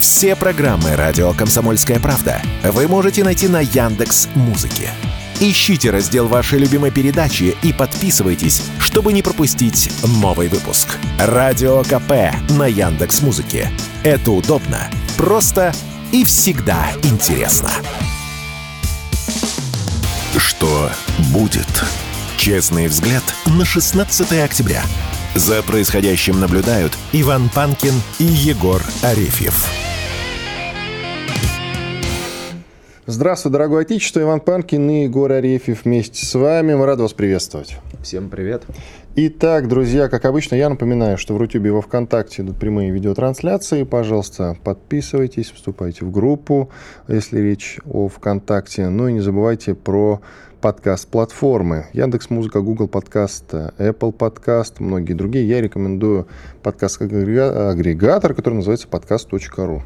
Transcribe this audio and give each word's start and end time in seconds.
Все 0.00 0.34
программы 0.34 0.96
радио 0.96 1.34
Комсомольская 1.34 2.00
правда 2.00 2.40
вы 2.64 2.88
можете 2.88 3.22
найти 3.22 3.48
на 3.48 3.60
Яндекс 3.60 4.28
Музыке. 4.34 4.88
Ищите 5.40 5.90
раздел 5.90 6.26
вашей 6.26 6.58
любимой 6.58 6.90
передачи 6.90 7.54
и 7.62 7.74
подписывайтесь, 7.74 8.62
чтобы 8.78 9.12
не 9.12 9.22
пропустить 9.22 9.92
новый 10.02 10.48
выпуск. 10.48 10.96
Радио 11.18 11.82
КП 11.82 12.34
на 12.50 12.66
Яндекс 12.66 13.20
Музыке. 13.20 13.70
Это 14.02 14.32
удобно, 14.32 14.90
просто 15.18 15.74
и 16.12 16.24
всегда 16.24 16.86
интересно. 17.02 17.70
Что 20.38 20.90
будет? 21.28 21.68
Честный 22.38 22.88
взгляд 22.88 23.22
на 23.44 23.66
16 23.66 24.32
октября. 24.44 24.82
За 25.34 25.62
происходящим 25.62 26.40
наблюдают 26.40 26.96
Иван 27.12 27.50
Панкин 27.50 27.94
и 28.18 28.24
Егор 28.24 28.82
Арефьев. 29.02 29.89
Здравствуй, 33.10 33.50
дорогое 33.50 33.82
отечество. 33.82 34.20
Иван 34.20 34.38
Панкин 34.38 34.88
и 34.88 35.02
Егор 35.02 35.32
Арефьев 35.32 35.84
вместе 35.84 36.24
с 36.24 36.32
вами. 36.32 36.74
Мы 36.74 36.86
рады 36.86 37.02
вас 37.02 37.12
приветствовать. 37.12 37.76
Всем 38.04 38.30
привет. 38.30 38.62
Итак, 39.16 39.66
друзья, 39.66 40.08
как 40.08 40.24
обычно, 40.24 40.54
я 40.54 40.68
напоминаю, 40.68 41.18
что 41.18 41.34
в 41.34 41.38
Рутюбе 41.38 41.70
и 41.70 41.72
во 41.72 41.82
Вконтакте 41.82 42.42
идут 42.42 42.60
прямые 42.60 42.92
видеотрансляции. 42.92 43.82
Пожалуйста, 43.82 44.56
подписывайтесь, 44.62 45.50
вступайте 45.50 46.04
в 46.04 46.12
группу, 46.12 46.70
если 47.08 47.40
речь 47.40 47.80
о 47.84 48.06
ВКонтакте. 48.06 48.88
Ну 48.88 49.08
и 49.08 49.12
не 49.14 49.20
забывайте 49.20 49.74
про 49.74 50.20
подкаст-платформы. 50.60 51.86
Яндекс 51.92 52.30
Музыка, 52.30 52.60
Google 52.60 52.86
Подкаст, 52.86 53.52
Apple 53.52 54.12
Подкаст, 54.12 54.78
многие 54.78 55.14
другие. 55.14 55.48
Я 55.48 55.60
рекомендую 55.60 56.28
подкаст-агрегатор, 56.62 58.34
который 58.34 58.54
называется 58.54 58.86
подкаст.ру. 58.86 59.82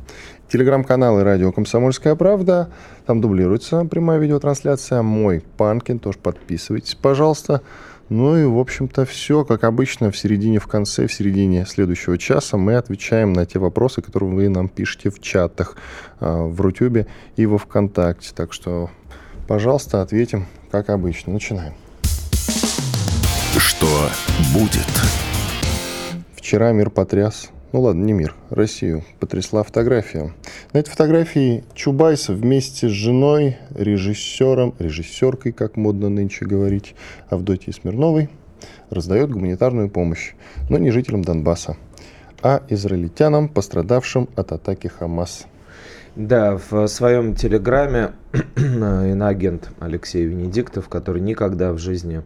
Телеграм-канал 0.54 1.18
и 1.18 1.24
радио 1.24 1.50
«Комсомольская 1.50 2.14
правда». 2.14 2.70
Там 3.06 3.20
дублируется 3.20 3.84
прямая 3.86 4.20
видеотрансляция. 4.20 5.02
Мой 5.02 5.42
Панкин, 5.56 5.98
тоже 5.98 6.18
подписывайтесь, 6.18 6.94
пожалуйста. 6.94 7.62
Ну 8.08 8.36
и, 8.36 8.44
в 8.44 8.56
общем-то, 8.60 9.04
все, 9.04 9.44
как 9.44 9.64
обычно, 9.64 10.12
в 10.12 10.16
середине, 10.16 10.60
в 10.60 10.68
конце, 10.68 11.08
в 11.08 11.12
середине 11.12 11.66
следующего 11.66 12.18
часа 12.18 12.56
мы 12.56 12.76
отвечаем 12.76 13.32
на 13.32 13.46
те 13.46 13.58
вопросы, 13.58 14.00
которые 14.00 14.30
вы 14.30 14.48
нам 14.48 14.68
пишете 14.68 15.10
в 15.10 15.20
чатах 15.20 15.74
а, 16.20 16.46
в 16.46 16.60
Рутюбе 16.60 17.08
и 17.34 17.46
во 17.46 17.58
Вконтакте. 17.58 18.30
Так 18.32 18.52
что, 18.52 18.90
пожалуйста, 19.48 20.02
ответим, 20.02 20.46
как 20.70 20.88
обычно. 20.88 21.32
Начинаем. 21.32 21.74
Что 23.58 24.08
будет? 24.52 24.86
Вчера 26.36 26.70
мир 26.70 26.90
потряс 26.90 27.50
ну 27.74 27.80
ладно, 27.80 28.04
не 28.04 28.12
мир, 28.12 28.36
Россию, 28.50 29.02
потрясла 29.18 29.64
фотография. 29.64 30.32
На 30.72 30.78
этой 30.78 30.90
фотографии 30.90 31.64
Чубайс 31.74 32.28
вместе 32.28 32.88
с 32.88 32.92
женой, 32.92 33.56
режиссером, 33.74 34.76
режиссеркой, 34.78 35.50
как 35.50 35.76
модно 35.76 36.08
нынче 36.08 36.44
говорить, 36.44 36.94
Авдотьей 37.30 37.72
Смирновой, 37.72 38.30
раздает 38.90 39.32
гуманитарную 39.32 39.90
помощь, 39.90 40.34
но 40.70 40.78
не 40.78 40.92
жителям 40.92 41.22
Донбасса, 41.22 41.76
а 42.44 42.62
израильтянам, 42.68 43.48
пострадавшим 43.48 44.28
от 44.36 44.52
атаки 44.52 44.86
Хамас. 44.86 45.46
Да, 46.14 46.60
в 46.70 46.86
своем 46.86 47.34
телеграме 47.34 48.12
иноагент 48.56 49.70
Алексей 49.80 50.24
Венедиктов, 50.24 50.88
который 50.88 51.20
никогда 51.20 51.72
в 51.72 51.78
жизни 51.78 52.22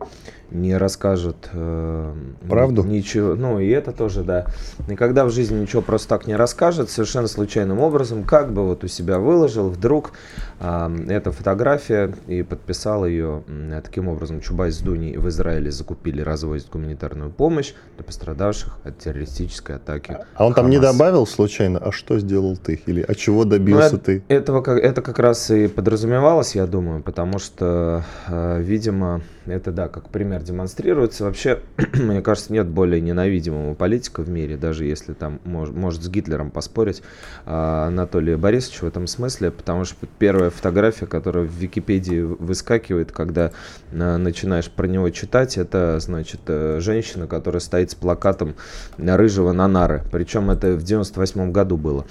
не 0.51 0.77
расскажет 0.77 1.51
э, 1.53 2.15
правду? 2.49 2.83
ничего. 2.83 3.35
Ну 3.35 3.59
и 3.59 3.69
это 3.69 3.93
тоже 3.93 4.23
да. 4.23 4.47
Никогда 4.89 5.25
в 5.25 5.31
жизни 5.31 5.61
ничего 5.61 5.83
просто 5.83 6.09
так 6.09 6.27
не 6.27 6.37
расскажет 6.37 6.91
совершенно 6.91 7.29
случайным 7.29 7.81
образом 7.81 8.25
как 8.25 8.53
бы 8.53 8.65
вот 8.65 8.85
у 8.85 8.89
себя 8.89 9.19
выложил 9.19 9.69
вдруг 9.69 10.13
э, 10.61 11.07
эта 11.09 11.33
фотография 11.33 12.15
и 12.27 12.43
подписал 12.43 13.05
ее 13.05 13.43
э, 13.47 13.81
таким 13.85 14.09
образом. 14.09 14.41
Чубайс 14.41 14.77
с 14.77 14.81
Дуней 14.81 15.17
в 15.17 15.29
Израиле 15.29 15.71
закупили 15.71 16.23
развозят 16.23 16.71
гуманитарную 16.71 17.31
помощь 17.31 17.75
для 17.97 18.05
пострадавших 18.05 18.79
от 18.85 18.99
террористической 18.99 19.77
атаки 19.77 20.19
а 20.35 20.47
он 20.47 20.53
Хамас. 20.53 20.57
там 20.57 20.71
не 20.71 20.79
добавил 20.79 21.27
случайно 21.27 21.79
а 21.79 21.93
что 21.93 22.19
сделал 22.19 22.57
ты? 22.57 22.81
Или 22.87 23.03
от 23.03 23.17
чего 23.17 23.45
добился 23.45 23.95
ну, 23.95 23.99
ты? 23.99 24.23
этого 24.29 24.65
это 24.79 25.03
как 25.03 25.19
раз 25.19 25.51
и 25.51 25.69
подразумевалось 25.99 26.55
я 26.55 26.67
думаю 26.67 27.03
потому 27.03 27.41
что 27.41 28.05
э, 28.29 28.61
видимо 28.63 29.21
это 29.55 29.73
да, 29.73 29.89
как 29.89 30.09
пример 30.09 30.43
демонстрируется. 30.43 31.25
Вообще, 31.25 31.61
мне 31.95 32.23
кажется, 32.23 32.53
нет 32.53 32.67
более 32.67 33.01
ненавидимого 33.01 33.75
политика 33.75 34.23
в 34.23 34.29
мире, 34.29 34.57
даже 34.57 34.85
если 34.85 35.13
там 35.13 35.41
мож, 35.45 35.71
может 35.71 36.03
с 36.03 36.09
Гитлером 36.09 36.51
поспорить 36.51 37.03
а, 37.47 37.87
Анатолия 37.87 38.37
Борисовича 38.37 38.85
в 38.85 38.89
этом 38.89 39.07
смысле, 39.07 39.51
потому 39.51 39.85
что 39.85 40.07
первая 40.19 40.51
фотография, 40.51 41.07
которая 41.07 41.45
в 41.45 41.53
Википедии 41.53 42.21
выскакивает, 42.21 43.13
когда 43.13 43.53
а, 43.93 44.19
начинаешь 44.19 44.71
про 44.71 44.87
него 44.87 45.11
читать, 45.11 45.59
это, 45.59 45.99
значит, 46.01 46.41
э, 46.47 46.79
женщина, 46.81 47.27
которая 47.27 47.61
стоит 47.61 47.91
с 47.91 47.95
плакатом 47.95 48.55
рыжего 48.97 49.53
на 49.53 49.69
нары. 49.69 50.03
Причем 50.11 50.51
это 50.51 50.73
в 50.73 50.83
98 50.83 51.53
году 51.53 51.77
было. 51.77 52.07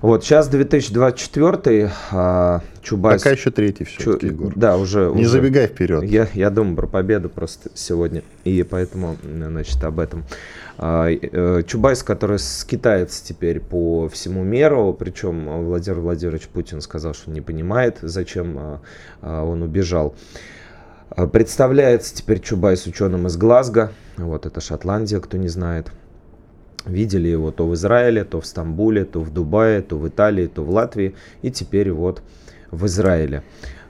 Вот, 0.00 0.24
сейчас 0.24 0.48
2024, 0.48 1.90
а, 2.12 2.62
Чубайс... 2.82 3.22
Пока 3.22 3.34
еще 3.34 3.50
третий 3.50 3.84
все-таки, 3.84 4.28
Чу... 4.28 4.32
Егор. 4.32 4.52
Да, 4.56 4.76
уже... 4.76 5.10
Не 5.14 5.22
уже. 5.22 5.30
забегай 5.30 5.66
вперед. 5.66 6.04
Я, 6.04 6.28
я 6.34 6.50
думаю 6.50 6.76
про 6.78 6.86
победу 6.86 7.28
просто 7.28 7.70
сегодня, 7.74 8.22
и 8.44 8.62
поэтому, 8.62 9.16
значит, 9.24 9.82
об 9.82 9.98
этом. 9.98 10.24
А, 10.76 11.08
э, 11.10 11.64
Чубайс, 11.66 12.04
который 12.04 12.38
скитается 12.38 13.26
теперь 13.26 13.58
по 13.58 14.08
всему 14.08 14.44
миру, 14.44 14.94
причем 14.96 15.64
Владимир 15.64 15.98
Владимирович 15.98 16.46
Путин 16.46 16.80
сказал, 16.80 17.14
что 17.14 17.32
не 17.32 17.40
понимает, 17.40 17.98
зачем 18.00 18.56
а, 18.56 18.80
а, 19.22 19.42
он 19.42 19.62
убежал. 19.62 20.14
Представляется 21.32 22.14
теперь 22.14 22.38
Чубайс 22.38 22.86
ученым 22.86 23.26
из 23.26 23.36
Глазго, 23.36 23.90
вот 24.16 24.46
это 24.46 24.60
Шотландия, 24.60 25.18
кто 25.18 25.36
не 25.36 25.48
знает. 25.48 25.90
Видели 26.84 27.26
его 27.26 27.50
то 27.50 27.66
в 27.66 27.74
Израиле, 27.74 28.22
то 28.22 28.40
в 28.40 28.46
Стамбуле, 28.46 29.04
то 29.04 29.18
в 29.18 29.32
Дубае, 29.32 29.82
то 29.82 29.98
в 29.98 30.06
Италии, 30.06 30.46
то 30.46 30.62
в 30.62 30.70
Латвии. 30.70 31.16
И 31.42 31.50
теперь 31.50 31.90
вот 31.90 32.22
в 32.70 32.86
Израиле. 32.86 33.42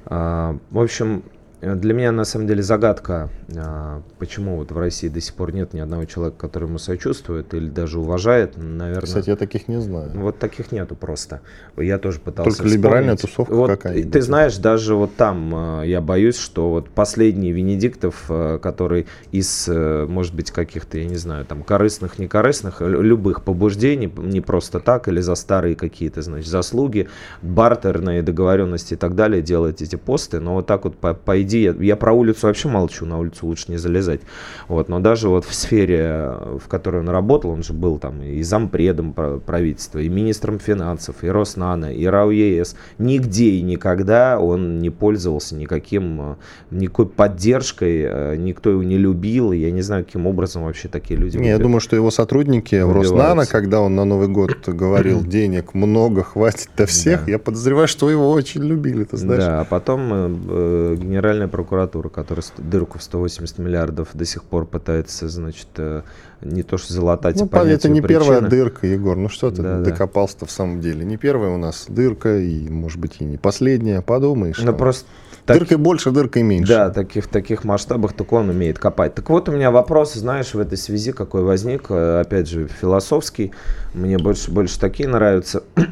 В 0.06 0.58
общем, 0.72 1.22
для 1.60 1.92
меня 1.92 2.12
на 2.12 2.24
самом 2.24 2.46
деле 2.46 2.62
загадка, 2.62 3.30
а, 3.56 4.02
почему 4.18 4.56
вот 4.56 4.70
в 4.70 4.78
России 4.78 5.08
до 5.08 5.20
сих 5.20 5.34
пор 5.34 5.52
нет 5.52 5.74
ни 5.74 5.80
одного 5.80 6.04
человека, 6.04 6.38
который 6.38 6.68
ему 6.68 6.78
сочувствует 6.78 7.52
или 7.52 7.68
даже 7.68 7.98
уважает, 7.98 8.56
наверное. 8.56 9.02
Кстати, 9.02 9.30
я 9.30 9.36
таких 9.36 9.66
не 9.66 9.80
знаю. 9.80 10.10
Вот 10.14 10.38
таких 10.38 10.70
нету 10.70 10.94
просто. 10.94 11.40
Я 11.76 11.98
тоже 11.98 12.20
пытался. 12.20 12.58
Только 12.58 12.72
либеральная 12.72 13.16
тусовка 13.16 13.54
вот, 13.54 13.70
какая-нибудь. 13.70 14.12
Ты 14.12 14.22
знаешь, 14.22 14.56
даже 14.56 14.94
вот 14.94 15.16
там 15.16 15.52
а, 15.54 15.82
я 15.82 16.00
боюсь, 16.00 16.38
что 16.38 16.70
вот 16.70 16.90
последний 16.90 17.50
Венедиктов, 17.50 18.26
а, 18.28 18.58
который 18.58 19.06
из, 19.32 19.66
э, 19.68 20.06
может 20.08 20.34
быть, 20.34 20.52
каких-то, 20.52 20.98
я 20.98 21.06
не 21.06 21.16
знаю, 21.16 21.44
там 21.44 21.64
корыстных, 21.64 22.20
некорыстных, 22.20 22.80
любых 22.82 23.42
побуждений, 23.42 24.12
не 24.16 24.40
просто 24.40 24.78
так 24.78 25.08
или 25.08 25.20
за 25.20 25.34
старые 25.34 25.74
какие-то, 25.74 26.22
значит, 26.22 26.48
заслуги, 26.48 27.08
бартерные 27.42 28.22
договоренности 28.22 28.94
и 28.94 28.96
так 28.96 29.16
далее 29.16 29.42
делает 29.42 29.82
эти 29.82 29.96
посты, 29.96 30.38
но 30.38 30.54
вот 30.54 30.66
так 30.66 30.84
вот 30.84 30.96
по, 30.96 31.14
по 31.14 31.47
иди, 31.48 31.62
я, 31.62 31.74
я 31.80 31.96
про 31.96 32.12
улицу 32.12 32.46
вообще 32.46 32.68
молчу, 32.68 33.06
на 33.06 33.18
улицу 33.18 33.46
лучше 33.46 33.66
не 33.68 33.78
залезать. 33.78 34.20
Вот, 34.68 34.88
но 34.88 35.00
даже 35.00 35.28
вот 35.28 35.44
в 35.44 35.54
сфере, 35.54 36.32
в 36.62 36.68
которой 36.68 37.00
он 37.00 37.08
работал, 37.08 37.50
он 37.50 37.62
же 37.62 37.72
был 37.72 37.98
там 37.98 38.22
и 38.22 38.42
зампредом 38.42 39.12
правительства, 39.12 39.98
и 39.98 40.08
министром 40.08 40.58
финансов, 40.58 41.16
и 41.22 41.28
Роснана, 41.28 41.92
и 41.92 42.04
РАО 42.06 42.30
ЕС. 42.30 42.76
Нигде 42.98 43.50
и 43.50 43.62
никогда 43.62 44.38
он 44.38 44.78
не 44.78 44.90
пользовался 44.90 45.54
никаким, 45.54 46.36
никакой 46.70 47.06
поддержкой, 47.06 48.02
э, 48.04 48.36
никто 48.36 48.70
его 48.70 48.82
не 48.82 48.98
любил, 48.98 49.52
я 49.52 49.70
не 49.70 49.82
знаю, 49.82 50.04
каким 50.04 50.26
образом 50.26 50.64
вообще 50.64 50.88
такие 50.88 51.18
люди... 51.18 51.38
Не, 51.38 51.48
я 51.48 51.58
думаю, 51.58 51.80
что 51.80 51.96
его 51.96 52.10
сотрудники 52.10 52.80
в 52.82 52.92
Роснана, 52.92 53.46
когда 53.46 53.80
он 53.80 53.94
на 53.94 54.04
Новый 54.04 54.28
год 54.28 54.56
говорил, 54.66 55.22
денег 55.24 55.74
много, 55.74 56.22
хватит 56.22 56.68
до 56.76 56.86
всех, 56.86 57.28
я 57.28 57.38
подозреваю, 57.38 57.88
что 57.88 58.10
его 58.10 58.30
очень 58.30 58.62
любили, 58.62 59.04
ты 59.04 59.16
знаешь. 59.16 59.44
Да, 59.44 59.60
а 59.60 59.64
потом 59.64 60.12
э, 60.12 60.36
э, 60.48 60.96
генеральный 60.98 61.37
Генеральная 61.38 61.52
прокуратура, 61.52 62.08
которая 62.08 62.44
дырку 62.56 62.98
в 62.98 63.02
180 63.02 63.58
миллиардов 63.58 64.08
до 64.12 64.24
сих 64.24 64.42
пор 64.42 64.66
пытается, 64.66 65.28
значит, 65.28 65.68
э, 65.76 66.02
не 66.40 66.64
то 66.64 66.78
что 66.78 66.92
залатать, 66.92 67.36
ну, 67.36 67.46
это 67.46 67.88
не 67.88 68.00
причины. 68.00 68.24
первая 68.24 68.40
дырка, 68.40 68.86
Егор. 68.88 69.16
Ну 69.16 69.28
что 69.28 69.50
ты 69.52 69.62
да, 69.62 69.78
докопался-то 69.78 70.46
в 70.46 70.50
самом 70.50 70.80
деле? 70.80 71.04
Не 71.04 71.16
первая 71.16 71.50
у 71.50 71.56
нас 71.56 71.86
дырка, 71.88 72.38
и, 72.38 72.68
может 72.68 72.98
быть, 72.98 73.16
и 73.20 73.24
не 73.24 73.36
последняя. 73.36 74.02
Подумаешь. 74.02 74.58
Ну, 74.58 74.74
просто 74.74 75.06
так, 75.48 75.58
дыркой 75.58 75.78
больше, 75.78 76.10
дыркой 76.10 76.42
меньше. 76.42 76.72
Да, 76.72 76.90
таких, 76.90 77.26
таких 77.26 77.64
масштабах 77.64 78.12
только 78.12 78.34
он 78.34 78.50
умеет 78.50 78.78
копать. 78.78 79.14
Так 79.14 79.28
вот 79.30 79.48
у 79.48 79.52
меня 79.52 79.70
вопрос, 79.70 80.14
знаешь, 80.14 80.54
в 80.54 80.60
этой 80.60 80.78
связи 80.78 81.12
какой 81.12 81.42
возник, 81.42 81.86
э, 81.88 82.20
опять 82.20 82.48
же, 82.48 82.68
философский. 82.68 83.52
Мне 83.94 84.18
больше, 84.18 84.50
больше 84.50 84.78
такие 84.78 85.08
нравятся. 85.08 85.64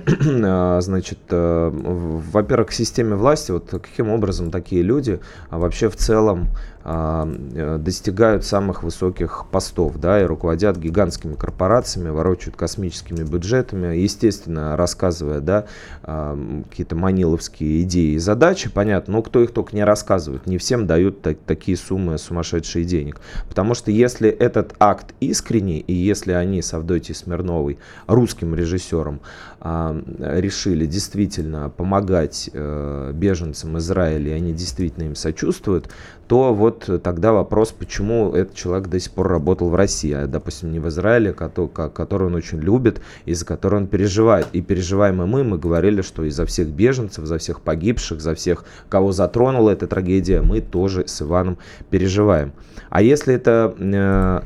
А, 0.48 0.80
значит, 0.80 1.18
э, 1.30 1.70
во-первых, 1.72 2.68
к 2.68 2.72
системе 2.72 3.16
власти, 3.16 3.50
вот 3.50 3.68
каким 3.70 4.10
образом 4.10 4.50
такие 4.50 4.82
люди 4.82 5.18
а 5.50 5.58
вообще 5.58 5.88
в 5.88 5.96
целом 5.96 6.48
достигают 6.86 8.44
самых 8.44 8.84
высоких 8.84 9.46
постов, 9.50 9.96
да, 9.96 10.22
и 10.22 10.24
руководят 10.24 10.76
гигантскими 10.76 11.34
корпорациями, 11.34 12.10
ворочают 12.10 12.54
космическими 12.56 13.24
бюджетами, 13.24 13.96
естественно, 13.96 14.76
рассказывая, 14.76 15.40
да, 15.40 15.66
а, 16.04 16.38
какие-то 16.70 16.94
маниловские 16.94 17.82
идеи 17.82 18.14
и 18.14 18.18
задачи, 18.18 18.70
понятно, 18.70 19.14
но 19.14 19.22
кто 19.22 19.42
их 19.42 19.50
только 19.50 19.74
не 19.74 19.82
рассказывает, 19.82 20.46
не 20.46 20.58
всем 20.58 20.86
дают 20.86 21.22
так, 21.22 21.38
такие 21.44 21.76
суммы 21.76 22.18
сумасшедшие 22.18 22.84
денег, 22.84 23.20
потому 23.48 23.74
что 23.74 23.90
если 23.90 24.28
этот 24.28 24.74
акт 24.78 25.12
искренний, 25.18 25.80
и 25.80 25.92
если 25.92 26.32
они 26.32 26.62
с 26.62 26.72
Авдотьей 26.72 27.16
Смирновой, 27.16 27.78
русским 28.06 28.54
режиссером, 28.54 29.20
а, 29.55 29.55
решили 29.60 30.86
действительно 30.86 31.70
помогать 31.70 32.50
э, 32.52 33.12
беженцам 33.14 33.78
Израиля, 33.78 34.32
и 34.32 34.34
они 34.34 34.52
действительно 34.52 35.04
им 35.04 35.14
сочувствуют, 35.14 35.88
то 36.28 36.52
вот 36.52 36.88
тогда 37.02 37.32
вопрос, 37.32 37.72
почему 37.72 38.32
этот 38.32 38.54
человек 38.54 38.88
до 38.88 39.00
сих 39.00 39.12
пор 39.12 39.28
работал 39.28 39.70
в 39.70 39.74
России, 39.74 40.12
а, 40.12 40.26
допустим, 40.26 40.72
не 40.72 40.78
в 40.78 40.88
Израиле, 40.88 41.32
который 41.32 42.26
он 42.26 42.34
очень 42.34 42.58
любит 42.58 43.00
и 43.24 43.34
за 43.34 43.44
который 43.44 43.76
он 43.76 43.86
переживает. 43.86 44.48
И 44.52 44.60
переживаем 44.60 45.22
и 45.22 45.26
мы, 45.26 45.44
мы 45.44 45.58
говорили, 45.58 46.02
что 46.02 46.24
из-за 46.24 46.44
всех 46.46 46.68
беженцев, 46.68 47.24
за 47.24 47.38
всех 47.38 47.60
погибших, 47.60 48.20
за 48.20 48.34
всех, 48.34 48.64
кого 48.88 49.12
затронула 49.12 49.70
эта 49.70 49.86
трагедия, 49.86 50.42
мы 50.42 50.60
тоже 50.60 51.06
с 51.06 51.22
Иваном 51.22 51.58
переживаем. 51.90 52.52
А 52.90 53.02
если 53.02 53.34
это 53.34 53.74
э, 53.78 54.40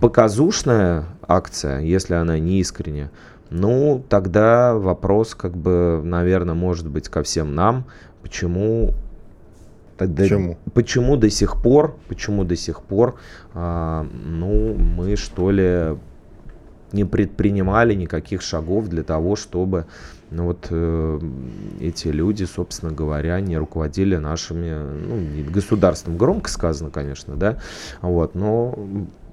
показушная 0.00 1.06
акция, 1.26 1.80
если 1.80 2.14
она 2.14 2.38
не 2.38 2.60
искренняя, 2.60 3.10
ну, 3.50 4.04
тогда 4.08 4.74
вопрос, 4.74 5.34
как 5.34 5.56
бы, 5.56 6.00
наверное, 6.04 6.54
может 6.54 6.88
быть 6.88 7.08
ко 7.08 7.22
всем 7.22 7.54
нам, 7.54 7.84
почему 8.22 8.94
Тогда 9.96 10.24
почему? 10.24 10.58
Почему 10.74 11.16
до 11.16 11.30
сих 11.30 11.62
пор, 11.62 11.96
почему 12.08 12.44
до 12.44 12.54
сих 12.54 12.82
пор, 12.82 13.18
а, 13.54 14.06
ну, 14.12 14.74
мы 14.74 15.16
что 15.16 15.50
ли 15.50 15.96
не 16.92 17.04
предпринимали 17.04 17.94
никаких 17.94 18.42
шагов 18.42 18.88
для 18.88 19.02
того, 19.02 19.36
чтобы 19.36 19.86
ну, 20.30 20.46
вот 20.46 20.66
э, 20.70 21.20
эти 21.80 22.08
люди, 22.08 22.44
собственно 22.44 22.92
говоря, 22.92 23.40
не 23.40 23.56
руководили 23.56 24.16
нашими, 24.16 24.72
ну, 24.72 25.50
государством. 25.50 26.16
Громко 26.16 26.50
сказано, 26.50 26.90
конечно, 26.90 27.36
да, 27.36 27.58
вот, 28.02 28.34
но, 28.34 28.74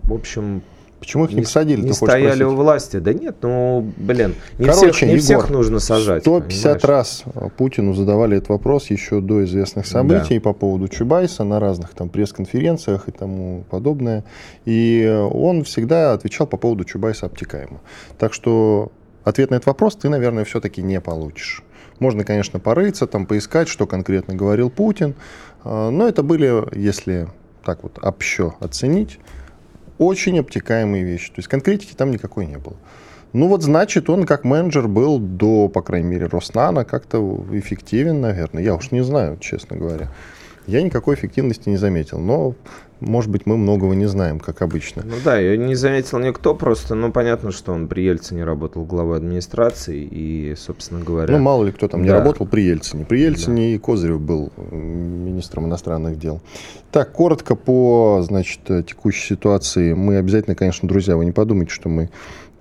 в 0.04 0.14
общем, 0.14 0.62
Почему 1.04 1.26
их 1.26 1.32
не, 1.32 1.36
не 1.36 1.42
посадили? 1.42 1.82
Не 1.82 1.92
стояли 1.92 2.36
спросить? 2.36 2.46
у 2.46 2.56
власти. 2.56 2.98
Да 3.00 3.14
нет, 3.14 3.36
ну, 3.42 3.92
блин, 3.98 4.36
не, 4.58 4.68
Короче, 4.68 4.92
всех, 4.92 5.02
не 5.10 5.16
Егор, 5.16 5.22
всех 5.22 5.50
нужно 5.50 5.80
сажать. 5.80 6.22
150 6.22 6.64
понимаешь? 6.64 6.84
раз 6.86 7.24
Путину 7.58 7.94
задавали 7.94 8.38
этот 8.38 8.48
вопрос 8.48 8.90
еще 8.90 9.20
до 9.20 9.44
известных 9.44 9.86
событий 9.86 10.36
да. 10.36 10.42
по 10.42 10.54
поводу 10.54 10.88
Чубайса 10.88 11.44
на 11.44 11.60
разных 11.60 11.90
там 11.90 12.08
пресс-конференциях 12.08 13.10
и 13.10 13.12
тому 13.12 13.66
подобное. 13.70 14.24
И 14.64 15.06
он 15.34 15.66
всегда 15.66 16.14
отвечал 16.14 16.48
по 16.48 16.56
поводу 16.56 16.86
Чубайса 16.86 17.26
обтекаемо. 17.26 17.82
Так 18.18 18.34
что 18.34 18.94
ответ 19.26 19.50
на 19.50 19.56
этот 19.56 19.68
вопрос 19.68 19.98
ты, 19.98 20.08
наверное, 20.08 20.46
все-таки 20.46 20.82
не 20.82 21.02
получишь. 21.02 21.64
Можно, 22.00 22.24
конечно, 22.24 22.62
порыться, 22.62 23.08
там, 23.08 23.26
поискать, 23.26 23.68
что 23.68 23.88
конкретно 23.88 24.36
говорил 24.36 24.70
Путин, 24.70 25.16
а, 25.66 25.90
но 25.90 26.08
это 26.08 26.24
были, 26.24 26.64
если 26.80 27.28
так 27.66 27.84
вот 27.84 28.00
общо 28.02 28.54
оценить, 28.62 29.20
очень 29.98 30.40
обтекаемые 30.40 31.04
вещи. 31.04 31.30
То 31.30 31.38
есть 31.38 31.48
конкретики 31.48 31.94
там 31.94 32.12
никакой 32.12 32.46
не 32.46 32.58
было. 32.58 32.76
Ну 33.34 33.48
вот 33.48 33.64
значит, 33.64 34.10
он 34.10 34.26
как 34.26 34.44
менеджер 34.44 34.88
был 34.88 35.18
до, 35.18 35.68
по 35.68 35.82
крайней 35.82 36.08
мере, 36.10 36.28
Роснана 36.28 36.86
как-то 36.86 37.44
эффективен, 37.52 38.22
наверное. 38.22 38.62
Я 38.62 38.76
уж 38.76 38.92
не 38.92 39.04
знаю, 39.04 39.38
честно 39.40 39.76
говоря. 39.76 40.12
Я 40.68 40.82
никакой 40.82 41.16
эффективности 41.16 41.68
не 41.68 41.78
заметил, 41.78 42.20
но, 42.20 42.54
может 43.06 43.30
быть, 43.30 43.46
мы 43.46 43.58
многого 43.58 43.94
не 43.94 44.06
знаем, 44.06 44.40
как 44.40 44.62
обычно. 44.62 45.04
Ну 45.06 45.16
да, 45.24 45.38
я 45.38 45.58
не 45.58 45.76
заметил 45.76 46.20
никто 46.20 46.56
просто, 46.56 46.96
ну 46.96 47.12
понятно, 47.12 47.52
что 47.52 47.74
он 47.74 47.88
при 47.88 48.02
Ельцине 48.02 48.44
работал 48.44 48.86
главой 48.86 49.18
администрации 49.18 50.08
и, 50.10 50.56
собственно 50.58 51.04
говоря... 51.04 51.36
Ну 51.36 51.44
мало 51.44 51.66
ли 51.66 51.72
кто 51.72 51.88
там 51.88 52.02
да. 52.02 52.06
не 52.06 52.12
работал 52.12 52.46
при 52.46 52.62
Ельцине. 52.62 53.06
При 53.06 53.22
Ельцине 53.22 53.64
да. 53.64 53.76
и 53.76 53.78
Козырев 53.78 54.20
был 54.20 54.52
министром 54.72 55.66
иностранных 55.66 56.18
дел. 56.18 56.42
Так, 56.92 57.12
коротко 57.12 57.56
по, 57.56 58.22
значит, 58.24 58.60
текущей 58.88 59.36
ситуации. 59.36 59.94
Мы 59.94 60.18
обязательно, 60.18 60.56
конечно, 60.56 60.88
друзья, 60.88 61.18
вы 61.18 61.26
не 61.26 61.32
подумайте, 61.32 61.72
что 61.72 61.90
мы 61.90 62.10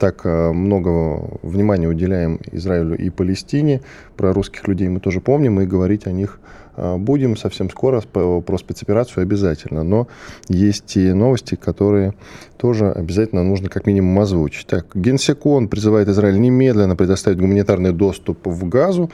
так 0.02 0.26
э, 0.26 0.50
много 0.50 1.38
внимания 1.42 1.86
уделяем 1.86 2.40
Израилю 2.50 2.98
и 2.98 3.08
Палестине. 3.08 3.82
Про 4.16 4.32
русских 4.32 4.66
людей 4.66 4.88
мы 4.88 4.98
тоже 4.98 5.20
помним 5.20 5.60
и 5.60 5.64
говорить 5.64 6.08
о 6.08 6.10
них 6.10 6.40
а, 6.74 6.96
будем 6.96 7.36
совсем 7.36 7.70
скоро 7.70 8.00
про 8.00 8.58
спецоперацию 8.58 9.22
обязательно. 9.22 9.84
Но 9.84 10.08
есть 10.48 10.96
и 10.96 11.12
новости, 11.12 11.54
которые 11.54 12.14
тоже 12.56 12.90
обязательно 12.90 13.44
нужно 13.44 13.68
как 13.68 13.86
минимум 13.86 14.18
озвучить. 14.18 14.66
Так, 14.66 14.86
Генсекон 14.94 15.68
призывает 15.68 16.08
Израиль 16.08 16.40
немедленно 16.40 16.96
предоставить 16.96 17.38
гуманитарный 17.38 17.92
доступ 17.92 18.46
в 18.46 18.68
Газу, 18.68 19.08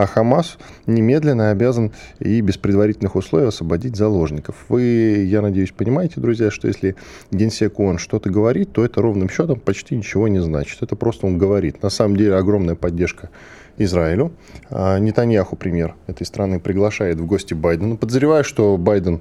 а 0.00 0.06
Хамас 0.06 0.56
немедленно 0.86 1.50
обязан 1.50 1.92
и 2.20 2.40
без 2.40 2.56
предварительных 2.56 3.16
условий 3.16 3.48
освободить 3.48 3.96
заложников. 3.96 4.56
Вы, 4.70 5.26
я 5.28 5.42
надеюсь, 5.42 5.72
понимаете, 5.72 6.20
друзья, 6.20 6.50
что 6.50 6.68
если 6.68 6.96
Генсек 7.30 7.78
ООН 7.78 7.98
что-то 7.98 8.30
говорит, 8.30 8.72
то 8.72 8.82
это 8.82 9.02
ровным 9.02 9.28
счетом 9.28 9.60
почти 9.60 9.96
ничего 9.96 10.26
не 10.28 10.40
значит. 10.40 10.82
Это 10.82 10.96
просто 10.96 11.26
он 11.26 11.36
говорит. 11.36 11.82
На 11.82 11.90
самом 11.90 12.16
деле 12.16 12.36
огромная 12.36 12.76
поддержка 12.76 13.28
Израилю. 13.76 14.32
А, 14.70 14.98
Нетаньяху, 14.98 15.56
пример 15.56 15.94
этой 16.06 16.26
страны, 16.26 16.60
приглашает 16.60 17.20
в 17.20 17.26
гости 17.26 17.52
Байдена. 17.52 17.96
Подозреваю, 17.96 18.42
что 18.42 18.78
Байден 18.78 19.20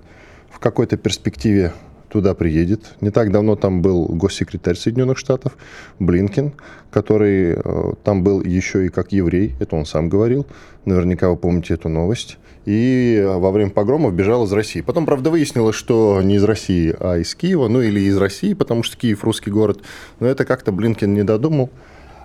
в 0.49 0.59
какой-то 0.59 0.95
перспективе 0.95 1.73
туда 2.09 2.33
приедет. 2.33 2.95
Не 3.01 3.11
так 3.11 3.31
давно 3.31 3.55
там 3.55 3.81
был 3.81 4.05
госсекретарь 4.07 4.75
Соединенных 4.75 5.17
Штатов 5.17 5.57
Блинкен, 5.99 6.53
который 6.91 7.53
э, 7.53 7.93
там 8.03 8.23
был 8.23 8.41
еще 8.43 8.85
и 8.85 8.89
как 8.89 9.11
еврей, 9.11 9.53
это 9.59 9.75
он 9.75 9.85
сам 9.85 10.09
говорил. 10.09 10.45
Наверняка 10.85 11.29
вы 11.29 11.37
помните 11.37 11.75
эту 11.75 11.89
новость. 11.89 12.37
И 12.65 13.23
во 13.25 13.51
время 13.51 13.71
погромов 13.71 14.13
бежал 14.13 14.45
из 14.45 14.51
России. 14.51 14.81
Потом, 14.81 15.05
правда, 15.05 15.29
выяснилось, 15.29 15.75
что 15.75 16.21
не 16.21 16.35
из 16.35 16.43
России, 16.43 16.95
а 16.99 17.17
из 17.17 17.33
Киева, 17.33 17.67
ну 17.67 17.81
или 17.81 18.01
из 18.01 18.17
России, 18.17 18.53
потому 18.53 18.83
что 18.83 18.97
Киев 18.97 19.23
русский 19.23 19.49
город. 19.49 19.79
Но 20.19 20.27
это 20.27 20.45
как-то 20.45 20.71
Блинкен 20.71 21.13
не 21.13 21.23
додумал. 21.23 21.69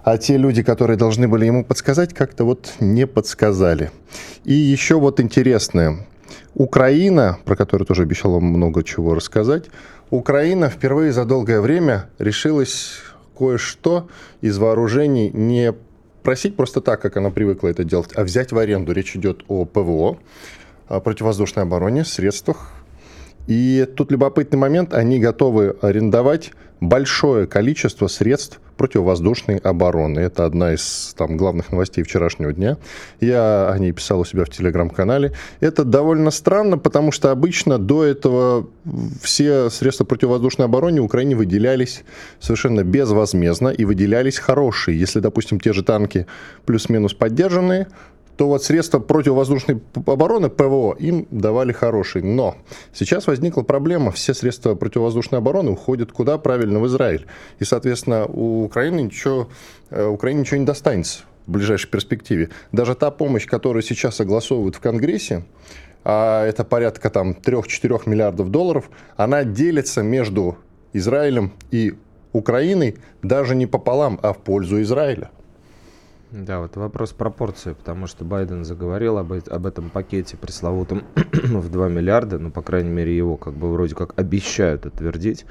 А 0.03 0.19
те 0.19 0.37
люди, 0.37 0.63
которые 0.63 0.99
должны 0.99 1.29
были 1.29 1.47
ему 1.47 1.65
подсказать, 1.65 2.13
как-то 2.13 2.45
вот 2.45 2.75
не 2.79 3.07
подсказали. 3.07 3.91
И 4.45 4.53
еще 4.53 4.97
вот 5.01 5.19
интересное. 5.19 6.07
Украина, 6.55 7.39
про 7.45 7.57
которую 7.57 7.87
тоже 7.87 8.03
обещал 8.03 8.33
вам 8.33 8.45
много 8.45 8.83
чего 8.83 9.15
рассказать, 9.15 9.67
Украина 10.11 10.69
впервые 10.69 11.13
за 11.13 11.25
долгое 11.25 11.61
время 11.61 12.11
решилась 12.19 13.01
кое-что 13.37 14.09
из 14.41 14.59
вооружений 14.59 15.31
не 15.31 15.73
просить 16.23 16.57
просто 16.57 16.81
так, 16.81 17.01
как 17.01 17.17
она 17.17 17.31
привыкла 17.31 17.69
это 17.69 17.85
делать, 17.85 18.11
а 18.15 18.23
взять 18.23 18.53
в 18.53 18.59
аренду. 18.59 18.93
Речь 18.93 19.17
идет 19.17 19.45
о 19.49 19.65
ПВО, 19.65 20.19
о 20.89 21.01
противовоздушной 21.01 21.65
обороне, 21.65 22.05
средствах. 22.05 22.73
И 23.47 23.87
тут 23.97 24.11
любопытный 24.11 24.59
момент, 24.59 24.95
они 24.95 25.19
готовы 25.19 25.77
арендовать 25.81 26.53
большое 26.81 27.47
количество 27.47 28.07
средств 28.07 28.61
противовоздушной 28.77 29.59
обороны. 29.59 30.19
Это 30.21 30.45
одна 30.45 30.75
из 30.75 31.15
там, 31.17 31.37
главных 31.37 31.71
новостей 31.71 32.03
вчерашнего 32.03 32.53
дня. 32.53 32.77
Я 33.21 33.71
о 33.71 33.79
ней 33.79 33.93
писал 33.93 34.21
у 34.21 34.25
себя 34.25 34.45
в 34.45 34.51
телеграм-канале. 34.51 35.33
Это 35.61 35.85
довольно 35.85 36.31
странно, 36.31 36.77
потому 36.77 37.13
что 37.13 37.31
обычно 37.31 37.79
до 37.79 38.05
этого 38.05 38.69
все 39.23 39.71
средства 39.71 40.05
противовоздушной 40.05 40.67
обороны 40.67 41.01
Украине 41.01 41.37
выделялись 41.37 42.03
совершенно 42.41 42.83
безвозмездно 42.83 43.69
и 43.69 43.85
выделялись 43.85 44.39
хорошие. 44.39 44.99
Если, 44.99 45.21
допустим, 45.21 45.61
те 45.61 45.73
же 45.73 45.85
танки 45.85 46.27
плюс-минус 46.67 47.15
поддержанные, 47.15 47.87
то 48.37 48.49
вот 48.49 48.65
средства 48.65 48.99
противовоздушной 48.99 49.81
обороны, 50.07 50.49
ПВО, 50.49 50.95
им 50.99 51.27
давали 51.31 51.73
хорошие. 51.73 52.25
Но 52.25 52.57
сейчас 52.93 53.27
возникла 53.27 53.63
проблема. 53.63 54.11
Все 54.11 54.35
средства 54.35 54.75
противовоздушной 54.75 55.39
обороны 55.39 55.71
уходят 55.73 56.13
куда? 56.13 56.39
Правильно, 56.39 56.81
в 56.81 56.87
Израиль. 56.87 57.27
И, 57.59 57.65
соответственно, 57.65 58.27
у 58.27 58.65
Украины 58.65 59.03
ничего, 59.03 59.49
э, 59.91 60.05
Украине 60.05 60.41
ничего 60.41 60.59
не 60.59 60.67
достанется 60.67 61.21
в 61.47 61.53
ближайшей 61.53 61.91
перспективе. 61.91 62.51
Даже 62.73 62.95
та 62.95 63.11
помощь, 63.11 63.47
которую 63.47 63.83
сейчас 63.83 64.17
согласовывают 64.17 64.77
в 64.77 64.81
Конгрессе, 64.81 65.45
а 66.05 66.45
это 66.45 66.65
порядка 66.65 67.11
там 67.11 67.35
3-4 67.35 68.09
миллиардов 68.09 68.51
долларов, 68.51 68.91
она 69.17 69.45
делится 69.45 70.03
между 70.03 70.59
Израилем 70.93 71.53
и 71.71 71.95
Украиной 72.33 72.97
даже 73.23 73.55
не 73.55 73.67
пополам, 73.67 74.19
а 74.23 74.33
в 74.33 74.39
пользу 74.39 74.83
Израиля. 74.83 75.31
Да, 76.35 76.59
вот 76.59 76.75
вопрос 76.75 77.13
пропорции, 77.13 77.75
потому 77.75 78.09
что 78.09 78.25
Байден 78.25 78.65
заговорил 78.65 79.19
об, 79.19 79.33
об 79.33 79.67
этом 79.67 79.89
пакете 79.89 80.37
пресловутом 80.37 81.05
в 81.15 81.71
2 81.71 81.89
миллиарда, 81.89 82.41
ну, 82.41 82.51
по 82.51 82.61
крайней 82.61 82.91
мере, 82.91 83.17
его 83.17 83.37
как 83.37 83.55
бы 83.55 83.73
вроде 83.73 83.95
как 83.95 84.19
обещают 84.19 84.85
утвердить. 84.85 85.47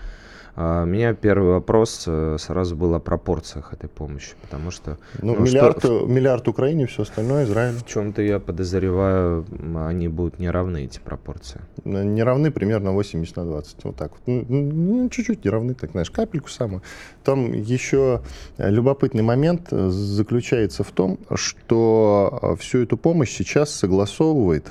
А, 0.55 0.83
у 0.83 0.85
меня 0.85 1.13
первый 1.13 1.53
вопрос 1.53 2.03
э, 2.05 2.37
сразу 2.39 2.75
был 2.75 2.93
о 2.93 2.99
пропорциях 2.99 3.73
этой 3.73 3.89
помощи, 3.89 4.35
потому 4.41 4.69
что... 4.69 4.97
Ну, 5.21 5.35
ну 5.35 5.41
миллиард, 5.41 5.79
что, 5.79 6.05
миллиард 6.05 6.47
Украине, 6.47 6.85
все 6.85 7.01
остальное 7.03 7.45
Израиль. 7.45 7.75
В 7.75 7.85
чем-то 7.85 8.21
я 8.21 8.39
подозреваю, 8.39 9.45
они 9.75 10.07
будут 10.07 10.37
не 10.39 10.49
равны, 10.49 10.85
эти 10.85 10.99
пропорции. 10.99 11.61
Не 11.85 12.21
равны 12.21 12.51
примерно 12.51 12.91
80 12.91 13.35
на 13.35 13.45
20, 13.45 13.83
вот 13.83 13.95
так 13.95 14.11
вот. 14.11 14.21
Ну, 14.27 14.45
ну, 14.47 15.09
чуть-чуть 15.09 15.43
не 15.43 15.49
равны, 15.49 15.73
так 15.73 15.91
знаешь, 15.91 16.11
капельку 16.11 16.49
самую. 16.49 16.83
Там 17.23 17.51
еще 17.53 18.21
любопытный 18.57 19.23
момент 19.23 19.69
заключается 19.71 20.83
в 20.83 20.91
том, 20.91 21.17
что 21.33 22.57
всю 22.59 22.83
эту 22.83 22.97
помощь 22.97 23.31
сейчас 23.31 23.73
согласовывает 23.73 24.67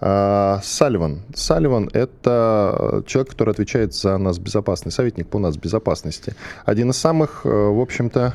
а, 0.00 0.60
Салливан. 0.62 1.22
Салливан– 1.34 1.90
это 1.92 3.02
человек, 3.06 3.30
который 3.30 3.50
отвечает 3.50 3.94
за 3.94 4.16
нас 4.18 4.38
безопасность, 4.38 4.96
советник 4.96 5.28
по 5.28 5.38
нас 5.38 5.56
безопасности. 5.56 6.34
Один 6.64 6.90
из 6.90 6.96
самых, 6.96 7.42
э, 7.44 7.48
в 7.48 7.80
общем-то, 7.80 8.34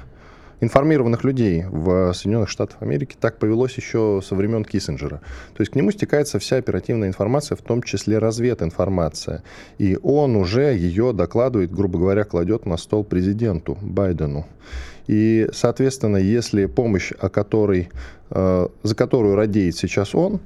информированных 0.63 1.23
людей 1.23 1.65
в 1.69 2.13
Соединенных 2.13 2.49
Штатах 2.49 2.81
Америки. 2.81 3.15
Так 3.19 3.37
повелось 3.37 3.73
еще 3.75 4.21
со 4.25 4.35
времен 4.35 4.63
Киссинджера. 4.63 5.21
То 5.53 5.61
есть 5.61 5.71
к 5.71 5.75
нему 5.75 5.91
стекается 5.91 6.39
вся 6.39 6.57
оперативная 6.57 7.07
информация, 7.07 7.55
в 7.55 7.61
том 7.61 7.83
числе 7.83 8.17
развединформация. 8.17 9.43
И 9.77 9.97
он 10.01 10.35
уже 10.35 10.73
ее 10.73 11.13
докладывает, 11.13 11.71
грубо 11.73 11.99
говоря, 11.99 12.23
кладет 12.23 12.65
на 12.65 12.77
стол 12.77 13.03
президенту 13.03 13.77
Байдену. 13.81 14.45
И, 15.07 15.49
соответственно, 15.53 16.17
если 16.17 16.65
помощь, 16.65 17.11
о 17.19 17.29
которой, 17.29 17.89
э, 18.29 18.67
за 18.83 18.95
которую 18.95 19.35
радеет 19.35 19.75
сейчас 19.75 20.15
он, 20.15 20.39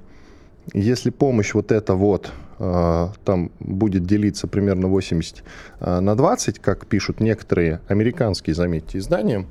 если 0.73 1.09
помощь 1.09 1.53
вот 1.53 1.71
эта 1.71 1.95
вот 1.95 2.31
э, 2.59 3.07
там 3.23 3.51
будет 3.59 4.05
делиться 4.05 4.47
примерно 4.47 4.87
80 4.87 5.43
э, 5.79 5.99
на 5.99 6.15
20, 6.15 6.59
как 6.59 6.85
пишут 6.87 7.19
некоторые 7.19 7.81
американские, 7.87 8.55
заметьте, 8.55 8.97
издания, 8.97 9.45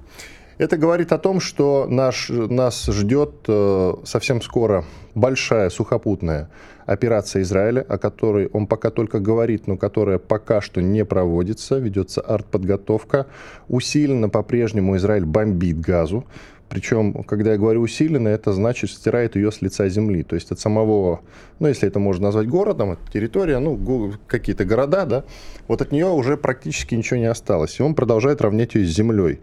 это 0.58 0.78
говорит 0.78 1.12
о 1.12 1.18
том, 1.18 1.40
что 1.40 1.86
наш, 1.88 2.30
нас 2.30 2.86
ждет 2.86 3.44
э, 3.46 3.94
совсем 4.04 4.40
скоро 4.40 4.84
большая 5.14 5.68
сухопутная 5.68 6.48
операция 6.86 7.42
Израиля, 7.42 7.84
о 7.86 7.98
которой 7.98 8.46
он 8.46 8.66
пока 8.66 8.90
только 8.90 9.18
говорит, 9.20 9.66
но 9.66 9.76
которая 9.76 10.18
пока 10.18 10.60
что 10.60 10.80
не 10.80 11.04
проводится. 11.04 11.78
Ведется 11.78 12.22
артподготовка. 12.22 13.26
Усиленно 13.68 14.28
по-прежнему 14.28 14.96
Израиль 14.96 15.26
бомбит 15.26 15.80
газу. 15.80 16.24
Причем, 16.68 17.22
когда 17.24 17.52
я 17.52 17.58
говорю 17.58 17.82
усиленно, 17.82 18.28
это 18.28 18.52
значит 18.52 18.90
стирает 18.90 19.36
ее 19.36 19.52
с 19.52 19.62
лица 19.62 19.88
земли. 19.88 20.22
То 20.22 20.34
есть 20.34 20.50
от 20.50 20.58
самого, 20.58 21.20
ну, 21.60 21.68
если 21.68 21.88
это 21.88 21.98
можно 21.98 22.24
назвать 22.24 22.48
городом, 22.48 22.98
территория, 23.12 23.58
ну, 23.58 24.12
какие-то 24.26 24.64
города, 24.64 25.06
да, 25.06 25.24
вот 25.68 25.80
от 25.80 25.92
нее 25.92 26.06
уже 26.06 26.36
практически 26.36 26.94
ничего 26.94 27.18
не 27.18 27.26
осталось. 27.26 27.78
И 27.78 27.82
он 27.82 27.94
продолжает 27.94 28.40
равнять 28.40 28.74
ее 28.74 28.86
с 28.86 28.94
землей. 28.94 29.40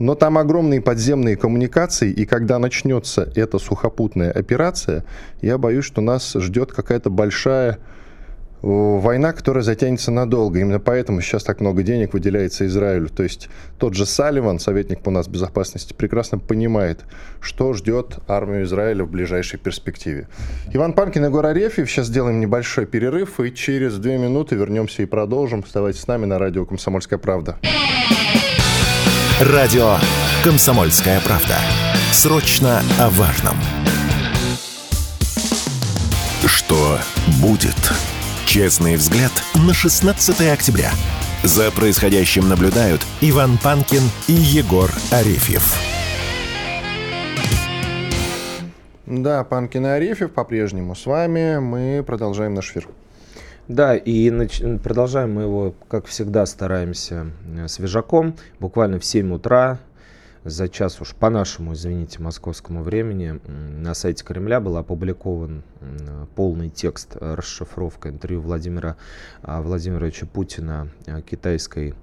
Но 0.00 0.16
там 0.16 0.38
огромные 0.38 0.80
подземные 0.80 1.36
коммуникации, 1.36 2.10
и 2.10 2.26
когда 2.26 2.58
начнется 2.58 3.30
эта 3.36 3.58
сухопутная 3.58 4.32
операция, 4.32 5.04
я 5.40 5.56
боюсь, 5.56 5.84
что 5.84 6.00
нас 6.00 6.32
ждет 6.34 6.72
какая-то 6.72 7.10
большая 7.10 7.78
война, 8.64 9.32
которая 9.32 9.62
затянется 9.62 10.10
надолго. 10.10 10.58
Именно 10.58 10.80
поэтому 10.80 11.20
сейчас 11.20 11.44
так 11.44 11.60
много 11.60 11.82
денег 11.82 12.14
выделяется 12.14 12.66
Израилю. 12.66 13.08
То 13.08 13.22
есть 13.22 13.48
тот 13.78 13.94
же 13.94 14.06
Салливан, 14.06 14.58
советник 14.58 15.00
по 15.00 15.10
нас 15.10 15.28
безопасности, 15.28 15.92
прекрасно 15.92 16.38
понимает, 16.38 17.04
что 17.40 17.74
ждет 17.74 18.18
армию 18.26 18.64
Израиля 18.64 19.04
в 19.04 19.10
ближайшей 19.10 19.58
перспективе. 19.58 20.28
Иван 20.72 20.94
Панкин 20.94 21.26
и 21.26 21.28
Гора 21.28 21.50
Арефьев. 21.50 21.90
Сейчас 21.90 22.06
сделаем 22.06 22.40
небольшой 22.40 22.86
перерыв 22.86 23.38
и 23.40 23.54
через 23.54 23.98
две 23.98 24.16
минуты 24.16 24.54
вернемся 24.54 25.02
и 25.02 25.06
продолжим. 25.06 25.62
Оставайтесь 25.64 26.00
с 26.00 26.06
нами 26.06 26.24
на 26.24 26.38
радио 26.38 26.64
«Комсомольская 26.64 27.18
правда». 27.18 27.58
Радио 29.40 29.96
«Комсомольская 30.42 31.20
правда». 31.20 31.56
Срочно 32.12 32.80
о 32.98 33.10
важном. 33.10 33.56
Что 36.46 36.98
будет? 37.42 38.13
Честный 38.54 38.94
взгляд 38.94 39.32
на 39.66 39.74
16 39.74 40.52
октября. 40.52 40.92
За 41.42 41.72
происходящим 41.72 42.48
наблюдают 42.48 43.04
Иван 43.20 43.58
Панкин 43.60 44.02
и 44.28 44.32
Егор 44.32 44.88
Арефьев. 45.10 45.74
Да, 49.06 49.42
Панкин 49.42 49.86
и 49.86 49.88
Арефьев 49.88 50.30
по-прежнему 50.30 50.94
с 50.94 51.04
вами. 51.04 51.58
Мы 51.58 52.04
продолжаем 52.06 52.54
наш 52.54 52.70
эфир. 52.70 52.86
Да, 53.66 53.96
и 53.96 54.30
нач- 54.30 54.78
продолжаем 54.78 55.34
мы 55.34 55.42
его, 55.42 55.74
как 55.88 56.06
всегда, 56.06 56.46
стараемся 56.46 57.26
э, 57.58 57.66
свежаком. 57.66 58.36
Буквально 58.60 59.00
в 59.00 59.04
7 59.04 59.34
утра 59.34 59.80
за 60.44 60.68
час 60.68 61.00
уж 61.00 61.14
по 61.14 61.30
нашему, 61.30 61.72
извините, 61.72 62.20
московскому 62.20 62.82
времени 62.82 63.40
на 63.46 63.94
сайте 63.94 64.24
Кремля 64.24 64.60
был 64.60 64.76
опубликован 64.76 65.62
полный 66.36 66.68
текст 66.68 67.16
э, 67.18 67.34
расшифровка 67.34 68.10
интервью 68.10 68.42
Владимира 68.42 68.96
а, 69.42 69.62
Владимировича 69.62 70.26
Путина 70.26 70.88
э, 71.06 71.22
китайской 71.22 71.94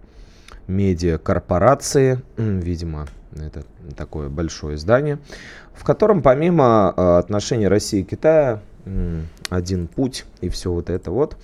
медиакорпорации, 0.67 2.21
видимо, 2.37 3.07
это 3.33 3.63
такое 3.95 4.29
большое 4.29 4.75
издание, 4.75 5.19
в 5.73 5.83
котором 5.83 6.21
помимо 6.21 6.93
э, 6.95 7.17
отношений 7.19 7.67
России 7.67 8.01
и 8.01 8.03
Китая 8.03 8.61
один 9.49 9.87
путь 9.87 10.25
и 10.41 10.49
все 10.49 10.71
вот 10.71 10.89
это 10.89 11.11
вот, 11.11 11.37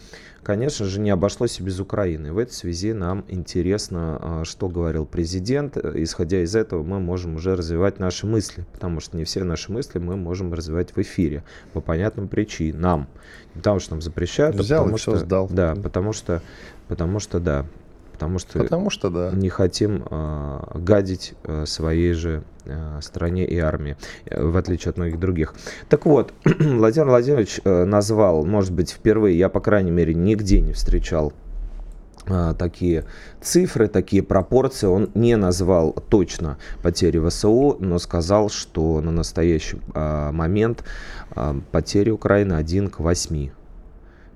конечно 0.47 0.85
же, 0.85 1.01
не 1.01 1.09
обошлось 1.09 1.59
и 1.59 1.63
без 1.63 1.77
Украины. 1.81 2.31
В 2.31 2.37
этой 2.37 2.53
связи 2.53 2.93
нам 2.93 3.25
интересно, 3.27 4.17
а, 4.21 4.45
что 4.45 4.69
говорил 4.69 5.05
президент. 5.05 5.75
Исходя 5.75 6.41
из 6.41 6.55
этого, 6.55 6.83
мы 6.83 7.01
можем 7.01 7.35
уже 7.35 7.53
развивать 7.53 7.99
наши 7.99 8.25
мысли, 8.25 8.65
потому 8.71 9.01
что 9.01 9.17
не 9.17 9.25
все 9.25 9.43
наши 9.43 9.73
мысли 9.73 9.99
мы 9.99 10.15
можем 10.15 10.53
развивать 10.53 10.95
в 10.95 10.99
эфире 10.99 11.43
по 11.73 11.81
понятным 11.81 12.29
причинам. 12.29 13.09
Не 13.55 13.59
потому 13.59 13.79
что 13.81 13.91
нам 13.91 14.01
запрещают, 14.01 14.55
а 14.55 14.59
Взял 14.59 14.83
а 14.83 14.85
потому 14.85 14.95
и 14.95 15.01
что... 15.01 15.17
сдал. 15.17 15.49
Да, 15.51 15.75
потому 15.75 16.13
что, 16.13 16.41
потому 16.87 17.19
что 17.19 17.41
да. 17.41 17.65
Потому 18.17 18.39
что, 18.39 18.57
потому 18.57 18.89
что 18.89 19.09
да. 19.11 19.29
не 19.31 19.49
хотим 19.49 20.03
э, 20.09 20.59
гадить 20.73 21.35
э, 21.43 21.67
своей 21.67 22.13
же 22.13 22.41
э, 22.65 22.99
стране 22.99 23.45
и 23.45 23.59
армии, 23.59 23.95
э, 24.25 24.43
в 24.43 24.57
отличие 24.57 24.89
от 24.89 24.97
многих 24.97 25.19
других. 25.19 25.53
Так 25.87 26.07
вот, 26.07 26.33
Владимир 26.43 27.09
Владимирович 27.09 27.61
э, 27.63 27.83
назвал, 27.85 28.43
может 28.43 28.73
быть, 28.73 28.89
впервые, 28.89 29.37
я, 29.37 29.49
по 29.49 29.59
крайней 29.59 29.91
мере, 29.91 30.15
нигде 30.15 30.61
не 30.61 30.73
встречал 30.73 31.31
э, 32.25 32.55
такие 32.57 33.05
цифры, 33.39 33.87
такие 33.87 34.23
пропорции. 34.23 34.87
Он 34.87 35.11
не 35.13 35.37
назвал 35.37 35.93
точно 36.09 36.57
потери 36.81 37.19
ВСУ, 37.29 37.77
но 37.79 37.99
сказал, 37.99 38.49
что 38.49 38.99
на 38.99 39.11
настоящий 39.11 39.79
э, 39.93 40.31
момент 40.31 40.83
потери 41.71 42.09
Украины 42.09 42.53
1 42.53 42.89
к 42.89 42.99
8. 42.99 43.51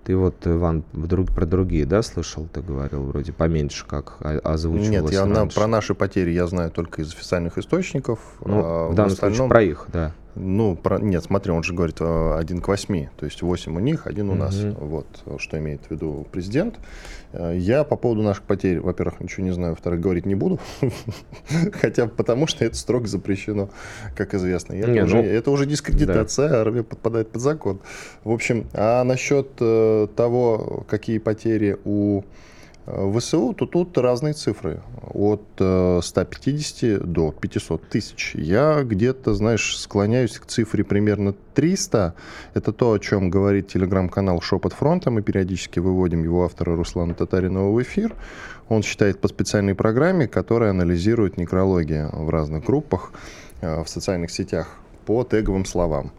Ты 0.03 0.17
вот, 0.17 0.35
Иван, 0.45 0.83
вдруг 0.93 1.31
про 1.31 1.45
другие, 1.45 1.85
да, 1.85 2.01
слышал, 2.01 2.47
ты 2.51 2.61
говорил, 2.61 3.03
вроде 3.03 3.33
поменьше, 3.33 3.85
как 3.85 4.17
озвучивалось 4.19 4.89
Нет, 4.89 5.11
я 5.11 5.25
на, 5.25 5.45
про 5.45 5.67
наши 5.67 5.93
потери 5.93 6.31
я 6.31 6.47
знаю 6.47 6.71
только 6.71 7.03
из 7.03 7.13
официальных 7.13 7.59
источников. 7.59 8.19
Ну, 8.43 8.61
а 8.63 8.87
в 8.89 8.95
данном 8.95 9.13
остальном, 9.13 9.37
случае 9.37 9.49
про 9.49 9.61
их, 9.61 9.85
да. 9.93 10.13
Ну, 10.35 10.75
про, 10.75 10.99
нет, 10.99 11.23
смотри, 11.23 11.51
он 11.51 11.63
же 11.63 11.73
говорит 11.73 11.97
э, 11.99 12.35
один 12.37 12.61
к 12.61 12.67
восьми, 12.67 13.09
то 13.17 13.25
есть 13.25 13.41
8 13.41 13.75
у 13.75 13.79
них, 13.79 14.07
один 14.07 14.29
у 14.29 14.35
нас. 14.35 14.55
Вот, 14.79 15.05
что 15.37 15.57
имеет 15.59 15.81
в 15.85 15.91
виду 15.91 16.25
президент. 16.31 16.79
Э, 17.33 17.53
я 17.57 17.83
по 17.83 17.95
поводу 17.95 18.21
наших 18.21 18.43
потерь, 18.43 18.79
во-первых, 18.79 19.19
ничего 19.19 19.45
не 19.45 19.51
знаю, 19.51 19.71
во-вторых, 19.73 19.99
говорить 19.99 20.25
не 20.25 20.35
буду. 20.35 20.59
Хотя 21.73 22.07
потому 22.07 22.47
что 22.47 22.63
это 22.65 22.75
строго 22.75 23.07
запрещено, 23.07 23.69
как 24.15 24.33
известно. 24.33 24.73
Это, 24.73 24.91
не, 24.91 25.03
уже, 25.03 25.17
ну, 25.17 25.23
это 25.23 25.51
уже 25.51 25.65
дискредитация, 25.65 26.49
да. 26.49 26.61
армия 26.61 26.83
подпадает 26.83 27.29
под 27.29 27.41
закон. 27.41 27.79
В 28.23 28.31
общем, 28.31 28.67
а 28.73 29.03
насчет 29.03 29.49
э, 29.59 30.07
того, 30.15 30.85
какие 30.87 31.17
потери 31.17 31.77
у 31.83 32.23
ВСУ, 33.17 33.53
то 33.53 33.65
тут 33.65 33.97
разные 33.97 34.33
цифры. 34.33 34.81
От 35.13 35.43
150 35.57 36.83
э, 36.83 36.97
до 36.99 37.31
500 37.31 37.89
тысяч. 37.89 38.35
Я 38.35 38.83
где-то, 38.83 39.33
знаешь, 39.33 39.77
склоняюсь 39.77 40.39
к 40.39 40.45
цифре 40.45 40.83
примерно 40.83 41.33
300. 41.53 42.13
Это 42.53 42.71
то, 42.71 42.91
о 42.93 42.99
чем 42.99 43.29
говорит 43.29 43.67
телеграм-канал 43.67 44.41
«Шепот 44.41 44.73
фронта». 44.73 45.11
Мы 45.11 45.21
периодически 45.21 45.79
выводим 45.79 46.23
его 46.23 46.45
автора 46.45 46.75
Руслана 46.75 47.13
Татаринова 47.13 47.71
в 47.71 47.81
эфир. 47.81 48.15
Он 48.69 48.83
считает 48.83 49.19
по 49.19 49.27
специальной 49.27 49.75
программе, 49.75 50.27
которая 50.27 50.71
анализирует 50.71 51.37
некрологии 51.37 52.07
в 52.11 52.29
разных 52.29 52.65
группах, 52.65 53.11
э, 53.61 53.83
в 53.83 53.89
социальных 53.89 54.31
сетях 54.31 54.77
по 55.05 55.23
теговым 55.23 55.65
словам. 55.65 56.11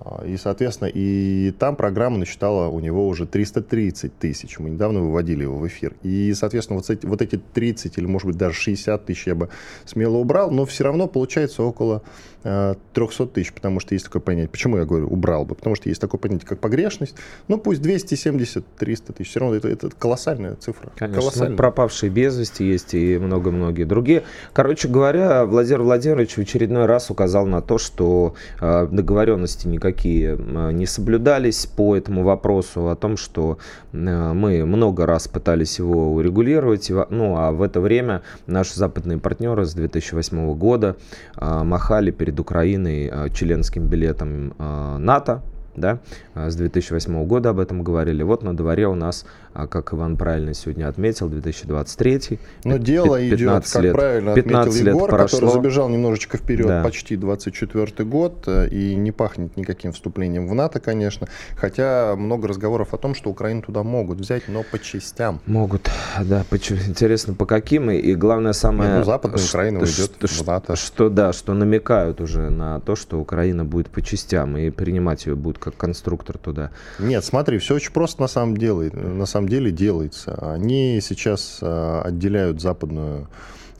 А, 0.00 0.24
и, 0.24 0.36
соответственно, 0.36 0.88
и 0.88 1.52
там 1.58 1.76
программа 1.76 2.18
насчитала 2.18 2.68
у 2.68 2.80
него 2.80 3.08
уже 3.08 3.26
330 3.26 4.18
тысяч. 4.18 4.58
Мы 4.58 4.70
недавно 4.70 5.00
выводили 5.00 5.42
его 5.42 5.56
в 5.56 5.66
эфир. 5.66 5.94
И, 6.02 6.32
соответственно, 6.34 6.78
вот 6.78 6.90
эти, 6.90 7.06
вот 7.06 7.22
эти 7.22 7.36
30 7.36 7.98
или, 7.98 8.06
может 8.06 8.26
быть, 8.26 8.36
даже 8.36 8.54
60 8.54 9.04
тысяч 9.04 9.26
я 9.26 9.34
бы 9.34 9.48
смело 9.84 10.16
убрал, 10.16 10.50
но 10.50 10.64
все 10.66 10.84
равно 10.84 11.08
получается 11.08 11.62
около 11.62 12.02
300 12.42 13.26
тысяч, 13.26 13.52
потому 13.52 13.80
что 13.80 13.94
есть 13.94 14.04
такое 14.04 14.22
понятие. 14.22 14.48
Почему 14.48 14.78
я 14.78 14.84
говорю 14.84 15.08
убрал 15.08 15.44
бы? 15.44 15.54
Потому 15.54 15.74
что 15.74 15.88
есть 15.88 16.00
такое 16.00 16.20
понятие, 16.20 16.46
как 16.46 16.60
погрешность. 16.60 17.16
Ну, 17.48 17.58
пусть 17.58 17.82
270-300 17.82 19.12
тысяч. 19.12 19.30
Все 19.30 19.40
равно 19.40 19.56
это, 19.56 19.68
это 19.68 19.90
колоссальная 19.90 20.54
цифра. 20.54 20.92
Конечно. 20.96 21.20
Колоссальная. 21.20 21.50
Ну, 21.50 21.56
пропавшие 21.56 22.10
без 22.10 22.38
вести 22.38 22.64
есть 22.64 22.94
и 22.94 23.18
много-многие 23.18 23.84
другие. 23.84 24.22
Короче 24.52 24.88
говоря, 24.88 25.44
Владимир 25.44 25.82
Владимирович 25.82 26.34
в 26.34 26.38
очередной 26.38 26.86
раз 26.86 27.10
указал 27.10 27.46
на 27.46 27.60
то, 27.60 27.76
что 27.76 28.34
э, 28.60 28.86
договоренности 28.90 29.66
никакие 29.66 29.87
э, 29.92 30.72
не 30.72 30.86
соблюдались 30.86 31.66
по 31.66 31.96
этому 31.96 32.22
вопросу, 32.22 32.88
о 32.88 32.96
том, 32.96 33.16
что 33.16 33.58
мы 33.92 34.64
много 34.64 35.06
раз 35.06 35.28
пытались 35.28 35.78
его 35.78 36.12
урегулировать, 36.14 36.90
ну, 37.10 37.36
а 37.36 37.52
в 37.52 37.62
это 37.62 37.80
время 37.80 38.22
наши 38.46 38.74
западные 38.74 39.18
партнеры 39.18 39.64
с 39.64 39.74
2008 39.74 40.54
года 40.54 40.96
махали 41.38 42.10
перед 42.10 42.38
Украиной 42.40 43.10
э, 43.10 43.28
членским 43.30 43.86
билетом 43.86 44.54
э, 44.58 44.96
НАТО, 44.98 45.42
да, 45.76 46.00
с 46.34 46.56
2008 46.56 47.24
года 47.26 47.50
об 47.50 47.60
этом 47.60 47.84
говорили. 47.84 48.24
Вот 48.24 48.42
на 48.42 48.56
дворе 48.56 48.88
у 48.88 48.96
нас 48.96 49.24
а 49.58 49.66
как 49.66 49.92
Иван 49.92 50.16
правильно 50.16 50.54
сегодня 50.54 50.88
отметил, 50.88 51.28
2023. 51.28 52.38
Но 52.62 52.76
дело 52.76 53.28
идет, 53.28 53.68
как 53.68 53.82
лет, 53.82 53.92
правильно 53.92 54.32
15 54.32 54.68
отметил 54.68 54.96
Егор, 54.96 55.10
прошло. 55.10 55.38
который 55.40 55.52
забежал 55.52 55.88
немножечко 55.88 56.36
вперед, 56.38 56.68
да. 56.68 56.82
почти 56.84 57.16
24 57.16 58.08
год, 58.08 58.44
э, 58.46 58.68
и 58.68 58.94
не 58.94 59.10
пахнет 59.10 59.56
никаким 59.56 59.90
вступлением 59.92 60.46
в 60.46 60.54
НАТО, 60.54 60.78
конечно. 60.78 61.26
Хотя 61.56 62.14
много 62.14 62.46
разговоров 62.46 62.94
о 62.94 62.98
том, 62.98 63.16
что 63.16 63.30
Украину 63.30 63.62
туда 63.62 63.82
могут 63.82 64.20
взять, 64.20 64.44
но 64.46 64.62
по 64.62 64.78
частям. 64.78 65.40
Могут, 65.46 65.90
да. 66.22 66.44
Интересно, 66.50 67.34
по 67.34 67.44
каким? 67.44 67.90
И 67.90 68.14
главное, 68.14 68.52
самое... 68.52 68.90
Нет, 68.90 68.98
ну, 69.00 69.04
Западная 69.06 69.44
Украина 69.44 69.80
уйдет 69.80 70.12
в 70.20 70.46
НАТО. 70.46 70.76
Что, 70.76 71.08
да, 71.08 71.32
что 71.32 71.54
намекают 71.54 72.20
уже 72.20 72.48
на 72.50 72.78
то, 72.78 72.94
что 72.94 73.18
Украина 73.18 73.64
будет 73.64 73.88
по 73.88 74.02
частям, 74.02 74.56
и 74.56 74.70
принимать 74.70 75.26
ее 75.26 75.34
будет 75.34 75.58
как 75.58 75.76
конструктор 75.76 76.38
туда. 76.38 76.70
Нет, 77.00 77.24
смотри, 77.24 77.58
все 77.58 77.74
очень 77.74 77.92
просто 77.92 78.20
на 78.20 78.28
самом 78.28 78.56
деле. 78.56 78.90
На 78.92 79.26
самом 79.26 79.47
деле 79.48 79.70
делается. 79.70 80.34
Они 80.52 81.00
сейчас 81.02 81.58
а, 81.60 82.02
отделяют 82.04 82.60
западную 82.60 83.28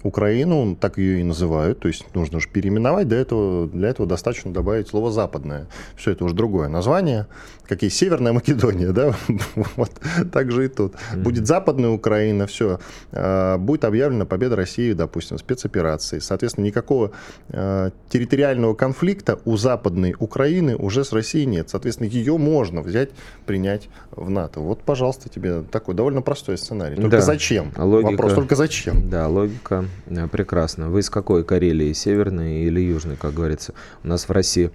Украину, 0.02 0.76
так 0.76 0.99
ее 0.99 1.21
и 1.21 1.25
называют, 1.25 1.81
то 1.81 1.88
есть 1.88 2.05
нужно 2.14 2.40
же 2.40 2.49
переименовать, 2.49 3.09
для 3.09 3.19
этого, 3.19 3.67
для 3.69 3.88
этого 3.88 4.09
достаточно 4.09 4.52
добавить 4.52 4.88
слово 4.88 5.11
«западное». 5.11 5.67
Все 5.97 6.12
это 6.12 6.25
уже 6.25 6.35
другое 6.35 6.69
название, 6.69 7.26
как 7.67 7.83
и 7.83 7.90
Северная 7.90 8.33
Македония, 8.33 8.93
да, 8.93 9.14
вот 9.76 9.90
так 10.33 10.52
же 10.52 10.67
и 10.67 10.69
тут. 10.69 10.95
Будет 11.17 11.47
Западная 11.47 11.90
Украина, 11.90 12.47
все, 12.47 12.78
а, 13.12 13.59
будет 13.59 13.85
объявлена 13.85 14.25
победа 14.25 14.57
России, 14.57 14.93
допустим, 14.93 15.38
спецоперации. 15.38 16.21
Соответственно, 16.21 16.67
никакого 16.67 17.11
а, 17.50 17.90
территориального 18.09 18.75
конфликта 18.75 19.38
у 19.45 19.57
Западной 19.57 20.14
Украины 20.19 20.76
уже 20.76 21.05
с 21.05 21.12
Россией 21.12 21.47
нет. 21.47 21.71
Соответственно, 21.71 22.09
ее 22.09 22.38
можно 22.38 22.83
взять, 22.83 23.11
принять 23.47 23.88
в 24.12 24.31
НАТО. 24.31 24.61
Вот, 24.61 24.83
пожалуйста, 24.83 25.28
тебе 25.28 25.62
такой 25.62 25.95
довольно 25.95 26.23
простой 26.23 26.57
сценарий. 26.57 26.97
Только 26.97 27.17
да. 27.17 27.21
зачем? 27.21 27.73
Логика, 27.76 28.11
Вопрос 28.11 28.35
только 28.35 28.57
зачем? 28.57 29.09
Да, 29.11 29.28
логика 29.28 29.88
прекрасно. 30.30 30.88
Вы 30.88 31.00
из 31.00 31.11
какой 31.11 31.45
Карелии? 31.45 31.92
Северной 31.92 32.62
или 32.62 32.80
южной, 32.80 33.16
как 33.16 33.35
говорится, 33.35 33.75
у 34.04 34.09
нас 34.09 34.28
в 34.28 34.33
России? 34.33 34.71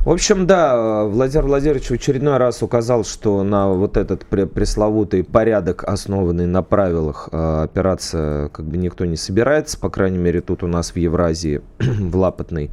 В 0.00 0.10
общем, 0.10 0.46
да, 0.46 1.04
Владимир 1.04 1.46
Владимирович 1.46 1.88
в 1.88 1.92
очередной 1.92 2.36
раз 2.36 2.62
указал, 2.62 3.04
что 3.04 3.42
на 3.42 3.68
вот 3.68 3.96
этот 3.96 4.26
пресловутый 4.26 5.24
порядок, 5.24 5.84
основанный 5.84 6.46
на 6.46 6.62
правилах, 6.62 7.28
э, 7.32 7.62
операция 7.64 8.48
как 8.48 8.66
бы 8.66 8.76
никто 8.76 9.04
не 9.04 9.16
собирается, 9.16 9.78
по 9.78 9.90
крайней 9.90 10.18
мере, 10.18 10.40
тут 10.40 10.62
у 10.62 10.66
нас 10.66 10.92
в 10.92 10.96
Евразии, 10.96 11.62
в 11.78 12.16
Лапотной. 12.16 12.70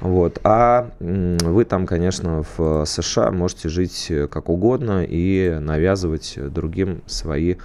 Вот. 0.00 0.38
А 0.44 0.90
вы 1.00 1.64
там, 1.64 1.86
конечно, 1.86 2.44
в 2.56 2.84
США 2.84 3.30
можете 3.30 3.68
жить 3.68 4.12
как 4.30 4.48
угодно 4.48 5.04
и 5.04 5.58
навязывать 5.60 6.38
другим 6.52 7.02
свои 7.06 7.56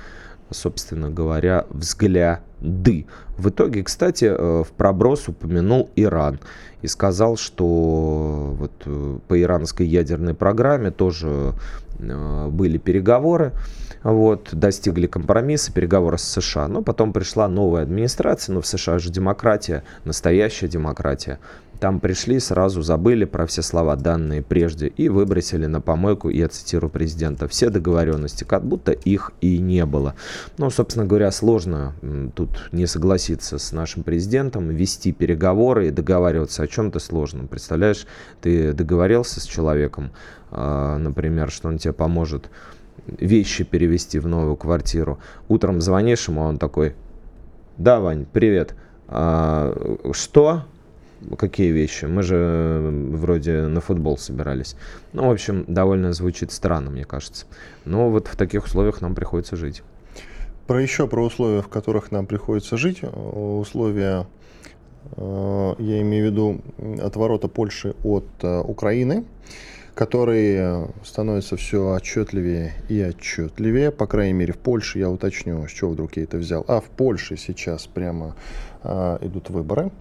собственно 0.50 1.10
говоря, 1.10 1.66
взгляды. 1.70 3.06
В 3.38 3.50
итоге, 3.50 3.84
кстати, 3.84 4.26
э, 4.26 4.64
в 4.64 4.72
проброс 4.78 5.28
упомянул 5.28 5.90
Иран 5.96 6.40
и 6.82 6.88
сказал, 6.88 7.38
что 7.38 8.56
вот 8.58 8.72
э, 8.86 9.18
по 9.28 9.42
иранской 9.42 9.86
ядерной 9.86 10.34
программе 10.34 10.92
тоже 10.92 11.54
э, 12.00 12.48
были 12.50 12.78
переговоры, 12.78 13.54
вот, 14.04 14.50
достигли 14.52 15.08
компромисса, 15.08 15.72
переговоры 15.72 16.18
с 16.18 16.24
США. 16.24 16.68
Но 16.68 16.82
потом 16.82 17.14
пришла 17.14 17.48
новая 17.48 17.84
администрация, 17.84 18.54
но 18.54 18.62
в 18.62 18.68
США 18.68 19.00
же 19.00 19.10
демократия, 19.10 19.84
настоящая 20.04 20.68
демократия. 20.68 21.40
Там 21.84 22.00
пришли, 22.00 22.40
сразу 22.40 22.82
забыли 22.82 23.25
про 23.25 23.46
все 23.46 23.62
слова 23.62 23.98
данные 23.98 24.42
прежде 24.42 24.88
и 24.88 25.10
выбросили 25.10 25.66
на 25.66 25.82
помойку, 25.82 26.30
я 26.30 26.48
цитирую 26.48 26.89
президента, 26.89 27.50
все 27.50 27.69
договоренности, 27.69 28.46
как 28.46 28.63
будто 28.63 28.93
их 28.93 29.34
и 29.41 29.58
не 29.58 29.86
было. 29.86 30.15
Ну, 30.58 30.69
собственно 30.69 31.06
говоря, 31.06 31.30
сложно 31.32 31.93
тут 32.36 32.69
не 32.72 32.86
согласиться 32.86 33.58
с 33.58 33.74
нашим 33.74 34.04
президентом, 34.04 34.69
вести 34.69 35.12
переговоры 35.12 35.89
и 35.89 35.91
договариваться 35.91 36.63
о 36.63 36.67
чем-то 36.67 37.00
сложном. 37.00 37.50
Представляешь, 37.50 38.08
ты 38.39 38.72
договорился 38.72 39.41
с 39.41 39.43
человеком, 39.43 40.12
а, 40.52 40.98
например, 40.98 41.52
что 41.52 41.67
он 41.67 41.80
тебе 41.80 41.91
поможет 41.91 42.50
вещи 43.08 43.65
перевести 43.65 44.19
в 44.19 44.28
новую 44.30 44.56
квартиру. 44.56 45.19
Утром 45.50 45.82
звонишь 45.82 46.30
ему, 46.30 46.43
а 46.43 46.48
он 46.48 46.60
такой, 46.60 46.96
да, 47.78 48.00
Вань, 48.00 48.26
привет. 48.32 48.74
А, 49.10 49.76
что? 50.13 50.63
Какие 51.38 51.72
вещи? 51.72 52.06
Мы 52.06 52.24
же 52.24 52.90
вроде 53.12 53.68
на 53.68 53.82
футбол 53.82 54.18
собирались. 54.18 54.76
Ну, 55.14 55.28
в 55.28 55.32
общем, 55.32 55.66
довольно 55.68 56.14
звучит 56.14 56.52
странно, 56.52 56.90
мне 56.90 57.06
кажется. 57.06 57.46
Но 57.86 58.10
вот 58.10 58.28
в 58.28 58.36
таких 58.36 58.66
условиях 58.66 59.02
нам 59.02 59.16
приходится 59.16 59.56
жить. 59.56 59.84
Про 60.68 60.82
еще 60.82 61.08
про 61.08 61.26
условия, 61.26 61.62
в 61.62 61.68
которых 61.68 62.12
нам 62.12 62.26
приходится 62.26 62.78
жить. 62.78 63.02
Условия, 63.04 64.28
э, 65.18 65.76
я 65.80 66.02
имею 66.02 66.30
в 66.30 66.32
виду 66.32 66.62
отворота 67.02 67.48
Польши 67.48 67.96
от 68.04 68.26
э, 68.42 68.60
Украины 68.62 69.26
которые 69.96 70.90
становятся 71.04 71.56
все 71.56 71.94
отчетливее 71.94 72.74
и 72.90 73.00
отчетливее. 73.02 73.92
По 73.92 74.08
крайней 74.08 74.34
мере, 74.34 74.54
в 74.54 74.58
Польше, 74.58 75.00
я 75.00 75.10
уточню, 75.10 75.68
с 75.68 75.72
чего 75.72 75.92
вдруг 75.92 76.18
я 76.18 76.24
это 76.24 76.38
взял. 76.38 76.66
А 76.68 76.82
в 76.82 76.86
Польше 76.86 77.38
сейчас 77.38 77.86
прямо 77.86 78.36
э, 78.84 79.18
идут 79.22 79.50
выборы. 79.50 79.92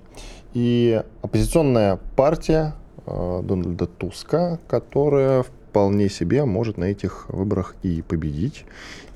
И 0.54 1.02
оппозиционная 1.22 1.98
партия 2.16 2.74
э, 3.06 3.40
Дональда 3.42 3.86
Туска, 3.86 4.58
которая 4.68 5.42
вполне 5.42 6.10
себе 6.10 6.44
может 6.44 6.76
на 6.76 6.84
этих 6.84 7.26
выборах 7.28 7.74
и 7.82 8.02
победить. 8.02 8.66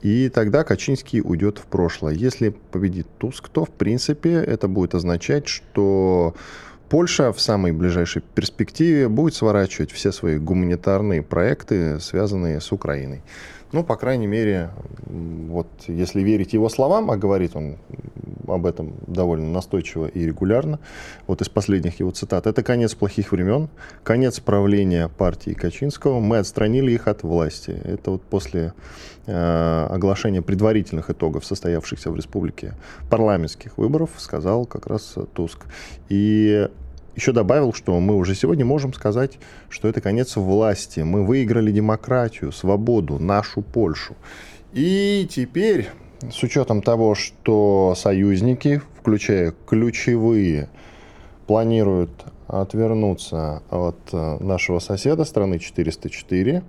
И 0.00 0.30
тогда 0.30 0.64
Качинский 0.64 1.20
уйдет 1.20 1.58
в 1.58 1.66
прошлое. 1.66 2.14
Если 2.14 2.48
победит 2.48 3.06
Туск, 3.18 3.48
то, 3.48 3.64
в 3.64 3.70
принципе, 3.70 4.32
это 4.32 4.68
будет 4.68 4.94
означать, 4.94 5.48
что 5.48 6.34
Польша 6.88 7.32
в 7.32 7.40
самой 7.40 7.72
ближайшей 7.72 8.22
перспективе 8.22 9.08
будет 9.08 9.34
сворачивать 9.34 9.90
все 9.90 10.12
свои 10.12 10.38
гуманитарные 10.38 11.22
проекты, 11.22 11.98
связанные 12.00 12.60
с 12.60 12.72
Украиной. 12.72 13.22
Ну, 13.72 13.82
по 13.82 13.96
крайней 13.96 14.26
мере, 14.26 14.70
вот 15.06 15.66
если 15.88 16.22
верить 16.22 16.52
его 16.52 16.68
словам, 16.68 17.10
а 17.10 17.16
говорит 17.16 17.56
он 17.56 17.76
об 18.46 18.64
этом 18.64 18.94
довольно 19.06 19.50
настойчиво 19.50 20.06
и 20.06 20.24
регулярно, 20.24 20.78
вот 21.26 21.42
из 21.42 21.48
последних 21.48 21.98
его 22.00 22.10
цитат, 22.10 22.46
это 22.46 22.62
конец 22.62 22.94
плохих 22.94 23.32
времен, 23.32 23.68
конец 24.04 24.38
правления 24.40 25.08
партии 25.08 25.50
Качинского, 25.50 26.20
мы 26.20 26.38
отстранили 26.38 26.92
их 26.92 27.08
от 27.08 27.22
власти. 27.24 27.80
Это 27.84 28.12
вот 28.12 28.22
после 28.22 28.72
э, 29.26 29.86
оглашения 29.90 30.42
предварительных 30.42 31.10
итогов 31.10 31.44
состоявшихся 31.44 32.10
в 32.10 32.16
республике 32.16 32.74
парламентских 33.10 33.78
выборов 33.78 34.10
сказал 34.18 34.66
как 34.66 34.86
раз 34.86 35.16
Туск. 35.34 35.66
И 36.08 36.68
еще 37.16 37.32
добавил, 37.32 37.72
что 37.72 37.98
мы 37.98 38.14
уже 38.14 38.34
сегодня 38.34 38.64
можем 38.64 38.92
сказать, 38.92 39.38
что 39.68 39.88
это 39.88 40.00
конец 40.00 40.36
власти. 40.36 41.00
Мы 41.00 41.24
выиграли 41.24 41.72
демократию, 41.72 42.52
свободу, 42.52 43.18
нашу 43.18 43.62
Польшу. 43.62 44.14
И 44.72 45.26
теперь, 45.30 45.88
с 46.30 46.42
учетом 46.42 46.82
того, 46.82 47.14
что 47.14 47.94
союзники, 47.96 48.82
включая 49.00 49.54
ключевые, 49.66 50.68
планируют 51.46 52.10
отвернуться 52.46 53.62
от 53.70 53.98
э, 54.12 54.36
нашего 54.40 54.78
соседа, 54.78 55.24
страны 55.24 55.58
404, 55.58 56.62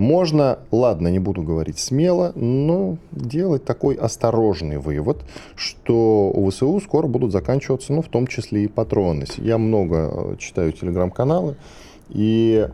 можно, 0.00 0.60
ладно, 0.70 1.08
не 1.08 1.18
буду 1.18 1.42
говорить 1.42 1.78
смело, 1.78 2.32
но 2.34 2.96
делать 3.12 3.66
такой 3.66 3.94
осторожный 3.94 4.78
вывод, 4.78 5.22
что 5.56 6.30
у 6.30 6.48
ВСУ 6.48 6.80
скоро 6.80 7.06
будут 7.06 7.32
заканчиваться, 7.32 7.92
ну, 7.92 8.00
в 8.00 8.08
том 8.08 8.26
числе 8.26 8.64
и 8.64 8.66
патроны. 8.66 9.26
Я 9.36 9.58
много 9.58 10.10
э, 10.10 10.36
читаю 10.38 10.72
телеграм-каналы, 10.72 11.56
и 12.08 12.66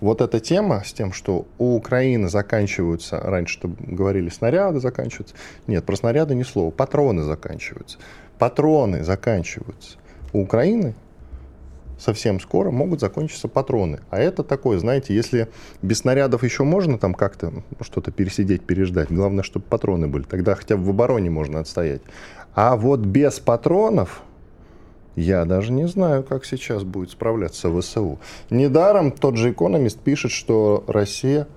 вот 0.00 0.20
эта 0.20 0.40
тема 0.40 0.82
с 0.84 0.92
тем, 0.92 1.12
что 1.12 1.46
у 1.58 1.76
Украины 1.76 2.28
заканчиваются, 2.28 3.20
раньше 3.20 3.60
говорили 3.62 4.28
снаряды 4.28 4.80
заканчиваются, 4.80 5.36
нет, 5.68 5.84
про 5.84 5.94
снаряды 5.94 6.34
ни 6.34 6.42
слова, 6.42 6.72
патроны 6.72 7.22
заканчиваются. 7.22 7.98
Патроны 8.36 9.04
заканчиваются. 9.04 9.98
У 10.32 10.42
Украины 10.42 10.96
совсем 11.98 12.40
скоро 12.40 12.70
могут 12.70 13.00
закончиться 13.00 13.48
патроны. 13.48 14.00
А 14.10 14.18
это 14.18 14.42
такое, 14.42 14.78
знаете, 14.78 15.14
если 15.14 15.48
без 15.82 15.98
снарядов 15.98 16.44
еще 16.44 16.64
можно 16.64 16.98
там 16.98 17.14
как-то 17.14 17.52
что-то 17.80 18.10
пересидеть, 18.10 18.62
переждать, 18.62 19.10
главное, 19.10 19.42
чтобы 19.42 19.66
патроны 19.66 20.06
были, 20.06 20.22
тогда 20.22 20.54
хотя 20.54 20.76
бы 20.76 20.84
в 20.84 20.90
обороне 20.90 21.30
можно 21.30 21.60
отстоять. 21.60 22.02
А 22.54 22.76
вот 22.76 23.00
без 23.00 23.40
патронов 23.40 24.22
я 25.16 25.44
даже 25.44 25.72
не 25.72 25.88
знаю, 25.88 26.22
как 26.22 26.44
сейчас 26.44 26.84
будет 26.84 27.10
справляться 27.10 27.68
ВСУ. 27.80 28.20
Недаром 28.50 29.10
тот 29.10 29.36
же 29.36 29.50
экономист 29.50 29.98
пишет, 29.98 30.30
что 30.30 30.84
Россия 30.86 31.48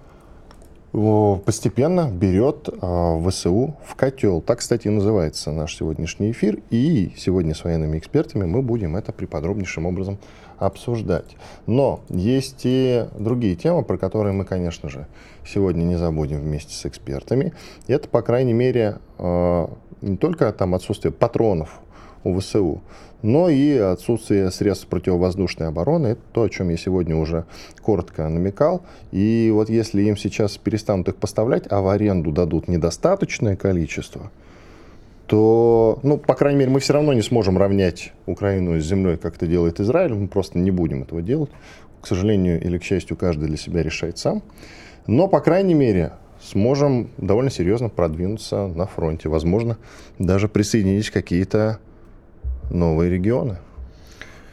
постепенно 0.92 2.10
берет 2.12 2.70
а, 2.82 3.18
ВСУ 3.30 3.76
в 3.86 3.96
котел. 3.96 4.42
Так, 4.42 4.60
кстати, 4.60 4.88
и 4.88 4.92
называется 4.92 5.52
наш 5.52 5.76
сегодняшний 5.76 6.32
эфир. 6.32 6.60
И 6.70 7.14
сегодня 7.18 7.56
с 7.56 7.64
военными 7.64 7.98
экспертами 7.98 8.46
мы 8.46 8.62
будем 8.62 8.98
это 8.98 9.14
приподробнейшим 9.14 9.86
образом 9.86 10.20
обсуждать. 10.58 11.38
Но 11.66 12.02
есть 12.10 12.62
и 12.64 13.06
другие 13.18 13.56
темы, 13.56 13.84
про 13.84 13.98
которые 13.98 14.34
мы, 14.34 14.46
конечно 14.46 14.90
же, 14.90 15.08
сегодня 15.46 15.84
не 15.84 15.96
забудем 15.96 16.42
вместе 16.42 16.74
с 16.74 16.86
экспертами. 16.86 17.54
Это, 17.88 18.08
по 18.10 18.22
крайней 18.22 18.54
мере, 18.54 18.98
а, 19.18 19.72
не 20.02 20.18
только 20.18 20.52
там 20.52 20.76
отсутствие 20.76 21.12
патронов 21.12 21.80
у 22.24 22.40
ВСУ, 22.40 22.82
но 23.22 23.50
и 23.50 23.78
отсутствие 23.78 24.50
средств 24.52 24.88
противовоздушной 24.88 25.68
обороны. 25.68 26.08
Это 26.08 26.22
то, 26.32 26.44
о 26.44 26.50
чем 26.50 26.70
я 26.70 26.78
сегодня 26.78 27.16
уже 27.16 27.46
коротко 27.82 28.28
намекал. 28.28 28.82
И 29.12 29.52
вот 29.54 29.70
если 29.70 30.02
им 30.04 30.18
сейчас 30.18 30.58
перестанут 30.58 31.08
их 31.10 31.16
поставлять, 31.18 31.64
а 31.70 31.82
в 31.82 31.88
аренду 31.90 32.32
дадут 32.32 32.68
недостаточное 32.68 33.56
количество, 33.56 34.32
то, 35.28 36.00
ну, 36.04 36.18
по 36.18 36.34
крайней 36.34 36.60
мере, 36.60 36.72
мы 36.72 36.80
все 36.80 36.94
равно 36.94 37.14
не 37.14 37.22
сможем 37.22 37.58
равнять 37.58 38.12
Украину 38.26 38.78
с 38.80 38.84
землей, 38.84 39.16
как 39.18 39.38
это 39.38 39.48
делает 39.48 39.80
Израиль. 39.80 40.14
Мы 40.14 40.28
просто 40.28 40.60
не 40.60 40.72
будем 40.72 41.04
этого 41.04 41.22
делать. 41.22 41.50
К 42.02 42.08
сожалению 42.08 42.62
или 42.62 42.78
к 42.78 42.84
счастью, 42.84 43.16
каждый 43.16 43.48
для 43.48 43.58
себя 43.58 43.82
решает 43.82 44.18
сам. 44.18 44.44
Но, 45.08 45.28
по 45.28 45.40
крайней 45.40 45.74
мере, 45.74 46.14
сможем 46.42 47.12
довольно 47.18 47.50
серьезно 47.50 47.88
продвинуться 47.88 48.68
на 48.68 48.88
фронте. 48.88 49.30
Возможно, 49.30 49.78
даже 50.20 50.50
присоединить 50.50 51.10
какие-то 51.12 51.80
новые 52.74 53.10
регионы. 53.10 53.58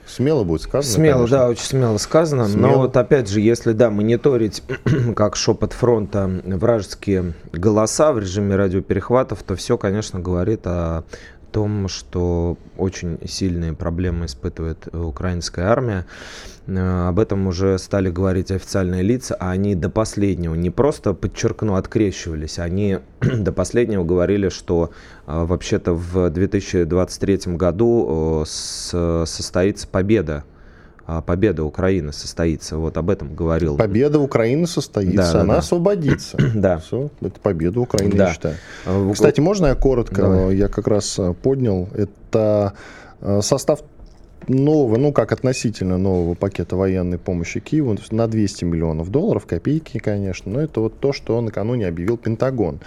Смело 0.07 0.43
будет 0.43 0.63
сказано. 0.63 0.95
Смело, 0.95 1.19
конечно. 1.19 1.37
да, 1.39 1.49
очень 1.49 1.65
смело 1.65 1.99
сказано. 1.99 2.49
Смело. 2.49 2.67
Но 2.67 2.79
вот 2.79 2.97
опять 2.97 3.29
же, 3.29 3.41
если 3.41 3.73
да, 3.73 3.91
мониторить 3.91 4.63
как 5.17 5.37
шепот 5.37 5.75
фронта 5.75 6.31
вражеские 6.45 7.35
голоса 7.53 8.13
в 8.13 8.19
режиме 8.19 8.57
радиоперехватов, 8.57 9.43
то 9.43 9.55
все, 9.55 9.77
конечно, 9.77 10.19
говорит 10.19 10.67
о 10.67 11.05
том, 11.53 11.89
что 11.89 12.57
очень 12.77 13.19
сильные 13.27 13.73
проблемы 13.73 14.27
испытывает 14.27 14.89
украинская 14.95 15.67
армия. 15.67 16.07
Э, 16.67 17.09
об 17.09 17.19
этом 17.19 17.47
уже 17.47 17.79
стали 17.79 18.11
говорить 18.11 18.51
официальные 18.51 19.03
лица, 19.03 19.37
а 19.41 19.51
они 19.51 19.75
до 19.75 19.91
последнего 19.91 20.55
не 20.55 20.71
просто, 20.71 21.15
подчеркну, 21.15 21.75
открещивались, 21.75 22.59
они 22.59 22.99
до 23.21 23.53
последнего 23.53 24.05
говорили, 24.05 24.49
что 24.51 24.91
э, 25.27 25.45
вообще-то 25.45 25.95
в 25.95 26.31
2023 26.31 27.55
году 27.55 28.43
э, 28.43 28.45
состоится 28.47 29.89
победа 29.89 30.45
победа 31.27 31.65
Украины 31.65 32.13
состоится. 32.13 32.77
Вот 32.77 32.97
об 32.97 33.11
этом 33.11 33.35
говорил. 33.35 33.77
Победа 33.77 34.19
Украины 34.19 34.67
состоится, 34.67 35.33
да, 35.33 35.41
она 35.41 35.55
да, 35.55 35.59
освободится. 35.61 36.37
да. 36.55 36.79
Все, 36.79 37.11
это 37.21 37.41
победа 37.41 37.81
Украины, 37.81 38.15
да. 38.15 38.29
я 38.29 38.33
считаю. 38.33 38.57
Кстати, 39.13 39.41
можно 39.41 39.67
я 39.67 39.75
коротко? 39.75 40.23
Давай. 40.23 40.57
Я 40.57 40.69
как 40.69 40.87
раз 40.87 41.19
поднял. 41.43 41.89
Это 41.95 42.75
состав 43.41 43.81
нового, 44.49 44.97
ну 44.97 45.13
как 45.13 45.33
относительно 45.33 45.99
нового 45.99 46.35
пакета 46.35 46.77
военной 46.77 47.19
помощи 47.19 47.61
Киеву 47.61 47.97
на 48.11 48.27
200 48.27 48.65
миллионов 48.65 49.11
долларов, 49.11 49.47
копейки, 49.47 49.99
конечно, 49.99 50.53
но 50.53 50.61
это 50.61 50.81
вот 50.81 51.01
то, 51.01 51.13
что 51.13 51.41
накануне 51.41 51.87
объявил 51.87 52.17
Пентагон. 52.17 52.81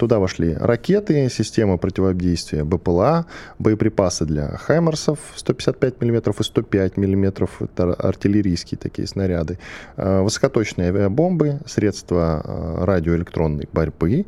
Туда 0.00 0.18
вошли 0.18 0.54
ракеты, 0.54 1.28
система 1.28 1.76
противодействия 1.76 2.64
БПЛА, 2.64 3.26
боеприпасы 3.58 4.24
для 4.24 4.56
Хаймерсов 4.56 5.18
155 5.36 6.00
мм 6.00 6.30
и 6.40 6.42
105 6.42 6.96
мм, 6.96 7.48
это 7.60 7.92
артиллерийские 7.92 8.78
такие 8.78 9.06
снаряды, 9.06 9.58
э, 9.98 10.22
высокоточные 10.22 10.88
авиабомбы, 10.88 11.60
средства 11.66 12.42
э, 12.42 12.84
радиоэлектронной 12.86 13.68
борьбы, 13.74 14.24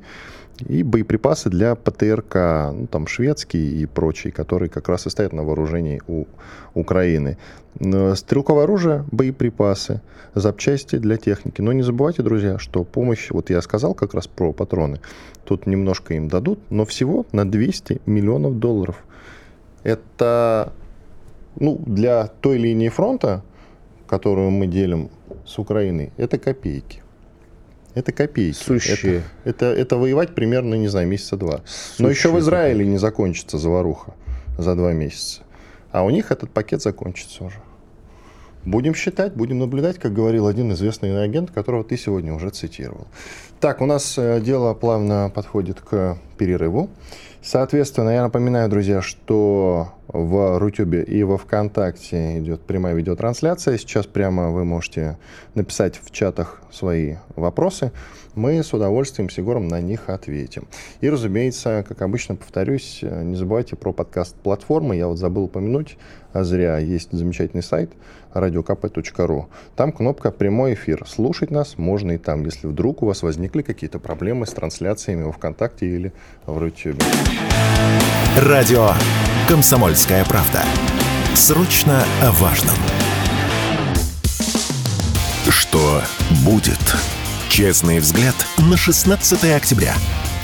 и 0.68 0.82
боеприпасы 0.82 1.50
для 1.50 1.74
ПТРК, 1.74 2.34
ну, 2.72 2.86
там 2.86 3.06
шведские 3.06 3.64
и 3.64 3.86
прочие, 3.86 4.32
которые 4.32 4.68
как 4.68 4.88
раз 4.88 5.06
и 5.06 5.10
стоят 5.10 5.32
на 5.32 5.42
вооружении 5.42 6.02
у 6.06 6.26
Украины. 6.74 7.38
Стрелковое 8.14 8.64
оружие, 8.64 9.04
боеприпасы, 9.10 10.02
запчасти 10.34 10.96
для 10.96 11.16
техники. 11.16 11.60
Но 11.60 11.72
не 11.72 11.82
забывайте, 11.82 12.22
друзья, 12.22 12.58
что 12.58 12.84
помощь, 12.84 13.30
вот 13.30 13.50
я 13.50 13.60
сказал 13.62 13.94
как 13.94 14.14
раз 14.14 14.26
про 14.26 14.52
патроны, 14.52 15.00
тут 15.44 15.61
немножко 15.66 16.14
им 16.14 16.28
дадут, 16.28 16.58
но 16.70 16.84
всего 16.84 17.26
на 17.32 17.50
200 17.50 18.02
миллионов 18.06 18.58
долларов. 18.58 19.04
Это 19.82 20.72
ну, 21.58 21.80
для 21.84 22.26
той 22.26 22.58
линии 22.58 22.88
фронта, 22.88 23.42
которую 24.06 24.50
мы 24.50 24.66
делим 24.66 25.10
с 25.46 25.58
Украиной, 25.58 26.12
это 26.16 26.38
копейки. 26.38 27.02
Это 27.94 28.12
копейки. 28.12 28.56
Сущие. 28.56 29.22
Это, 29.44 29.66
это, 29.66 29.66
это 29.66 29.96
воевать 29.96 30.34
примерно, 30.34 30.74
не 30.74 30.88
знаю, 30.88 31.08
месяца 31.08 31.36
два. 31.36 31.60
Сущие 31.66 31.96
Но 31.98 32.10
еще 32.10 32.30
в 32.30 32.38
Израиле 32.38 32.78
копейки. 32.78 32.90
не 32.90 32.98
закончится 32.98 33.58
заваруха 33.58 34.14
за 34.56 34.74
два 34.74 34.92
месяца. 34.92 35.42
А 35.90 36.02
у 36.04 36.10
них 36.10 36.30
этот 36.30 36.50
пакет 36.50 36.80
закончится 36.80 37.44
уже. 37.44 37.56
Будем 38.64 38.94
считать, 38.94 39.34
будем 39.34 39.58
наблюдать, 39.58 39.98
как 39.98 40.12
говорил 40.12 40.46
один 40.46 40.72
известный 40.72 41.22
агент, 41.22 41.50
которого 41.50 41.82
ты 41.82 41.96
сегодня 41.96 42.32
уже 42.32 42.50
цитировал. 42.50 43.06
Так, 43.60 43.80
у 43.80 43.86
нас 43.86 44.16
э, 44.18 44.40
дело 44.40 44.74
плавно 44.74 45.30
подходит 45.34 45.80
к 45.80 46.18
перерыву. 46.38 46.88
Соответственно, 47.42 48.10
я 48.10 48.22
напоминаю, 48.22 48.68
друзья, 48.68 49.02
что 49.02 49.88
в 50.06 50.58
Рутюбе 50.58 51.02
и 51.02 51.24
во 51.24 51.38
Вконтакте 51.38 52.38
идет 52.38 52.60
прямая 52.62 52.94
видеотрансляция. 52.94 53.78
Сейчас 53.78 54.06
прямо 54.06 54.50
вы 54.50 54.64
можете 54.64 55.18
написать 55.54 56.00
в 56.00 56.12
чатах 56.12 56.62
свои 56.70 57.16
вопросы. 57.34 57.90
Мы 58.34 58.62
с 58.62 58.72
удовольствием 58.72 59.28
с 59.28 59.36
Егором 59.36 59.68
на 59.68 59.80
них 59.82 60.08
ответим. 60.08 60.66
И, 61.02 61.10
разумеется, 61.10 61.84
как 61.86 62.00
обычно, 62.00 62.34
повторюсь, 62.34 63.00
не 63.02 63.36
забывайте 63.36 63.76
про 63.76 63.92
подкаст 63.92 64.34
платформы. 64.36 64.96
Я 64.96 65.06
вот 65.06 65.18
забыл 65.18 65.44
упомянуть, 65.44 65.98
а 66.32 66.42
зря 66.42 66.78
есть 66.78 67.12
замечательный 67.12 67.62
сайт 67.62 67.92
radiokp.ru. 68.32 69.44
Там 69.76 69.92
кнопка 69.92 70.30
«Прямой 70.30 70.72
эфир». 70.72 71.04
Слушать 71.06 71.50
нас 71.50 71.76
можно 71.76 72.12
и 72.12 72.18
там, 72.18 72.44
если 72.44 72.66
вдруг 72.66 73.02
у 73.02 73.06
вас 73.06 73.22
возникли 73.22 73.60
какие-то 73.60 73.98
проблемы 73.98 74.46
с 74.46 74.50
трансляциями 74.50 75.24
во 75.24 75.32
ВКонтакте 75.32 75.86
или 75.86 76.12
в 76.46 76.56
Рутюбе. 76.56 77.04
Радио 78.38 78.92
«Комсомольская 79.46 80.24
правда». 80.24 80.62
Срочно 81.34 82.02
о 82.22 82.30
важном. 82.32 82.76
Что 85.50 86.00
будет? 86.46 86.78
Честный 87.52 87.98
взгляд 87.98 88.34
на 88.70 88.78
16 88.78 89.54
октября. 89.54 89.92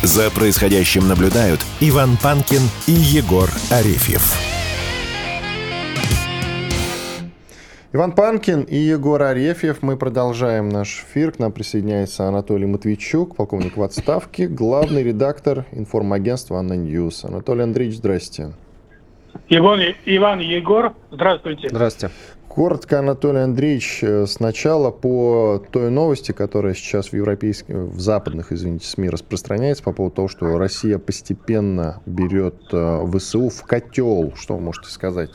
За 0.03 0.31
происходящим 0.31 1.09
наблюдают 1.09 1.59
Иван 1.81 2.19
Панкин 2.23 2.61
и 2.87 2.93
Егор 2.93 3.49
Арефьев. 3.71 4.37
Иван 7.95 8.13
Панкин 8.13 8.65
и 8.65 8.77
Егор 8.77 9.23
Арефьев. 9.23 9.81
Мы 9.81 9.97
продолжаем 9.97 10.69
наш 10.69 11.03
эфир. 11.09 11.33
К 11.33 11.39
нам 11.39 11.51
присоединяется 11.51 12.29
Анатолий 12.29 12.67
Матвейчук, 12.67 13.37
полковник 13.37 13.79
в 13.79 13.83
отставке, 13.83 14.47
главный 14.47 15.03
редактор 15.03 15.65
информагентства 15.73 16.59
«ANNA 16.59 16.75
News». 16.75 17.25
Анатолий 17.25 17.63
Андреевич, 17.63 17.97
здрасте. 17.97 18.53
Иван, 19.49 19.81
Иван 20.05 20.41
Егор, 20.41 20.93
здравствуйте. 21.11 21.71
Здравствуйте. 21.71 22.15
Коротко, 22.59 22.99
Анатолий 22.99 23.39
Андреевич, 23.39 24.01
э, 24.03 24.27
сначала 24.27 24.91
по 24.91 25.63
той 25.71 25.93
новости, 25.93 26.33
которая 26.33 26.75
сейчас 26.75 27.11
в 27.11 27.13
европейских, 27.13 27.73
в 27.73 28.01
западных, 28.01 28.51
извините, 28.51 28.85
СМИ 28.85 29.11
распространяется 29.11 29.85
по 29.85 29.93
поводу 29.93 30.17
того, 30.17 30.27
что 30.27 30.59
Россия 30.59 30.99
постепенно 30.99 32.03
берет 32.05 32.57
э, 32.73 33.07
ВСУ 33.15 33.49
в 33.49 33.63
котел. 33.63 34.33
Что 34.35 34.55
вы 34.55 34.61
можете 34.63 34.91
сказать? 34.91 35.31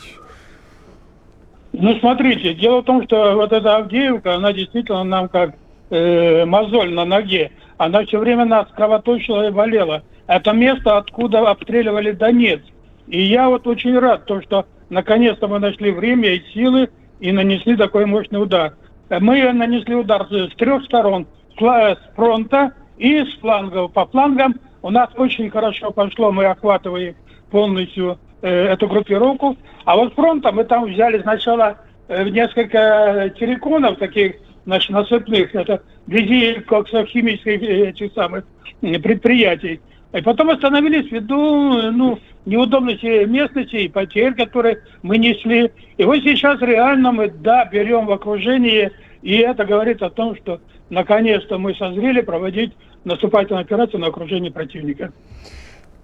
Ну, 1.71 1.97
смотрите, 1.99 2.55
дело 2.55 2.81
в 2.81 2.83
том, 2.83 3.01
что 3.05 3.35
вот 3.35 3.53
эта 3.53 3.77
Авдеевка, 3.77 4.35
она 4.35 4.51
действительно 4.51 5.05
нам 5.05 5.29
как 5.29 5.55
э, 5.91 6.43
мозоль 6.43 6.93
на 6.93 7.05
ноге. 7.05 7.51
Она 7.77 8.05
все 8.05 8.19
время 8.19 8.43
нас 8.43 8.67
кровоточила 8.75 9.47
и 9.47 9.51
болела. 9.51 10.03
Это 10.27 10.51
место, 10.51 10.97
откуда 10.97 11.49
обстреливали 11.49 12.11
Донецк. 12.11 12.65
И 13.07 13.21
я 13.21 13.47
вот 13.47 13.65
очень 13.65 13.97
рад, 13.97 14.25
то, 14.25 14.41
что 14.41 14.65
наконец-то 14.89 15.47
мы 15.47 15.59
нашли 15.59 15.91
время 15.91 16.33
и 16.33 16.43
силы 16.53 16.89
и 17.23 17.31
нанесли 17.31 17.77
такой 17.77 18.05
мощный 18.05 18.43
удар. 18.43 18.73
мы 19.09 19.53
нанесли 19.53 19.95
удар 19.95 20.27
с 20.29 20.53
трех 20.57 20.83
сторон, 20.83 21.25
с 21.57 21.97
фронта 22.15 22.73
и 22.97 23.23
с 23.23 23.39
флангов. 23.39 23.93
По 23.93 24.05
флангам 24.07 24.55
у 24.81 24.89
нас 24.89 25.09
очень 25.15 25.49
хорошо 25.49 25.91
пошло, 25.91 26.33
мы 26.33 26.45
охватываем 26.45 27.15
полностью 27.49 28.19
э, 28.41 28.65
эту 28.65 28.89
группировку. 28.89 29.55
А 29.85 29.95
вот 29.95 30.13
фронта 30.15 30.51
мы 30.51 30.65
там 30.65 30.83
взяли 30.91 31.21
сначала 31.21 31.77
э, 32.09 32.27
несколько 32.27 33.33
терриконов 33.39 33.99
таких, 33.99 34.35
значит, 34.65 34.89
насыпных, 34.89 35.55
это 35.55 35.81
вблизи 36.05 36.55
коксохимических 36.55 37.63
э, 37.63 37.89
этих 37.89 38.11
самых 38.11 38.43
предприятий. 38.81 39.79
И 40.13 40.21
потом 40.21 40.51
остановились 40.51 41.11
ввиду 41.11 41.91
ну, 41.91 42.19
неудобности 42.45 43.25
местности 43.25 43.75
и 43.77 43.89
потерь, 43.89 44.35
которые 44.35 44.81
мы 45.01 45.17
несли. 45.17 45.71
И 45.97 46.03
вот 46.03 46.17
сейчас 46.17 46.61
реально 46.61 47.11
мы, 47.11 47.29
да, 47.29 47.65
берем 47.65 48.05
в 48.05 48.11
окружение, 48.11 48.91
и 49.23 49.37
это 49.37 49.65
говорит 49.65 50.03
о 50.03 50.11
том, 50.11 50.35
что 50.35 50.61
наконец-то 50.89 51.57
мы 51.57 51.73
созрели 51.73 52.21
проводить 52.21 52.73
наступательную 53.05 53.61
операцию 53.61 53.99
на 53.99 54.07
окружение 54.07 54.51
противника. 54.51 55.11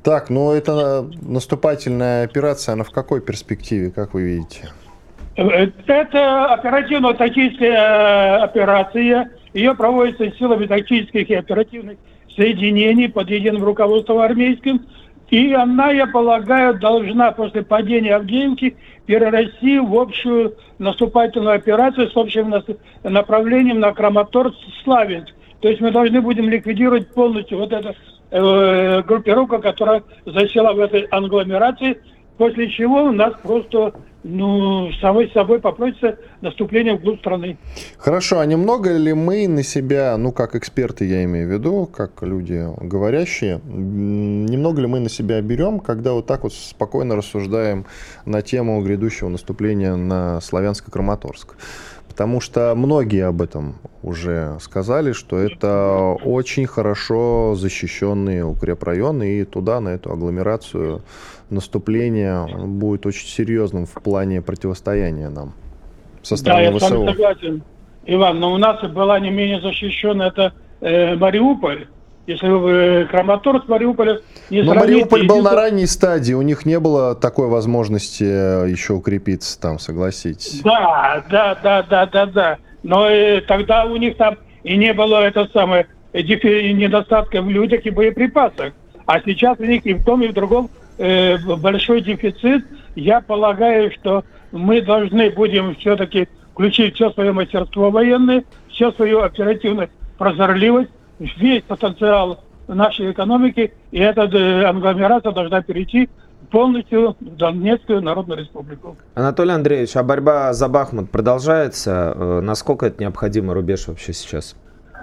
Так, 0.01 0.31
ну 0.31 0.53
это 0.53 1.07
наступательная 1.21 2.23
операция, 2.23 2.73
она 2.73 2.83
в 2.83 2.91
какой 2.91 3.21
перспективе, 3.21 3.91
как 3.91 4.15
вы 4.15 4.23
видите? 4.23 4.69
Это 5.35 6.53
оперативно-тактическая 6.53 8.39
э, 8.39 8.43
операция. 8.43 9.31
Ее 9.53 9.73
проводится 9.75 10.31
силами 10.37 10.65
тактических 10.65 11.29
и 11.29 11.35
оперативных 11.35 11.97
соединений 12.39 13.09
под 13.09 13.29
единым 13.29 13.63
руководством 13.65 14.19
армейским. 14.19 14.85
И 15.29 15.53
она, 15.53 15.91
я 15.91 16.07
полагаю, 16.07 16.79
должна 16.79 17.31
после 17.31 17.63
падения 17.63 18.15
Авдеевки 18.15 18.77
перерасти 19.05 19.77
в 19.77 19.93
общую 19.93 20.55
наступательную 20.79 21.55
операцию 21.55 22.09
с 22.09 22.15
общим 22.15 22.53
направлением 23.03 23.79
на 23.79 23.89
Краматорск-Славянск. 23.89 25.33
То 25.59 25.67
есть 25.67 25.81
мы 25.81 25.91
должны 25.91 26.21
будем 26.21 26.49
ликвидировать 26.49 27.13
полностью 27.13 27.59
вот 27.59 27.73
эту 27.73 27.93
э, 28.31 29.01
группировку, 29.03 29.59
которая 29.59 30.03
засела 30.25 30.73
в 30.73 30.79
этой 30.79 31.01
англомерации, 31.11 31.99
после 32.37 32.69
чего 32.69 33.03
у 33.03 33.11
нас 33.11 33.33
просто 33.43 33.93
ну, 34.23 34.91
самой 34.99 35.31
собой 35.31 35.59
попросится 35.59 36.17
наступление 36.41 36.95
вглубь 36.95 37.19
страны. 37.19 37.57
Хорошо, 37.97 38.39
а 38.39 38.45
немного 38.45 38.95
ли 38.95 39.13
мы 39.13 39.47
на 39.47 39.63
себя, 39.63 40.17
ну, 40.17 40.31
как 40.31 40.55
эксперты 40.55 41.05
я 41.05 41.23
имею 41.23 41.47
в 41.47 41.51
виду, 41.51 41.85
как 41.85 42.21
люди 42.21 42.67
говорящие, 42.81 43.61
немного 43.65 44.81
ли 44.81 44.87
мы 44.87 44.99
на 44.99 45.09
себя 45.09 45.41
берем, 45.41 45.79
когда 45.79 46.13
вот 46.13 46.25
так 46.25 46.43
вот 46.43 46.53
спокойно 46.53 47.15
рассуждаем 47.15 47.85
на 48.25 48.41
тему 48.41 48.81
грядущего 48.81 49.29
наступления 49.29 49.95
на 49.95 50.39
Славянско-Краматорск? 50.41 51.55
Потому 52.09 52.41
что 52.41 52.73
многие 52.75 53.25
об 53.25 53.41
этом 53.41 53.75
уже 54.03 54.57
сказали, 54.59 55.13
что 55.13 55.37
это 55.37 56.17
очень 56.25 56.65
хорошо 56.65 57.55
защищенные 57.55 58.43
укрепрайоны, 58.43 59.39
и 59.39 59.45
туда, 59.45 59.79
на 59.79 59.89
эту 59.89 60.11
агломерацию, 60.11 61.01
наступление 61.51 62.47
будет 62.65 63.05
очень 63.05 63.27
серьезным 63.27 63.85
в 63.85 63.93
плане 63.93 64.41
противостояния 64.41 65.29
нам 65.29 65.53
со 66.21 66.35
стороны 66.35 66.65
да, 66.65 66.71
я 66.71 66.77
ВСУ. 66.77 66.85
с 66.85 66.91
вами 66.91 67.07
согласен, 67.11 67.63
Иван, 68.05 68.39
но 68.39 68.53
у 68.53 68.57
нас 68.57 68.81
была 68.91 69.19
не 69.19 69.29
менее 69.29 69.61
защищена 69.61 70.27
это 70.27 70.53
э, 70.81 71.15
Мариуполь, 71.15 71.87
если 72.27 72.47
вы 72.47 73.07
Краматорск, 73.09 73.67
Мариуполь 73.67 74.21
не 74.49 74.61
Но 74.61 74.75
Мариуполь 74.75 75.25
был 75.25 75.41
на 75.41 75.55
ранней 75.55 75.87
стадии, 75.87 76.33
у 76.33 76.43
них 76.43 76.65
не 76.65 76.79
было 76.79 77.15
такой 77.15 77.47
возможности 77.47 78.23
э, 78.23 78.69
еще 78.69 78.93
укрепиться 78.93 79.59
там, 79.59 79.79
согласитесь. 79.79 80.61
Да, 80.61 81.23
да, 81.29 81.55
да, 81.55 81.83
да, 81.83 82.05
да, 82.05 82.25
да. 82.27 82.57
Но 82.83 83.09
э, 83.09 83.41
тогда 83.41 83.85
у 83.85 83.95
них 83.97 84.15
там 84.17 84.37
и 84.63 84.77
не 84.77 84.93
было 84.93 85.23
это 85.23 85.49
самое 85.53 85.87
э, 86.13 86.21
недостатка 86.21 87.41
в 87.41 87.49
людях 87.49 87.85
и 87.85 87.89
боеприпасах. 87.89 88.73
А 89.07 89.19
сейчас 89.21 89.57
у 89.59 89.63
них 89.63 89.83
и 89.87 89.93
в 89.93 90.03
том, 90.03 90.21
и 90.21 90.27
в 90.27 90.33
другом 90.33 90.69
э, 90.99 91.37
большой 91.37 92.01
дефицит. 92.01 92.65
Я 92.95 93.21
полагаю, 93.21 93.91
что 93.91 94.23
мы 94.51 94.81
должны 94.81 95.31
будем 95.31 95.75
все-таки 95.75 96.27
включить 96.51 96.95
все 96.95 97.09
свое 97.11 97.31
мастерство 97.31 97.89
военное, 97.89 98.43
все 98.69 98.91
свою 98.91 99.21
оперативную 99.21 99.89
прозорливость, 100.17 100.91
весь 101.19 101.63
потенциал 101.63 102.43
нашей 102.67 103.11
экономики, 103.11 103.73
и 103.91 103.99
эта 103.99 104.23
э, 104.23 104.65
англомерация 104.65 105.31
должна 105.31 105.61
перейти 105.61 106.09
полностью 106.51 107.15
в 107.19 107.35
Донецкую 107.35 108.01
Народную 108.01 108.41
Республику. 108.41 108.97
Анатолий 109.15 109.51
Андреевич, 109.51 109.95
а 109.95 110.03
борьба 110.03 110.53
за 110.53 110.67
Бахмут 110.67 111.09
продолжается? 111.11 112.13
Э, 112.15 112.41
насколько 112.41 112.87
это 112.87 113.01
необходимый 113.01 113.53
рубеж 113.55 113.87
вообще 113.87 114.13
сейчас? 114.13 114.55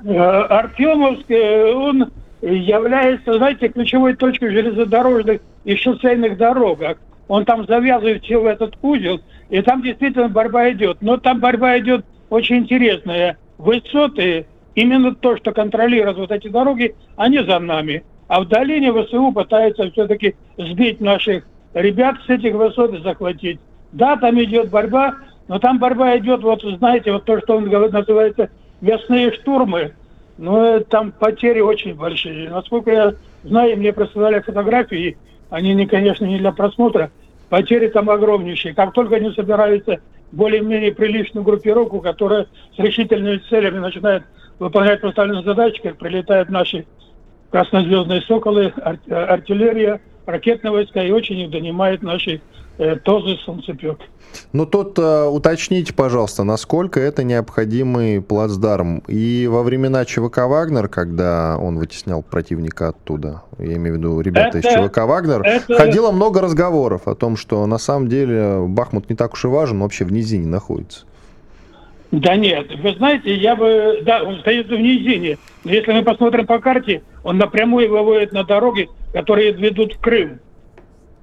Э, 0.05 0.17
Артемовск, 0.17 1.31
он 1.75 2.13
является, 2.55 3.35
знаете, 3.35 3.69
ключевой 3.69 4.15
точкой 4.15 4.51
железнодорожных 4.51 5.41
и 5.65 5.77
шоссейных 5.77 6.37
дорогах. 6.37 6.99
Он 7.29 7.45
там 7.45 7.67
завязывает 7.67 8.23
все 8.23 8.39
в 8.39 8.47
этот 8.47 8.77
узел, 8.83 9.21
и 9.51 9.61
там 9.63 9.83
действительно 9.83 10.29
борьба 10.29 10.71
идет. 10.71 10.99
Но 11.01 11.17
там 11.17 11.41
борьба 11.41 11.79
идет 11.79 12.05
очень 12.31 12.59
интересная. 12.59 13.37
Высоты 13.59 14.47
Именно 14.77 15.15
то, 15.15 15.37
что 15.39 15.53
контролирует 15.53 16.19
вот 16.19 16.31
эти 16.31 16.49
дороги, 16.49 16.95
они 17.17 17.39
за 17.39 17.59
нами. 17.59 18.05
А 18.29 18.41
в 18.41 18.49
долине 18.49 18.93
ВСУ 18.93 19.33
пытаются 19.33 19.91
все-таки 19.91 20.37
сбить 20.59 21.01
наших 21.01 21.47
ребят 21.73 22.17
с 22.27 22.29
этих 22.29 22.55
высот 22.55 22.95
и 22.95 23.03
захватить. 23.03 23.59
Да, 23.93 24.17
там 24.17 24.41
идет 24.43 24.71
борьба, 24.71 25.15
но 25.49 25.59
там 25.59 25.79
борьба 25.79 26.19
идет, 26.19 26.43
вот 26.43 26.63
знаете, 26.63 27.13
вот 27.13 27.25
то, 27.25 27.41
что 27.41 27.57
он 27.57 27.65
называется 27.65 28.51
весные 28.83 29.33
штурмы. 29.33 29.95
Но 30.38 30.81
там 30.81 31.12
потери 31.12 31.61
очень 31.61 31.94
большие. 31.94 32.51
Насколько 32.51 32.90
я 32.90 33.14
знаю, 33.42 33.77
мне 33.77 33.92
присылали 33.92 34.40
фотографии, 34.40 35.16
они, 35.51 35.75
не, 35.75 35.87
конечно, 35.87 36.25
не 36.25 36.38
для 36.38 36.53
просмотра, 36.53 37.11
потери 37.49 37.88
там 37.88 38.11
огромнейшие. 38.11 38.75
Как 38.75 38.92
только 38.92 39.16
они 39.16 39.31
собираются 39.33 40.01
более-менее 40.33 40.92
приличную 40.92 41.44
группировку, 41.44 42.01
которая 42.01 42.46
с 42.75 42.79
решительными 42.79 43.38
целями 43.49 43.79
начинает 43.79 44.25
выполнять 44.59 45.01
поставленные 45.01 45.44
задачи, 45.44 45.81
как 45.83 45.96
прилетают 45.96 46.51
наши 46.51 46.87
краснозвездные 47.51 48.22
«Соколы», 48.22 48.72
ар- 48.83 48.99
артиллерия, 49.09 50.01
ракетные 50.27 50.72
войска, 50.72 51.03
и 51.03 51.12
очень 51.12 51.38
их 51.38 51.51
донимает 51.51 52.03
наши 52.03 52.40
э, 52.79 52.97
ТОЗы 52.97 53.37
«Солнцепек». 53.45 53.99
Ну, 54.53 54.67
тут 54.67 54.99
э, 54.99 55.25
уточните, 55.27 55.95
пожалуйста, 55.95 56.45
насколько 56.45 57.01
это 57.01 57.25
необходимый 57.25 58.21
плацдарм. 58.21 59.03
И 59.07 59.49
во 59.51 59.62
времена 59.62 60.05
ЧВК 60.05 60.47
«Вагнер», 60.47 60.89
когда 60.89 61.57
он 61.59 61.79
вытеснял 61.79 62.23
противника 62.23 62.89
оттуда, 62.89 63.43
я 63.59 63.75
имею 63.77 63.95
в 63.95 63.99
виду 63.99 64.21
ребята 64.21 64.59
это, 64.59 64.69
из 64.69 64.89
ЧВК 64.89 64.99
«Вагнер», 65.07 65.43
это... 65.43 65.75
ходило 65.75 66.11
много 66.11 66.41
разговоров 66.41 67.09
о 67.09 67.15
том, 67.15 67.37
что 67.37 67.65
на 67.67 67.79
самом 67.79 68.09
деле 68.09 68.65
Бахмут 68.67 69.09
не 69.09 69.17
так 69.17 69.35
уж 69.35 69.45
и 69.45 69.49
важен, 69.49 69.81
вообще 69.81 70.05
в 70.05 70.12
низине 70.12 70.47
находится. 70.47 71.07
Да 72.12 72.37
нет, 72.37 72.69
вы 72.83 72.95
знаете, 72.95 73.35
я 73.35 73.57
бы... 73.57 74.01
Да, 74.03 74.23
он 74.23 74.39
стоит 74.41 74.69
в 74.69 74.77
низине. 74.77 75.39
Но 75.65 75.73
если 75.73 75.93
мы 75.93 76.03
посмотрим 76.03 76.47
по 76.47 76.61
карте, 76.61 77.03
он 77.25 77.39
напрямую 77.39 77.91
выводит 77.91 78.33
на 78.33 78.45
дороги, 78.45 78.89
которые 79.12 79.53
ведут 79.53 79.95
в 79.95 80.01
Крым. 80.01 80.41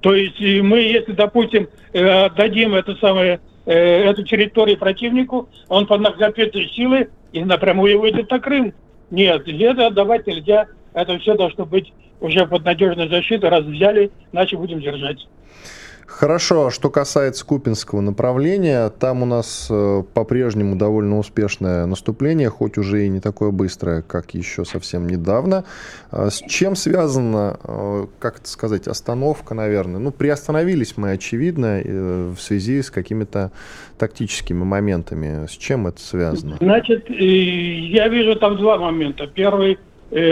То 0.04 0.14
есть 0.14 0.38
мы, 0.38 0.80
если, 0.80 1.12
допустим, 1.12 1.66
э, 1.94 2.06
отдадим 2.26 2.74
это 2.74 2.94
самое, 2.96 3.40
э, 3.64 4.02
эту 4.04 4.22
территорию 4.22 4.76
противнику, 4.76 5.48
он 5.70 5.86
под 5.86 6.02
накопительной 6.02 6.68
силы 6.68 7.08
и 7.32 7.42
напрямую 7.42 7.98
выйдет 7.98 8.30
на 8.30 8.38
Крым. 8.38 8.74
Нет, 9.10 9.48
это 9.48 9.86
отдавать 9.86 10.26
нельзя. 10.26 10.66
Это 10.92 11.18
все 11.20 11.34
должно 11.36 11.64
быть 11.64 11.90
уже 12.20 12.46
под 12.46 12.66
надежной 12.66 13.08
защитой. 13.08 13.48
Раз 13.48 13.64
взяли, 13.64 14.10
иначе 14.30 14.58
будем 14.58 14.82
держать. 14.82 15.26
Хорошо, 16.06 16.70
что 16.70 16.90
касается 16.90 17.46
Купинского 17.46 18.00
направления, 18.00 18.90
там 18.90 19.22
у 19.22 19.26
нас 19.26 19.68
э, 19.70 20.02
по-прежнему 20.12 20.76
довольно 20.76 21.18
успешное 21.18 21.86
наступление, 21.86 22.50
хоть 22.50 22.76
уже 22.78 23.06
и 23.06 23.08
не 23.08 23.20
такое 23.20 23.50
быстрое, 23.50 24.02
как 24.02 24.34
еще 24.34 24.64
совсем 24.64 25.06
недавно. 25.06 25.64
А 26.10 26.30
с 26.30 26.38
чем 26.46 26.76
связана, 26.76 27.58
э, 27.64 28.06
как 28.18 28.38
это 28.38 28.48
сказать, 28.48 28.86
остановка, 28.86 29.54
наверное? 29.54 29.98
Ну, 29.98 30.10
приостановились 30.10 30.96
мы, 30.96 31.12
очевидно, 31.12 31.80
э, 31.82 32.32
в 32.36 32.40
связи 32.40 32.82
с 32.82 32.90
какими-то 32.90 33.50
тактическими 33.98 34.62
моментами. 34.62 35.46
С 35.46 35.52
чем 35.52 35.86
это 35.86 36.00
связано? 36.00 36.58
Значит, 36.60 37.08
я 37.08 38.08
вижу 38.08 38.36
там 38.36 38.56
два 38.56 38.76
момента. 38.76 39.26
Первый– 39.26 39.78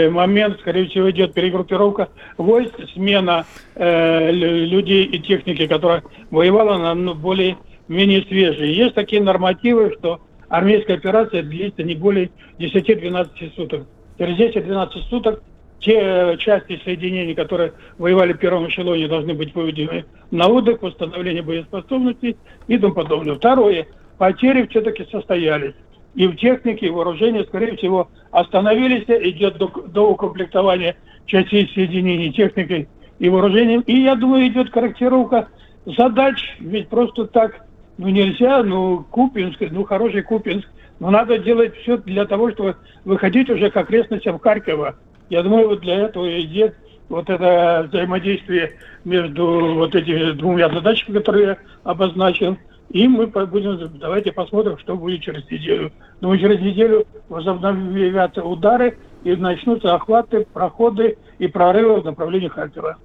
момент, 0.09 0.59
скорее 0.61 0.87
всего, 0.87 1.11
идет 1.11 1.33
перегруппировка 1.33 2.09
войск, 2.37 2.73
смена 2.93 3.45
э, 3.75 4.31
людей 4.31 5.03
и 5.03 5.19
техники, 5.19 5.67
которая 5.67 6.03
воевала 6.31 6.77
на 6.77 6.93
ну, 6.93 7.13
более-менее 7.15 8.23
свежие. 8.23 8.75
Есть 8.75 8.95
такие 8.95 9.21
нормативы, 9.21 9.93
что 9.99 10.21
армейская 10.47 10.97
операция 10.97 11.43
длится 11.43 11.83
не 11.83 11.95
более 11.95 12.29
10-12 12.59 13.55
суток. 13.55 13.87
Через 14.17 14.55
10-12 14.55 14.89
суток 15.09 15.43
те 15.79 16.37
части 16.39 16.79
соединений, 16.85 17.35
которые 17.35 17.73
воевали 17.97 18.33
в 18.33 18.37
первом 18.37 18.69
эшелоне, 18.69 19.07
должны 19.07 19.33
быть 19.33 19.53
выведены 19.53 20.05
на 20.31 20.47
отдых, 20.47 20.81
восстановление 20.81 21.43
боеспособности 21.43 22.37
и 22.67 22.77
тому 22.77 22.93
подобное. 22.93 23.35
Второе. 23.35 23.87
Потери 24.17 24.65
все-таки 24.67 25.05
состоялись. 25.11 25.73
И 26.15 26.27
в 26.27 26.35
технике, 26.35 26.87
и 26.87 26.91
вооружении, 26.91 27.43
скорее 27.43 27.75
всего, 27.75 28.09
остановились, 28.31 29.05
идет 29.07 29.57
до, 29.57 29.67
до 29.67 30.11
укомплектования 30.11 30.95
частей 31.25 31.69
соединений 31.73 32.31
техникой 32.31 32.87
и 33.19 33.29
вооружением. 33.29 33.81
И, 33.81 34.01
я 34.01 34.15
думаю, 34.15 34.47
идет 34.47 34.69
корректировка 34.69 35.47
задач, 35.85 36.55
ведь 36.59 36.87
просто 36.89 37.25
так 37.25 37.65
ну, 37.97 38.09
нельзя, 38.09 38.63
ну, 38.63 39.05
Купинск, 39.09 39.59
ну, 39.71 39.83
хороший 39.83 40.23
Купинск, 40.23 40.67
но 40.99 41.11
надо 41.11 41.37
делать 41.37 41.75
все 41.77 41.97
для 41.97 42.25
того, 42.25 42.51
чтобы 42.51 42.75
выходить 43.05 43.49
уже 43.49 43.69
к 43.69 43.77
окрестностям 43.77 44.39
Харькова. 44.39 44.95
Я 45.29 45.43
думаю, 45.43 45.69
вот 45.69 45.81
для 45.81 45.95
этого 45.95 46.39
идет 46.41 46.75
вот 47.09 47.29
это 47.29 47.87
взаимодействие 47.89 48.73
между 49.03 49.75
вот 49.75 49.95
этими 49.95 50.31
двумя 50.31 50.69
задачами, 50.69 51.17
которые 51.17 51.45
я 51.45 51.57
обозначил. 51.83 52.57
И 52.93 53.07
мы 53.07 53.25
будем, 53.25 53.91
давайте 53.99 54.31
посмотрим, 54.31 54.77
что 54.77 54.95
будет 54.95 55.21
через 55.21 55.49
неделю. 55.49 55.91
Думаю, 56.21 56.39
через 56.39 56.59
неделю 56.61 57.07
возобновятся 57.27 58.43
удары 58.43 58.97
и 59.23 59.35
начнутся 59.35 59.95
охваты, 59.95 60.45
проходы 60.53 61.17
и 61.39 61.47
прорывы 61.47 62.01
в 62.01 62.05
направлении 62.05 62.49
Харькова. 62.49 62.97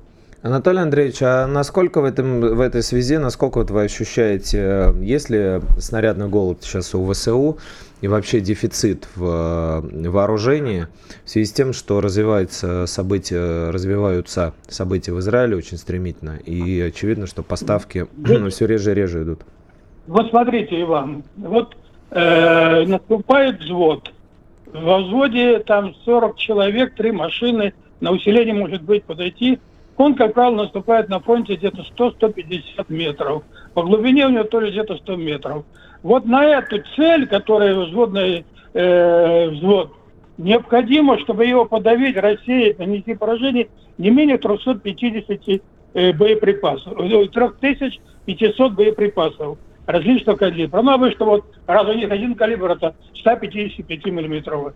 Анатолий 0.42 0.80
Андреевич, 0.80 1.22
а 1.22 1.46
насколько 1.46 2.02
в, 2.02 2.04
этом, 2.04 2.40
в 2.40 2.60
этой 2.60 2.82
связи, 2.82 3.16
насколько 3.16 3.58
вот 3.58 3.70
вы 3.70 3.84
ощущаете, 3.84 4.94
есть 5.00 5.30
ли 5.30 5.60
снарядный 5.78 6.28
голод 6.28 6.62
сейчас 6.62 6.94
у 6.94 7.10
ВСУ 7.10 7.58
и 8.02 8.08
вообще 8.08 8.40
дефицит 8.40 9.08
в 9.16 9.24
э, 9.24 10.08
вооружении 10.10 10.86
в 11.24 11.30
связи 11.30 11.46
с 11.46 11.52
тем, 11.52 11.72
что 11.72 12.00
развиваются 12.00 12.86
события, 12.86 13.70
развиваются 13.70 14.52
события 14.68 15.12
в 15.12 15.18
Израиле 15.18 15.56
очень 15.56 15.78
стремительно, 15.78 16.36
и 16.36 16.78
очевидно, 16.82 17.26
что 17.26 17.42
поставки 17.42 18.06
ну, 18.16 18.48
все 18.50 18.66
реже 18.66 18.92
и 18.92 18.94
реже 18.94 19.22
идут? 19.22 19.40
Вот 20.08 20.30
смотрите, 20.30 20.80
Иван, 20.80 21.22
вот 21.36 21.76
э, 22.10 22.84
наступает 22.86 23.60
взвод. 23.60 24.10
Во 24.72 24.98
взводе 24.98 25.60
там 25.60 25.94
40 26.04 26.36
человек, 26.36 26.94
три 26.94 27.12
машины, 27.12 27.72
на 28.00 28.10
усиление 28.10 28.54
может 28.54 28.82
быть 28.82 29.04
подойти 29.04 29.58
он, 29.98 30.14
как 30.14 30.32
правило, 30.34 30.62
наступает 30.62 31.08
на 31.08 31.18
фронте 31.18 31.56
где-то 31.56 31.84
100-150 31.96 32.86
метров. 32.88 33.42
По 33.74 33.82
глубине 33.82 34.26
у 34.26 34.30
него 34.30 34.44
тоже 34.44 34.70
где-то 34.70 34.96
100 34.96 35.16
метров. 35.16 35.64
Вот 36.04 36.24
на 36.24 36.44
эту 36.44 36.80
цель, 36.94 37.26
которая 37.26 37.74
взводный 37.74 38.46
э, 38.74 39.48
взвод, 39.50 39.92
необходимо, 40.38 41.18
чтобы 41.18 41.46
его 41.46 41.64
подавить, 41.64 42.16
рассеять, 42.16 42.78
нанести 42.78 43.16
поражение, 43.16 43.68
не 43.98 44.10
менее 44.10 44.38
350 44.38 45.62
э, 45.94 46.12
боеприпасов, 46.12 46.96
3500 46.96 48.72
боеприпасов 48.74 49.58
различного 49.88 50.36
калибра. 50.36 50.82
Ну, 50.82 50.92
обычно 50.92 51.24
вот 51.24 51.44
раз 51.66 51.88
у 51.88 51.94
них 51.94 52.10
один 52.10 52.34
калибр, 52.34 52.70
это 52.70 52.94
155 53.14 54.06
миллиметровый. 54.06 54.74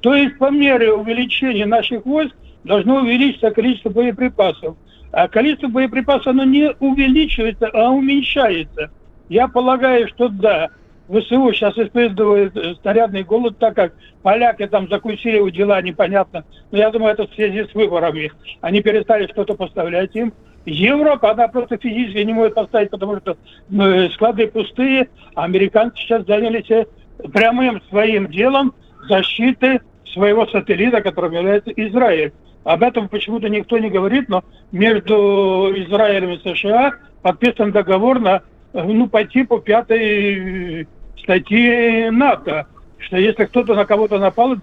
То 0.00 0.14
есть 0.14 0.38
по 0.38 0.50
мере 0.50 0.92
увеличения 0.92 1.66
наших 1.66 2.06
войск 2.06 2.34
должно 2.62 2.96
увеличиться 2.96 3.50
количество 3.50 3.90
боеприпасов. 3.90 4.76
А 5.10 5.26
количество 5.26 5.66
боеприпасов, 5.66 6.28
оно 6.28 6.44
не 6.44 6.70
увеличивается, 6.78 7.68
а 7.72 7.90
уменьшается. 7.90 8.90
Я 9.28 9.48
полагаю, 9.48 10.06
что 10.08 10.28
да, 10.28 10.68
ВСУ 11.08 11.52
сейчас 11.52 11.76
испытывает 11.76 12.56
э, 12.56 12.76
снарядный 12.82 13.24
голод, 13.24 13.58
так 13.58 13.74
как 13.74 13.94
поляки 14.22 14.66
там 14.68 14.88
закусили 14.88 15.40
у 15.40 15.50
дела 15.50 15.82
непонятно. 15.82 16.44
Но 16.70 16.78
я 16.78 16.90
думаю, 16.90 17.14
это 17.14 17.26
в 17.26 17.34
связи 17.34 17.64
с 17.64 17.74
выборами. 17.74 18.30
Они 18.60 18.80
перестали 18.80 19.26
что-то 19.26 19.54
поставлять 19.54 20.14
им. 20.14 20.32
Европа, 20.64 21.32
она 21.32 21.48
просто 21.48 21.76
физически 21.76 22.18
не 22.18 22.32
может 22.32 22.54
поставить, 22.54 22.90
потому 22.90 23.16
что 23.18 23.36
ну, 23.68 24.08
склады 24.10 24.46
пустые. 24.46 25.08
А 25.34 25.44
американцы 25.44 25.96
сейчас 25.98 26.24
занялись 26.26 26.70
э, 26.70 26.86
прямым 27.32 27.82
своим 27.88 28.28
делом 28.28 28.74
защиты 29.08 29.80
своего 30.12 30.46
сателлита, 30.46 31.00
которым 31.00 31.32
является 31.32 31.70
Израиль. 31.70 32.32
Об 32.64 32.82
этом 32.82 33.08
почему-то 33.08 33.48
никто 33.48 33.78
не 33.78 33.90
говорит, 33.90 34.28
но 34.28 34.44
между 34.70 35.72
Израилем 35.74 36.30
и 36.30 36.38
США 36.38 36.92
подписан 37.22 37.72
договор 37.72 38.20
на, 38.20 38.42
ну, 38.72 39.08
по 39.08 39.24
типу 39.24 39.58
пятой 39.58 40.86
статьи 41.18 42.10
НАТО, 42.10 42.66
что 42.98 43.16
если 43.16 43.44
кто-то 43.46 43.74
на 43.74 43.84
кого-то 43.84 44.18
напал, 44.18 44.56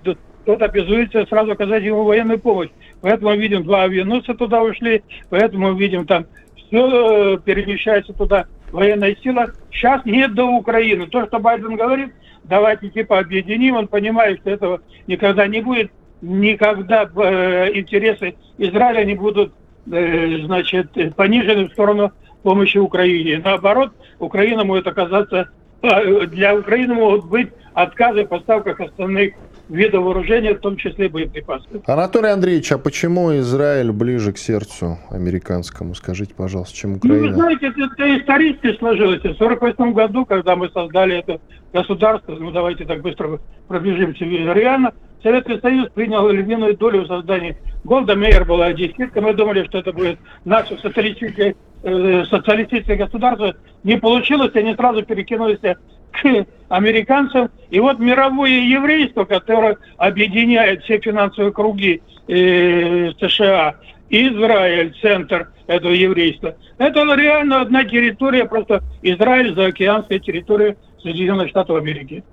тот 0.46 0.62
обязуется 0.62 1.26
сразу 1.26 1.52
оказать 1.52 1.84
ему 1.84 2.04
военную 2.04 2.40
помощь. 2.40 2.70
Поэтому 3.02 3.36
видим, 3.36 3.64
два 3.64 3.84
авианосца 3.84 4.34
туда 4.34 4.62
ушли, 4.62 5.04
поэтому 5.30 5.72
мы 5.72 5.80
видим, 5.80 6.06
там 6.06 6.26
все 6.56 7.38
перемещается 7.38 8.14
туда 8.14 8.46
военная 8.72 9.16
сила. 9.24 9.54
Сейчас 9.72 10.04
нет 10.06 10.34
до 10.34 10.46
Украины. 10.46 11.08
То, 11.08 11.26
что 11.26 11.40
Байден 11.40 11.76
говорит, 11.76 12.14
давайте 12.44 12.90
типа 12.90 13.20
объединим, 13.20 13.76
он 13.76 13.88
понимает, 13.88 14.40
что 14.42 14.50
этого 14.50 14.82
никогда 15.08 15.48
не 15.48 15.62
будет 15.62 15.92
никогда 16.22 17.10
э, 17.16 17.72
интересы 17.74 18.36
Израиля 18.58 19.06
не 19.06 19.16
будут 19.16 19.54
э, 19.92 20.38
значит, 20.46 21.16
понижены 21.16 21.68
в 21.68 21.72
сторону 21.74 22.12
помощи 22.44 22.78
Украине. 22.78 23.42
Наоборот, 23.44 23.94
Украина 24.20 24.64
может 24.64 24.88
оказаться, 24.88 25.50
э, 25.82 26.26
для 26.28 26.56
Украины 26.56 26.96
могут 26.96 27.26
быть 27.26 27.50
отказы 27.84 28.26
в 28.26 28.28
поставках 28.28 28.80
основных 28.80 29.34
видов 29.70 30.04
вооружения, 30.04 30.54
в 30.54 30.60
том 30.60 30.78
числе 30.78 31.10
боеприпасов. 31.10 31.68
Анатолий 31.86 32.30
Андреевич, 32.30 32.72
а 32.72 32.78
почему 32.78 33.38
Израиль 33.38 33.92
ближе 33.92 34.34
к 34.34 34.38
сердцу 34.38 34.98
американскому? 35.12 35.94
Скажите, 35.96 36.34
пожалуйста, 36.36 36.76
чем 36.76 36.96
Украина? 36.96 37.22
Ну, 37.22 37.28
вы 37.28 37.34
знаете, 37.34 37.68
это, 37.68 37.82
это 37.82 38.18
исторически 38.18 38.78
сложилось. 38.78 39.20
В 39.20 39.26
1948 39.26 39.94
году, 39.94 40.26
когда 40.26 40.56
мы 40.56 40.70
создали 40.70 41.20
это 41.20 41.40
государство, 41.72 42.36
ну 42.36 42.52
давайте 42.52 42.86
так 42.86 43.02
быстро 43.02 43.40
пробежимся 43.68 44.26
реально, 44.26 44.94
Советский 45.22 45.60
Союз 45.60 45.90
принял 45.94 46.30
львиную 46.30 46.78
долю 46.78 47.04
в 47.04 47.08
создании. 47.08 47.58
Голда 47.84 48.16
Мейер 48.16 48.46
была 48.46 48.72
десяткой. 48.74 49.22
Мы 49.22 49.34
думали, 49.34 49.66
что 49.66 49.80
это 49.80 49.92
будет 49.92 50.18
наше 50.46 50.78
социалистическое, 50.78 51.56
э, 51.84 52.24
социалистическое 52.30 52.98
государство. 52.98 53.56
Не 53.84 53.98
получилось, 53.98 54.56
они 54.56 54.76
сразу 54.76 55.04
перекинулись 55.04 55.60
к 55.60 56.46
американцам. 56.70 57.50
И 57.70 57.80
вот 57.80 58.00
мировое 58.00 58.62
еврейство, 58.62 59.26
которое 59.26 59.78
объединяет 59.98 60.84
все 60.84 61.00
финансовые 61.00 61.52
круги 61.52 62.02
э, 62.28 63.12
США, 63.20 63.76
Израиль, 64.10 64.96
центр 65.02 65.52
этого 65.68 65.92
еврейства, 65.92 66.56
это 66.80 67.02
реально 67.16 67.62
одна 67.62 67.84
территория, 67.84 68.46
просто 68.46 68.82
Израиль, 69.02 69.54
заокеанская 69.54 70.20
территория 70.20 70.78
Соединенных 71.02 71.50
Штатов 71.50 71.78
Америки. 71.78 72.24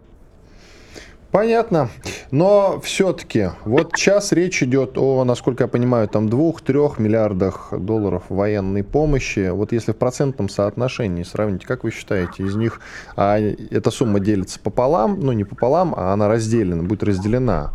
Понятно. 1.37 1.91
Но 2.31 2.81
все-таки, 2.81 3.49
вот 3.67 3.93
сейчас 3.95 4.33
речь 4.33 4.63
идет 4.63 4.97
о, 4.97 5.23
насколько 5.25 5.65
я 5.65 5.69
понимаю, 5.69 6.09
там 6.09 6.29
2-3 6.29 6.95
миллиардах 6.97 7.75
долларов 7.79 8.23
военной 8.31 8.83
помощи. 8.83 9.51
Вот 9.51 9.71
если 9.71 9.93
в 9.93 9.99
процентном 9.99 10.49
соотношении 10.49 11.25
сравнить, 11.25 11.67
как 11.67 11.85
вы 11.85 11.91
считаете, 11.91 12.43
из 12.43 12.57
них 12.57 12.81
а, 13.17 13.39
эта 13.39 13.91
сумма 13.91 14.19
делится 14.19 14.59
пополам, 14.59 15.21
ну 15.21 15.33
не 15.33 15.45
пополам, 15.45 15.93
а 15.95 16.15
она 16.15 16.29
разделена, 16.29 16.83
будет 16.83 17.03
разделена 17.03 17.73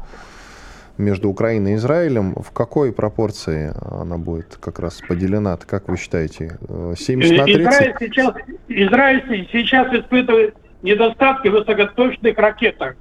между 0.98 1.30
Украиной 1.30 1.74
и 1.74 1.76
Израилем, 1.76 2.34
в 2.34 2.50
какой 2.54 2.92
пропорции 2.92 3.76
она 3.92 4.18
будет 4.18 4.58
как 4.60 4.80
раз 4.80 5.02
поделена? 5.08 5.56
Как 5.58 5.88
вы 5.88 5.98
считаете? 5.98 6.58
70 6.98 7.38
на 7.38 7.44
30? 7.44 7.62
Израиль 7.62 7.96
сейчас, 8.00 8.34
Израиль 8.70 9.50
сейчас 9.52 9.94
испытывает 9.94 10.56
недостатки 10.82 11.48
в 11.48 11.52
высокоточных 11.52 12.36
ракетах. 12.40 12.96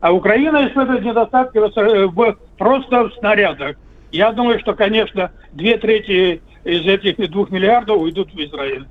А 0.00 0.12
Украина 0.12 0.68
испытывает 0.68 1.04
недостатки 1.04 1.58
в, 1.58 2.36
просто 2.56 3.08
в 3.08 3.14
снарядах. 3.14 3.76
Я 4.12 4.32
думаю, 4.32 4.60
что, 4.60 4.74
конечно, 4.74 5.32
две 5.52 5.76
трети 5.76 6.40
из 6.64 6.86
этих 6.86 7.30
двух 7.30 7.50
миллиардов 7.50 8.00
уйдут 8.00 8.32
в 8.32 8.38
Израиль. 8.38 8.86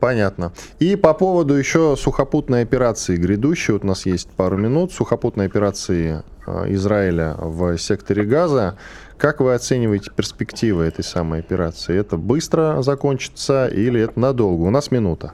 Понятно. 0.00 0.52
И 0.80 0.96
по 0.96 1.14
поводу 1.14 1.54
еще 1.54 1.96
сухопутной 1.96 2.62
операции 2.62 3.16
грядущей, 3.16 3.72
вот 3.72 3.84
у 3.84 3.86
нас 3.86 4.04
есть 4.04 4.28
пару 4.36 4.58
минут, 4.58 4.92
сухопутной 4.92 5.46
операции 5.46 6.22
э, 6.46 6.64
Израиля 6.74 7.34
в 7.38 7.78
секторе 7.78 8.24
Газа. 8.24 8.76
Как 9.16 9.40
вы 9.40 9.54
оцениваете 9.54 10.10
перспективы 10.14 10.84
этой 10.84 11.04
самой 11.04 11.40
операции? 11.40 11.98
Это 11.98 12.18
быстро 12.18 12.82
закончится 12.82 13.66
или 13.68 14.02
это 14.02 14.20
надолго? 14.20 14.64
У 14.64 14.70
нас 14.70 14.90
минута. 14.90 15.32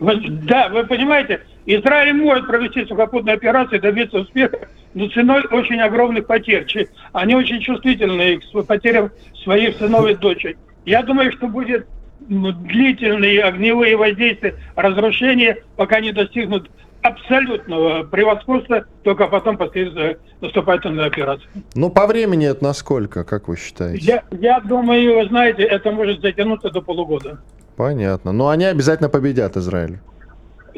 Да, 0.00 0.68
вы 0.70 0.84
понимаете, 0.84 1.42
Израиль 1.70 2.14
может 2.14 2.46
провести 2.46 2.86
сухопутную 2.86 3.36
операцию 3.36 3.78
и 3.78 3.82
добиться 3.82 4.20
успеха, 4.20 4.68
но 4.94 5.06
ценой 5.08 5.44
очень 5.50 5.78
огромных 5.80 6.26
потерь. 6.26 6.66
Они 7.12 7.34
очень 7.34 7.60
чувствительны 7.60 8.38
к 8.38 8.66
потерям 8.66 9.10
своих 9.44 9.76
сынов 9.76 10.08
и 10.08 10.14
дочек. 10.14 10.56
Я 10.86 11.02
думаю, 11.02 11.30
что 11.30 11.46
будет 11.46 11.86
длительные 12.20 13.42
огневые 13.42 13.98
воздействия, 13.98 14.54
разрушения, 14.76 15.58
пока 15.76 16.00
не 16.00 16.10
достигнут 16.12 16.70
абсолютного 17.02 18.04
превосходства, 18.04 18.86
только 19.02 19.28
потом 19.28 19.58
после 19.58 20.18
наступательной 20.40 21.04
операции. 21.04 21.46
Ну, 21.74 21.90
по 21.90 22.06
времени 22.06 22.48
это 22.48 22.64
насколько, 22.64 23.24
как 23.24 23.46
вы 23.46 23.58
считаете? 23.58 24.06
Я, 24.06 24.22
я 24.40 24.60
думаю, 24.60 25.18
вы 25.18 25.28
знаете, 25.28 25.64
это 25.64 25.90
может 25.90 26.22
затянуться 26.22 26.70
до 26.70 26.80
полугода. 26.80 27.40
Понятно. 27.76 28.32
Но 28.32 28.48
они 28.48 28.64
обязательно 28.64 29.10
победят 29.10 29.58
Израиль. 29.58 29.98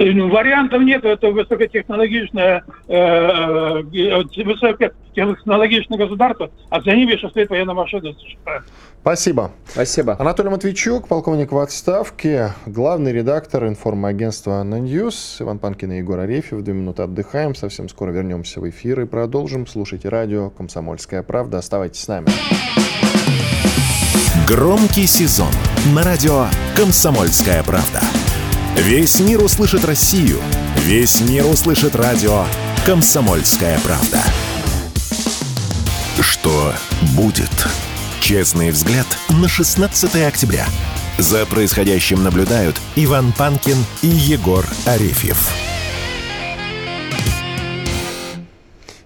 Ну, 0.03 0.30
вариантов 0.30 0.80
нет, 0.80 1.05
это 1.05 1.28
высокотехнологичное, 1.28 2.64
э, 2.88 2.94
э, 2.96 4.44
высокотехнологичное 4.44 5.98
государство, 5.98 6.51
а 6.70 6.80
за 6.80 6.92
ними 6.92 7.12
сейчас 7.12 7.32
стоит 7.32 7.51
военная 7.51 7.74
машина 7.74 8.14
США. 8.14 8.62
Спасибо. 9.03 9.51
Спасибо. 9.66 10.16
Анатолий 10.18 10.48
Матвейчук, 10.48 11.07
полковник 11.07 11.53
в 11.53 11.59
отставке, 11.59 12.53
главный 12.64 13.12
редактор 13.12 13.66
информагентства 13.66 14.62
«ANNA 14.62 14.78
News». 14.78 15.36
Иван 15.40 15.59
Панкин 15.59 15.92
и 15.92 15.98
Егор 15.98 16.18
Арефьев. 16.18 16.62
Две 16.62 16.72
минуты 16.72 17.03
отдыхаем. 17.03 17.55
Совсем 17.55 17.90
скоро 17.90 18.11
вернемся 18.11 18.61
в 18.61 18.68
эфир 18.70 19.01
и 19.03 19.05
продолжим. 19.05 19.66
Слушайте 19.66 20.09
радио 20.09 20.48
«Комсомольская 20.48 21.22
правда». 21.22 21.59
Оставайтесь 21.59 22.01
с 22.01 22.09
нами. 22.09 22.28
Громкий 24.48 25.07
сезон 25.07 25.53
на 25.94 26.03
радио 26.03 26.46
«Комсомольская 26.74 27.62
правда». 27.62 28.01
Весь 28.76 29.20
мир 29.20 29.42
услышит 29.42 29.84
Россию. 29.84 30.38
Весь 30.76 31.20
мир 31.20 31.46
услышит 31.46 31.94
радио 31.94 32.44
«Комсомольская 32.86 33.78
правда». 33.80 34.22
Что 36.20 36.72
будет? 37.16 37.50
Честный 38.20 38.70
взгляд 38.70 39.06
на 39.28 39.48
16 39.48 40.16
октября. 40.26 40.66
За 41.18 41.44
происходящим 41.46 42.22
наблюдают 42.22 42.80
Иван 42.96 43.32
Панкин 43.32 43.76
и 44.02 44.06
Егор 44.06 44.64
Арефьев. 44.86 45.50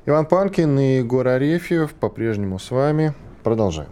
Иван 0.06 0.26
Панкин 0.26 0.78
и 0.78 0.96
Егор 0.98 1.26
Арефьев 1.26 1.94
по-прежнему 1.94 2.58
с 2.58 2.70
вами. 2.70 3.14
Продолжаем. 3.42 3.88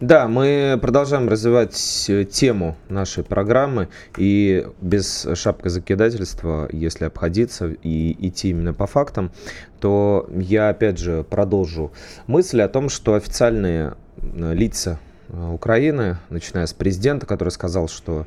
Да, 0.00 0.28
мы 0.28 0.78
продолжаем 0.80 1.28
развивать 1.28 2.06
э, 2.08 2.24
тему 2.24 2.74
нашей 2.88 3.22
программы 3.22 3.90
и 4.16 4.66
без 4.80 5.28
шапка 5.34 5.68
закидательства, 5.68 6.70
если 6.72 7.04
обходиться 7.04 7.66
и 7.66 8.16
идти 8.26 8.48
именно 8.48 8.72
по 8.72 8.86
фактам, 8.86 9.30
то 9.78 10.26
я 10.34 10.70
опять 10.70 10.96
же 10.96 11.22
продолжу 11.22 11.92
мысль 12.26 12.62
о 12.62 12.68
том, 12.68 12.88
что 12.88 13.12
официальные 13.12 13.92
э, 14.16 14.54
лица 14.54 14.98
э, 15.28 15.50
Украины, 15.52 16.16
начиная 16.30 16.64
с 16.64 16.72
президента, 16.72 17.26
который 17.26 17.50
сказал, 17.50 17.86
что 17.86 18.26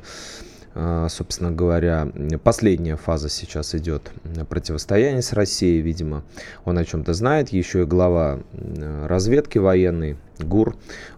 собственно 1.08 1.52
говоря, 1.52 2.08
последняя 2.42 2.96
фаза 2.96 3.28
сейчас 3.28 3.76
идет 3.76 4.10
противостояние 4.48 5.22
с 5.22 5.32
Россией, 5.32 5.80
видимо, 5.80 6.24
он 6.64 6.76
о 6.78 6.84
чем-то 6.84 7.14
знает. 7.14 7.50
Еще 7.50 7.82
и 7.82 7.84
глава 7.84 8.40
разведки 9.06 9.58
военной 9.58 10.16
ГУР 10.40 10.74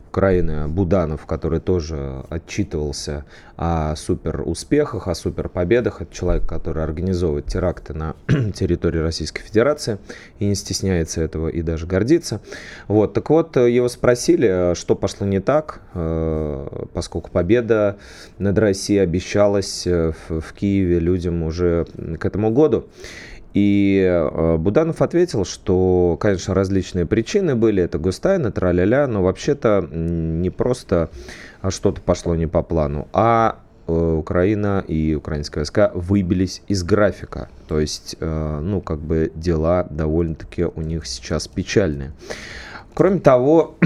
Украины 0.08 0.68
Буданов, 0.68 1.26
который 1.26 1.60
тоже 1.60 2.24
отчитывался 2.30 3.24
о 3.56 3.94
супер 3.96 4.42
успехах, 4.46 5.08
о 5.08 5.14
супер 5.14 5.48
победах. 5.48 6.02
Это 6.02 6.14
человек, 6.14 6.46
который 6.46 6.82
организовывает 6.82 7.46
теракты 7.46 7.94
на 7.94 8.14
территории 8.54 8.98
Российской 8.98 9.42
Федерации 9.42 9.98
и 10.38 10.46
не 10.46 10.54
стесняется 10.54 11.20
этого 11.20 11.48
и 11.48 11.62
даже 11.62 11.86
гордится. 11.86 12.40
Вот, 12.88 13.14
так 13.14 13.28
вот, 13.30 13.56
его 13.56 13.88
спросили, 13.88 14.74
что 14.74 14.94
пошло 14.94 15.26
не 15.26 15.40
так, 15.40 15.80
э, 15.94 16.86
поскольку 16.92 17.30
победа 17.30 17.96
над 18.38 18.58
Россией 18.58 19.00
обещалась 19.00 19.86
э, 19.86 20.12
в 20.28 20.52
Киеве 20.52 20.98
людям 20.98 21.42
уже 21.42 21.86
к 22.18 22.24
этому 22.24 22.50
году. 22.50 22.86
И 23.56 24.04
э, 24.06 24.58
Буданов 24.58 25.00
ответил, 25.00 25.46
что, 25.46 26.18
конечно, 26.20 26.52
различные 26.52 27.06
причины 27.06 27.54
были, 27.54 27.82
это 27.82 27.98
Густайна, 27.98 28.52
траля-ля, 28.52 29.06
но 29.06 29.22
вообще-то 29.22 29.88
не 29.90 30.50
просто 30.50 31.08
что-то 31.70 32.02
пошло 32.02 32.36
не 32.36 32.46
по 32.46 32.62
плану, 32.62 33.08
а 33.14 33.60
э, 33.86 33.92
Украина 33.92 34.84
и 34.86 35.14
украинские 35.14 35.60
войска 35.60 35.90
выбились 35.94 36.60
из 36.68 36.82
графика. 36.82 37.48
То 37.66 37.80
есть, 37.80 38.16
э, 38.20 38.60
ну, 38.62 38.82
как 38.82 38.98
бы 38.98 39.32
дела 39.34 39.86
довольно-таки 39.88 40.64
у 40.64 40.82
них 40.82 41.06
сейчас 41.06 41.48
печальные. 41.48 42.12
Кроме 42.92 43.20
того, 43.20 43.78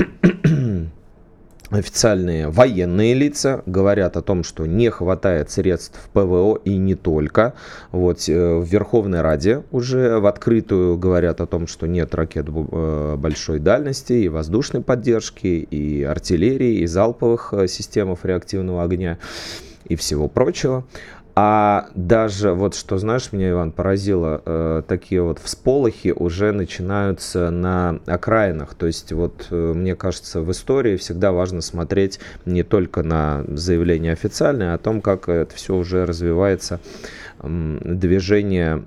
официальные 1.70 2.48
военные 2.48 3.14
лица 3.14 3.62
говорят 3.66 4.16
о 4.16 4.22
том, 4.22 4.44
что 4.44 4.66
не 4.66 4.90
хватает 4.90 5.50
средств 5.50 6.08
ПВО 6.12 6.56
и 6.64 6.76
не 6.76 6.94
только. 6.94 7.54
Вот 7.92 8.28
э, 8.28 8.58
в 8.58 8.64
Верховной 8.64 9.22
Раде 9.22 9.62
уже 9.70 10.18
в 10.18 10.26
открытую 10.26 10.98
говорят 10.98 11.40
о 11.40 11.46
том, 11.46 11.66
что 11.66 11.86
нет 11.86 12.14
ракет 12.14 12.46
э, 12.48 13.16
большой 13.16 13.60
дальности 13.60 14.12
и 14.14 14.28
воздушной 14.28 14.82
поддержки, 14.82 15.46
и 15.46 16.02
артиллерии, 16.02 16.80
и 16.80 16.86
залповых 16.86 17.54
э, 17.54 17.68
систем 17.68 18.10
реактивного 18.22 18.82
огня 18.82 19.18
и 19.84 19.96
всего 19.96 20.28
прочего. 20.28 20.84
А 21.34 21.88
даже 21.94 22.52
вот 22.52 22.74
что, 22.74 22.98
знаешь, 22.98 23.32
меня, 23.32 23.50
Иван, 23.50 23.72
поразило, 23.72 24.42
э, 24.44 24.82
такие 24.86 25.22
вот 25.22 25.38
всполохи 25.38 26.12
уже 26.12 26.52
начинаются 26.52 27.50
на 27.50 28.00
окраинах. 28.06 28.74
То 28.74 28.86
есть 28.86 29.12
вот 29.12 29.46
э, 29.50 29.72
мне 29.74 29.94
кажется, 29.94 30.40
в 30.40 30.50
истории 30.50 30.96
всегда 30.96 31.32
важно 31.32 31.60
смотреть 31.60 32.20
не 32.44 32.62
только 32.62 33.02
на 33.02 33.44
заявления 33.48 34.12
официальные, 34.12 34.72
а 34.72 34.74
о 34.74 34.78
том, 34.78 35.00
как 35.00 35.28
это 35.28 35.54
все 35.54 35.76
уже 35.76 36.04
развивается 36.04 36.80
движение 37.42 38.82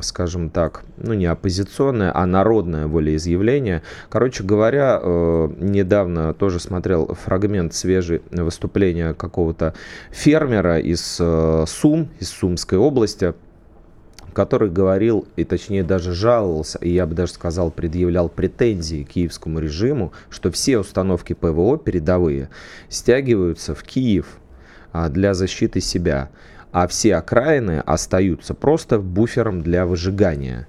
скажем 0.00 0.50
так, 0.50 0.84
ну 0.96 1.14
не 1.14 1.26
оппозиционное, 1.26 2.10
а 2.14 2.26
народное 2.26 2.86
волеизъявление. 2.86 3.82
Короче 4.08 4.42
говоря, 4.42 5.00
э, 5.02 5.48
недавно 5.58 6.34
тоже 6.34 6.60
смотрел 6.60 7.14
фрагмент 7.14 7.74
свежий 7.74 8.22
выступления 8.30 9.14
какого-то 9.14 9.74
фермера 10.10 10.78
из 10.78 11.18
э, 11.20 11.64
Сум, 11.66 12.08
из 12.20 12.28
Сумской 12.30 12.78
области, 12.78 13.34
который 14.34 14.68
говорил, 14.68 15.26
и 15.36 15.44
точнее 15.44 15.84
даже 15.84 16.12
жаловался, 16.12 16.78
и 16.78 16.90
я 16.90 17.06
бы 17.06 17.14
даже 17.14 17.32
сказал, 17.32 17.70
предъявлял 17.70 18.28
претензии 18.28 19.04
киевскому 19.04 19.60
режиму, 19.60 20.12
что 20.28 20.50
все 20.50 20.78
установки 20.78 21.32
ПВО 21.32 21.78
передовые 21.78 22.50
стягиваются 22.88 23.74
в 23.74 23.82
Киев 23.82 24.26
а, 24.92 25.08
для 25.08 25.32
защиты 25.32 25.80
себя 25.80 26.30
а 26.74 26.88
все 26.88 27.14
окраины 27.14 27.78
остаются 27.86 28.52
просто 28.52 28.98
буфером 28.98 29.62
для 29.62 29.86
выжигания. 29.86 30.66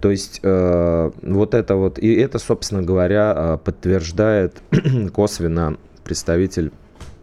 То 0.00 0.12
есть 0.12 0.38
э, 0.44 1.10
вот 1.20 1.54
это 1.54 1.74
вот, 1.74 1.98
и 1.98 2.14
это, 2.14 2.38
собственно 2.38 2.80
говоря, 2.80 3.34
э, 3.36 3.58
подтверждает 3.64 4.62
косвенно 5.12 5.78
представитель 6.04 6.70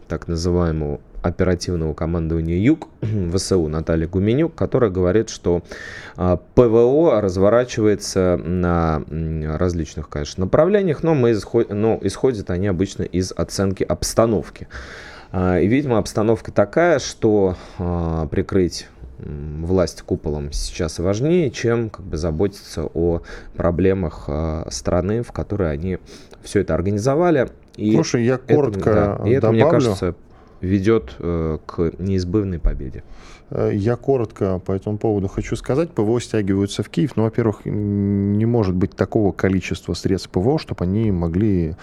так 0.06 0.28
называемого 0.28 1.00
оперативного 1.22 1.94
командования 1.94 2.58
ЮГ 2.58 2.88
ВСУ 3.34 3.68
Наталья 3.68 4.06
Гуменюк, 4.06 4.54
которая 4.54 4.90
говорит, 4.90 5.30
что 5.30 5.62
э, 6.18 6.36
ПВО 6.54 7.22
разворачивается 7.22 8.36
на 8.36 9.02
различных, 9.56 10.10
конечно, 10.10 10.44
направлениях, 10.44 11.02
но, 11.02 11.14
мы 11.14 11.32
исход, 11.32 11.70
но 11.70 11.98
исходят 12.02 12.50
они 12.50 12.66
обычно 12.66 13.04
из 13.04 13.32
оценки 13.34 13.82
обстановки. 13.82 14.68
А, 15.32 15.58
и, 15.58 15.66
видимо, 15.66 15.98
обстановка 15.98 16.52
такая, 16.52 16.98
что 16.98 17.56
а, 17.78 18.26
прикрыть 18.26 18.88
власть 19.18 20.00
куполом 20.02 20.50
сейчас 20.50 20.98
важнее, 20.98 21.50
чем 21.50 21.90
как 21.90 22.06
бы 22.06 22.16
заботиться 22.16 22.84
о 22.84 23.22
проблемах 23.54 24.24
а, 24.28 24.66
страны, 24.70 25.22
в 25.22 25.32
которой 25.32 25.72
они 25.72 25.98
все 26.42 26.60
это 26.60 26.74
организовали. 26.74 27.50
И 27.76 27.92
Слушай, 27.92 28.24
я 28.24 28.38
коротко 28.38 28.90
это, 28.90 29.18
да, 29.22 29.28
и 29.28 29.32
это, 29.32 29.40
добавлю. 29.42 29.62
мне 29.62 29.70
кажется, 29.70 30.14
ведет 30.60 31.14
э, 31.18 31.58
к 31.64 31.92
неизбывной 31.98 32.58
победе. 32.58 33.04
Э, 33.50 33.70
я 33.72 33.96
коротко 33.96 34.58
по 34.58 34.72
этому 34.72 34.98
поводу 34.98 35.28
хочу 35.28 35.56
сказать. 35.56 35.90
ПВО 35.90 36.20
стягиваются 36.20 36.82
в 36.82 36.88
Киев. 36.88 37.12
Ну, 37.16 37.22
во-первых, 37.24 37.64
не 37.64 38.44
может 38.46 38.74
быть 38.74 38.94
такого 38.96 39.32
количества 39.32 39.94
средств 39.94 40.30
ПВО, 40.30 40.58
чтобы 40.58 40.84
они 40.84 41.10
могли 41.10 41.76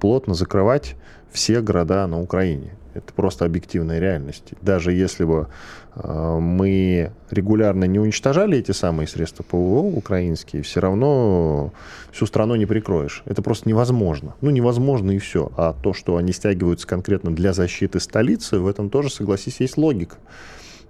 плотно 0.00 0.34
закрывать 0.34 0.96
все 1.30 1.60
города 1.60 2.06
на 2.06 2.20
Украине. 2.20 2.72
Это 2.98 3.12
просто 3.12 3.44
объективная 3.44 4.00
реальность. 4.00 4.52
Даже 4.60 4.92
если 4.92 5.24
бы 5.24 5.48
э, 5.94 6.38
мы 6.40 7.12
регулярно 7.30 7.84
не 7.84 7.98
уничтожали 7.98 8.58
эти 8.58 8.72
самые 8.72 9.06
средства 9.06 9.44
ПВО 9.44 9.80
украинские, 9.80 10.62
все 10.62 10.80
равно 10.80 11.72
всю 12.12 12.26
страну 12.26 12.56
не 12.56 12.66
прикроешь. 12.66 13.22
Это 13.24 13.40
просто 13.40 13.68
невозможно. 13.68 14.34
Ну, 14.40 14.50
невозможно 14.50 15.12
и 15.12 15.18
все. 15.18 15.52
А 15.56 15.74
то, 15.74 15.92
что 15.92 16.16
они 16.16 16.32
стягиваются 16.32 16.86
конкретно 16.86 17.34
для 17.34 17.52
защиты 17.52 18.00
столицы, 18.00 18.58
в 18.58 18.66
этом 18.66 18.90
тоже, 18.90 19.10
согласись, 19.10 19.60
есть 19.60 19.76
логика. 19.76 20.16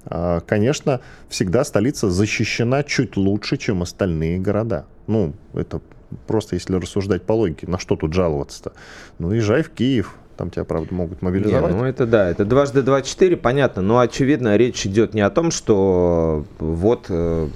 А, 0.06 0.40
конечно, 0.40 1.00
всегда 1.28 1.64
столица 1.64 2.10
защищена 2.10 2.84
чуть 2.84 3.16
лучше, 3.16 3.58
чем 3.58 3.82
остальные 3.82 4.38
города. 4.38 4.86
Ну, 5.06 5.34
это 5.52 5.82
просто 6.26 6.54
если 6.54 6.74
рассуждать 6.74 7.22
по 7.24 7.32
логике, 7.32 7.66
на 7.66 7.78
что 7.78 7.96
тут 7.96 8.14
жаловаться-то? 8.14 8.72
Ну, 9.18 9.30
езжай 9.32 9.62
в 9.62 9.70
Киев, 9.70 10.14
там 10.38 10.50
тебя, 10.50 10.64
правда, 10.64 10.94
могут 10.94 11.20
мобилизовать. 11.20 11.74
Не, 11.74 11.78
ну 11.78 11.84
это 11.84 12.06
да, 12.06 12.30
это 12.30 12.44
дважды 12.44 12.82
два 12.82 13.02
четыре, 13.02 13.36
понятно. 13.36 13.82
Но 13.82 13.98
очевидно, 13.98 14.56
речь 14.56 14.86
идет 14.86 15.12
не 15.12 15.20
о 15.20 15.30
том, 15.30 15.50
что 15.50 16.46
вот 16.60 17.06
э, 17.08 17.48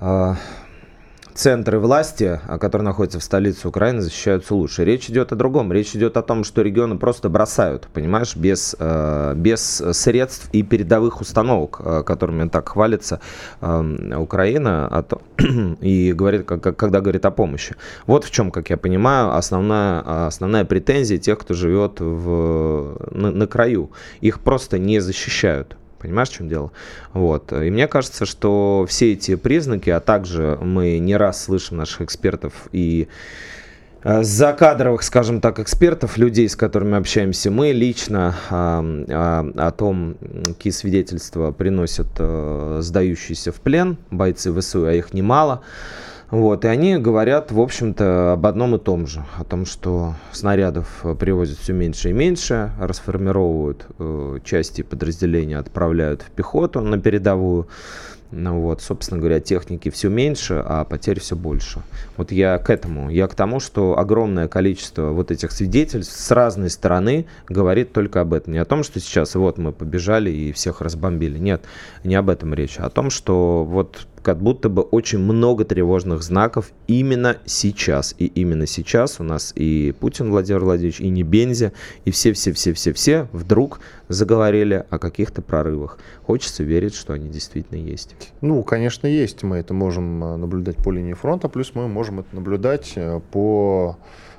э, 0.00 0.34
центры 1.40 1.78
власти, 1.78 2.38
а, 2.46 2.58
которые 2.58 2.84
находятся 2.84 3.18
в 3.18 3.24
столице 3.24 3.66
Украины, 3.66 4.02
защищаются 4.02 4.54
лучше. 4.54 4.84
Речь 4.84 5.08
идет 5.08 5.32
о 5.32 5.36
другом. 5.36 5.72
Речь 5.72 5.96
идет 5.96 6.18
о 6.18 6.22
том, 6.22 6.44
что 6.44 6.60
регионы 6.60 6.98
просто 6.98 7.30
бросают, 7.30 7.88
понимаешь, 7.94 8.36
без, 8.36 8.76
э, 8.78 9.32
без 9.36 9.82
средств 9.92 10.50
и 10.52 10.62
передовых 10.62 11.22
установок, 11.22 11.80
э, 11.82 12.02
которыми 12.04 12.46
так 12.48 12.68
хвалится 12.68 13.20
э, 13.62 14.16
Украина, 14.18 14.86
а 14.86 15.04
и 15.80 16.12
говорит, 16.12 16.44
когда 16.44 17.00
говорит 17.00 17.24
о 17.24 17.30
помощи. 17.30 17.74
Вот 18.06 18.24
в 18.24 18.30
чем, 18.30 18.50
как 18.50 18.68
я 18.68 18.76
понимаю, 18.76 19.34
основная, 19.34 20.26
основная 20.26 20.66
претензия 20.66 21.16
тех, 21.16 21.38
кто 21.38 21.54
живет 21.54 22.00
в, 22.00 22.98
на, 23.12 23.30
на 23.30 23.46
краю. 23.46 23.92
Их 24.20 24.40
просто 24.40 24.78
не 24.78 25.00
защищают. 25.00 25.76
Понимаешь, 26.00 26.30
в 26.30 26.34
чем 26.34 26.48
дело? 26.48 26.72
Вот. 27.12 27.52
И 27.52 27.70
мне 27.70 27.86
кажется, 27.86 28.24
что 28.24 28.86
все 28.88 29.12
эти 29.12 29.36
признаки, 29.36 29.90
а 29.90 30.00
также 30.00 30.58
мы 30.60 30.98
не 30.98 31.16
раз 31.16 31.44
слышим 31.44 31.76
наших 31.76 32.00
экспертов 32.00 32.52
и 32.72 33.08
э, 34.02 34.22
закадровых, 34.22 35.02
скажем 35.02 35.42
так, 35.42 35.58
экспертов, 35.58 36.16
людей, 36.16 36.48
с 36.48 36.56
которыми 36.56 36.96
общаемся, 36.96 37.50
мы 37.50 37.72
лично 37.72 38.34
а, 38.48 38.82
а, 39.08 39.52
о 39.56 39.70
том, 39.72 40.16
какие 40.46 40.72
свидетельства 40.72 41.52
приносят 41.52 42.08
а, 42.18 42.78
сдающиеся 42.80 43.52
в 43.52 43.60
плен 43.60 43.98
бойцы 44.10 44.58
ВСУ, 44.58 44.86
а 44.86 44.92
их 44.92 45.12
немало, 45.12 45.62
вот, 46.30 46.64
и 46.64 46.68
они 46.68 46.96
говорят, 46.96 47.50
в 47.50 47.60
общем-то, 47.60 48.34
об 48.34 48.46
одном 48.46 48.76
и 48.76 48.78
том 48.78 49.06
же. 49.06 49.24
О 49.36 49.44
том, 49.44 49.66
что 49.66 50.14
снарядов 50.30 51.04
привозят 51.18 51.58
все 51.58 51.72
меньше 51.72 52.10
и 52.10 52.12
меньше, 52.12 52.70
расформировывают 52.78 53.86
э, 53.98 54.38
части 54.44 54.82
подразделения, 54.82 55.58
отправляют 55.58 56.22
в 56.22 56.30
пехоту 56.30 56.80
на 56.80 56.98
передовую. 56.98 57.66
Ну 58.32 58.60
вот, 58.60 58.80
собственно 58.80 59.18
говоря, 59.18 59.40
техники 59.40 59.90
все 59.90 60.08
меньше, 60.08 60.62
а 60.64 60.84
потерь 60.84 61.18
все 61.18 61.34
больше. 61.34 61.82
Вот 62.16 62.30
я 62.30 62.58
к 62.58 62.70
этому, 62.70 63.10
я 63.10 63.26
к 63.26 63.34
тому, 63.34 63.58
что 63.58 63.98
огромное 63.98 64.46
количество 64.46 65.10
вот 65.10 65.32
этих 65.32 65.50
свидетельств 65.50 66.16
с 66.16 66.30
разной 66.30 66.70
стороны 66.70 67.26
говорит 67.48 67.92
только 67.92 68.20
об 68.20 68.32
этом. 68.32 68.52
Не 68.52 68.60
о 68.60 68.64
том, 68.64 68.84
что 68.84 69.00
сейчас 69.00 69.34
вот 69.34 69.58
мы 69.58 69.72
побежали 69.72 70.30
и 70.30 70.52
всех 70.52 70.80
разбомбили. 70.80 71.38
Нет, 71.38 71.64
не 72.04 72.14
об 72.14 72.30
этом 72.30 72.54
речь. 72.54 72.78
А 72.78 72.86
о 72.86 72.90
том, 72.90 73.10
что 73.10 73.64
вот 73.64 74.06
как 74.22 74.40
будто 74.40 74.68
бы 74.68 74.82
очень 74.82 75.18
много 75.18 75.64
тревожных 75.64 76.22
знаков 76.22 76.72
именно 76.86 77.38
сейчас. 77.46 78.14
И 78.18 78.26
именно 78.26 78.66
сейчас 78.66 79.20
у 79.20 79.22
нас 79.22 79.52
и 79.54 79.94
Путин 79.98 80.30
Владимир 80.30 80.60
Владимирович, 80.64 81.00
и 81.00 81.08
Небензи, 81.08 81.72
и 82.04 82.10
все-все-все-все-все 82.10 83.28
вдруг 83.32 83.80
заговорили 84.08 84.84
о 84.90 84.98
каких-то 84.98 85.42
прорывах. 85.42 85.98
Хочется 86.24 86.64
верить, 86.64 86.94
что 86.94 87.12
они 87.12 87.28
действительно 87.28 87.78
есть. 87.78 88.16
Ну, 88.40 88.62
конечно, 88.62 89.06
есть. 89.06 89.42
Мы 89.42 89.56
это 89.56 89.74
можем 89.74 90.22
э, 90.24 90.36
наблюдать 90.36 90.76
по 90.76 90.90
линии 90.90 91.14
фронта, 91.14 91.48
плюс 91.48 91.72
мы 91.74 91.88
можем 91.88 92.20
это 92.20 92.34
наблюдать 92.34 92.92
э, 92.96 93.20
по, 93.32 93.96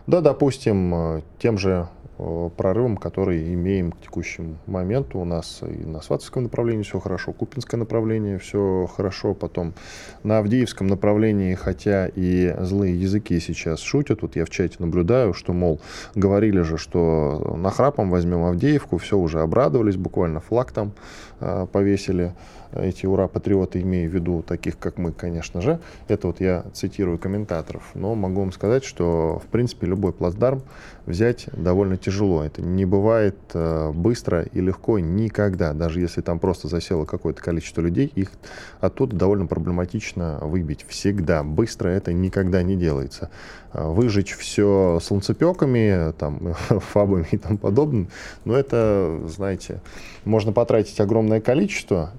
да, 0.08 0.22
допустим, 0.22 0.94
э, 0.94 1.22
тем 1.40 1.58
же 1.58 1.88
Э, 2.24 2.50
прорывом, 2.56 2.98
который 2.98 3.52
имеем 3.56 3.92
к 3.92 4.02
текущему 4.02 4.58
моменту. 4.68 5.18
У 5.18 5.26
нас 5.26 5.64
и 5.64 5.86
на 5.86 6.02
Сватовском 6.02 6.44
направлении 6.44 6.84
все 6.84 7.00
хорошо, 7.00 7.34
Купинское 7.34 7.80
направление 7.80 8.38
все 8.38 8.88
хорошо, 8.96 9.34
потом 9.34 9.74
на 10.22 10.38
Авдеевском 10.38 10.86
направлении, 10.86 11.56
хотя 11.56 12.08
и 12.14 12.54
злые 12.60 13.00
языки 13.00 13.40
сейчас 13.40 13.80
шутят, 13.80 14.22
вот 14.22 14.36
я 14.36 14.46
в 14.46 14.52
чате 14.52 14.76
наблюдаю, 14.78 15.34
что, 15.34 15.54
мол, 15.54 15.82
говорили 16.14 16.62
же, 16.62 16.78
что 16.78 17.56
нахрапом 17.58 18.12
возьмем 18.12 18.44
Авдеевку, 18.44 18.98
все 19.00 19.18
уже 19.18 19.40
обрадовались, 19.40 19.96
буквально 19.96 20.42
флаг 20.42 20.72
там 20.72 20.92
э, 21.40 21.66
повесили 21.72 22.34
эти 22.74 23.06
ура-патриоты, 23.06 23.82
имею 23.82 24.10
в 24.10 24.14
виду 24.14 24.42
таких, 24.42 24.78
как 24.78 24.98
мы, 24.98 25.12
конечно 25.12 25.62
же. 25.62 25.80
Это 26.08 26.28
вот 26.28 26.40
я 26.40 26.66
цитирую 26.74 27.18
комментаторов. 27.18 27.84
Но 27.94 28.16
могу 28.16 28.42
вам 28.42 28.52
сказать, 28.52 28.84
что, 28.84 29.42
в 29.44 29.48
принципе, 29.48 29.88
любой 29.88 30.14
плацдарм 30.14 30.62
взять 31.06 31.48
довольно 31.54 31.98
тяжело. 31.98 32.44
Это 32.44 32.62
не 32.62 32.86
бывает 32.86 33.38
э, 33.54 33.92
быстро 33.94 34.44
и 34.44 34.62
легко 34.62 35.00
никогда. 35.00 35.74
Даже 35.74 36.00
если 36.00 36.22
там 36.22 36.40
просто 36.40 36.68
засело 36.68 37.06
какое-то 37.06 37.42
количество 37.42 37.82
людей, 37.82 38.12
их 38.16 38.32
оттуда 38.80 39.16
довольно 39.16 39.48
проблематично 39.48 40.40
выбить. 40.42 40.86
Всегда. 40.88 41.44
Быстро 41.44 41.90
это 41.90 42.14
никогда 42.14 42.64
не 42.64 42.76
делается. 42.76 43.30
Э, 43.74 43.90
выжечь 43.90 44.36
все 44.36 45.00
солнцепеками, 45.02 46.12
там, 46.14 46.54
фабами 46.70 47.28
и 47.32 47.38
тому 47.38 47.58
подобное, 47.58 48.08
но 48.46 48.56
это, 48.56 49.22
знаете, 49.28 49.82
можно 50.26 50.52
потратить 50.52 51.00
огромное 51.00 51.42
количество, 51.42 52.12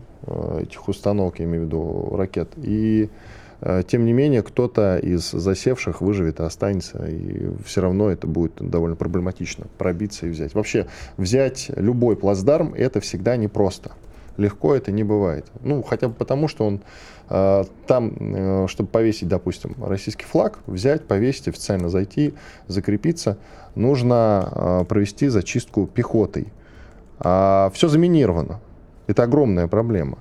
этих 0.60 0.88
установок, 0.88 1.38
я 1.38 1.44
имею 1.46 1.64
в 1.64 1.66
виду 1.66 2.16
ракет. 2.16 2.50
И 2.56 3.10
э, 3.60 3.82
тем 3.86 4.04
не 4.04 4.12
менее, 4.12 4.42
кто-то 4.42 4.98
из 4.98 5.30
засевших 5.30 6.00
выживет 6.00 6.40
и 6.40 6.44
останется, 6.44 7.04
и 7.06 7.50
все 7.64 7.80
равно 7.80 8.10
это 8.10 8.26
будет 8.26 8.54
довольно 8.58 8.96
проблематично 8.96 9.66
пробиться 9.78 10.26
и 10.26 10.30
взять. 10.30 10.54
Вообще, 10.54 10.86
взять 11.16 11.70
любой 11.76 12.16
плацдарм– 12.16 12.74
это 12.76 13.00
всегда 13.00 13.36
непросто. 13.36 13.92
Легко 14.36 14.74
это 14.74 14.92
не 14.92 15.04
бывает. 15.04 15.46
Ну, 15.60 15.82
хотя 15.82 16.08
бы 16.08 16.14
потому, 16.14 16.48
что 16.48 16.66
он 16.66 16.80
э, 17.28 17.64
там, 17.86 18.16
э, 18.18 18.66
чтобы 18.68 18.88
повесить, 18.88 19.28
допустим, 19.28 19.74
российский 19.78 20.24
флаг, 20.24 20.60
взять, 20.66 21.04
повесить, 21.04 21.48
официально 21.48 21.88
зайти, 21.88 22.34
закрепиться, 22.66 23.36
нужно 23.74 24.48
э, 24.50 24.84
провести 24.86 25.28
зачистку 25.28 25.86
пехотой. 25.86 26.48
А 27.18 27.70
все 27.74 27.88
заминировано. 27.88 28.60
Это 29.06 29.24
огромная 29.24 29.66
проблема. 29.66 30.18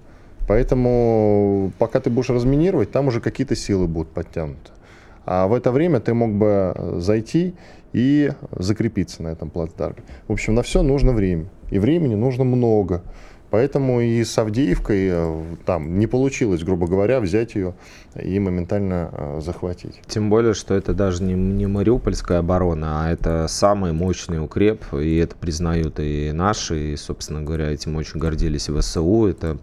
Поэтому 0.47 1.71
пока 1.77 1.99
ты 1.99 2.09
будешь 2.09 2.29
разминировать, 2.29 2.91
там 2.91 3.07
уже 3.07 3.21
какие-то 3.21 3.55
силы 3.55 3.87
будут 3.87 4.09
подтянуты. 4.09 4.71
А 5.25 5.47
в 5.47 5.53
это 5.53 5.71
время 5.71 5.99
ты 5.99 6.13
мог 6.13 6.31
бы 6.31 6.73
зайти 6.97 7.53
и 7.93 8.31
закрепиться 8.51 9.23
на 9.23 9.29
этом 9.29 9.49
плацдарме. 9.49 10.03
В 10.27 10.33
общем, 10.33 10.55
на 10.55 10.63
все 10.63 10.81
нужно 10.81 11.13
время. 11.13 11.45
И 11.69 11.79
времени 11.79 12.15
нужно 12.15 12.43
много. 12.43 13.01
Поэтому 13.51 13.99
и 13.99 14.23
с 14.23 14.37
Авдеевкой 14.37 15.09
э, 15.11 15.43
там 15.65 15.99
не 15.99 16.07
получилось, 16.07 16.63
грубо 16.63 16.87
говоря, 16.87 17.19
взять 17.19 17.53
ее 17.55 17.73
и 18.15 18.39
моментально 18.39 19.09
э, 19.11 19.39
захватить. 19.41 19.99
Тем 20.07 20.29
более, 20.29 20.53
что 20.53 20.73
это 20.73 20.93
даже 20.93 21.21
не, 21.21 21.33
не 21.33 21.67
Мариупольская 21.67 22.39
оборона, 22.39 23.03
а 23.03 23.11
это 23.11 23.47
самый 23.49 23.91
мощный 23.91 24.41
укреп, 24.41 24.93
и 24.93 25.17
это 25.17 25.35
признают 25.35 25.99
и 25.99 26.31
наши, 26.31 26.93
и, 26.93 26.95
собственно 26.95 27.41
говоря, 27.41 27.69
этим 27.71 27.97
очень 27.97 28.21
гордились 28.21 28.69
ВСУ. 28.69 29.27
Это 29.27 29.57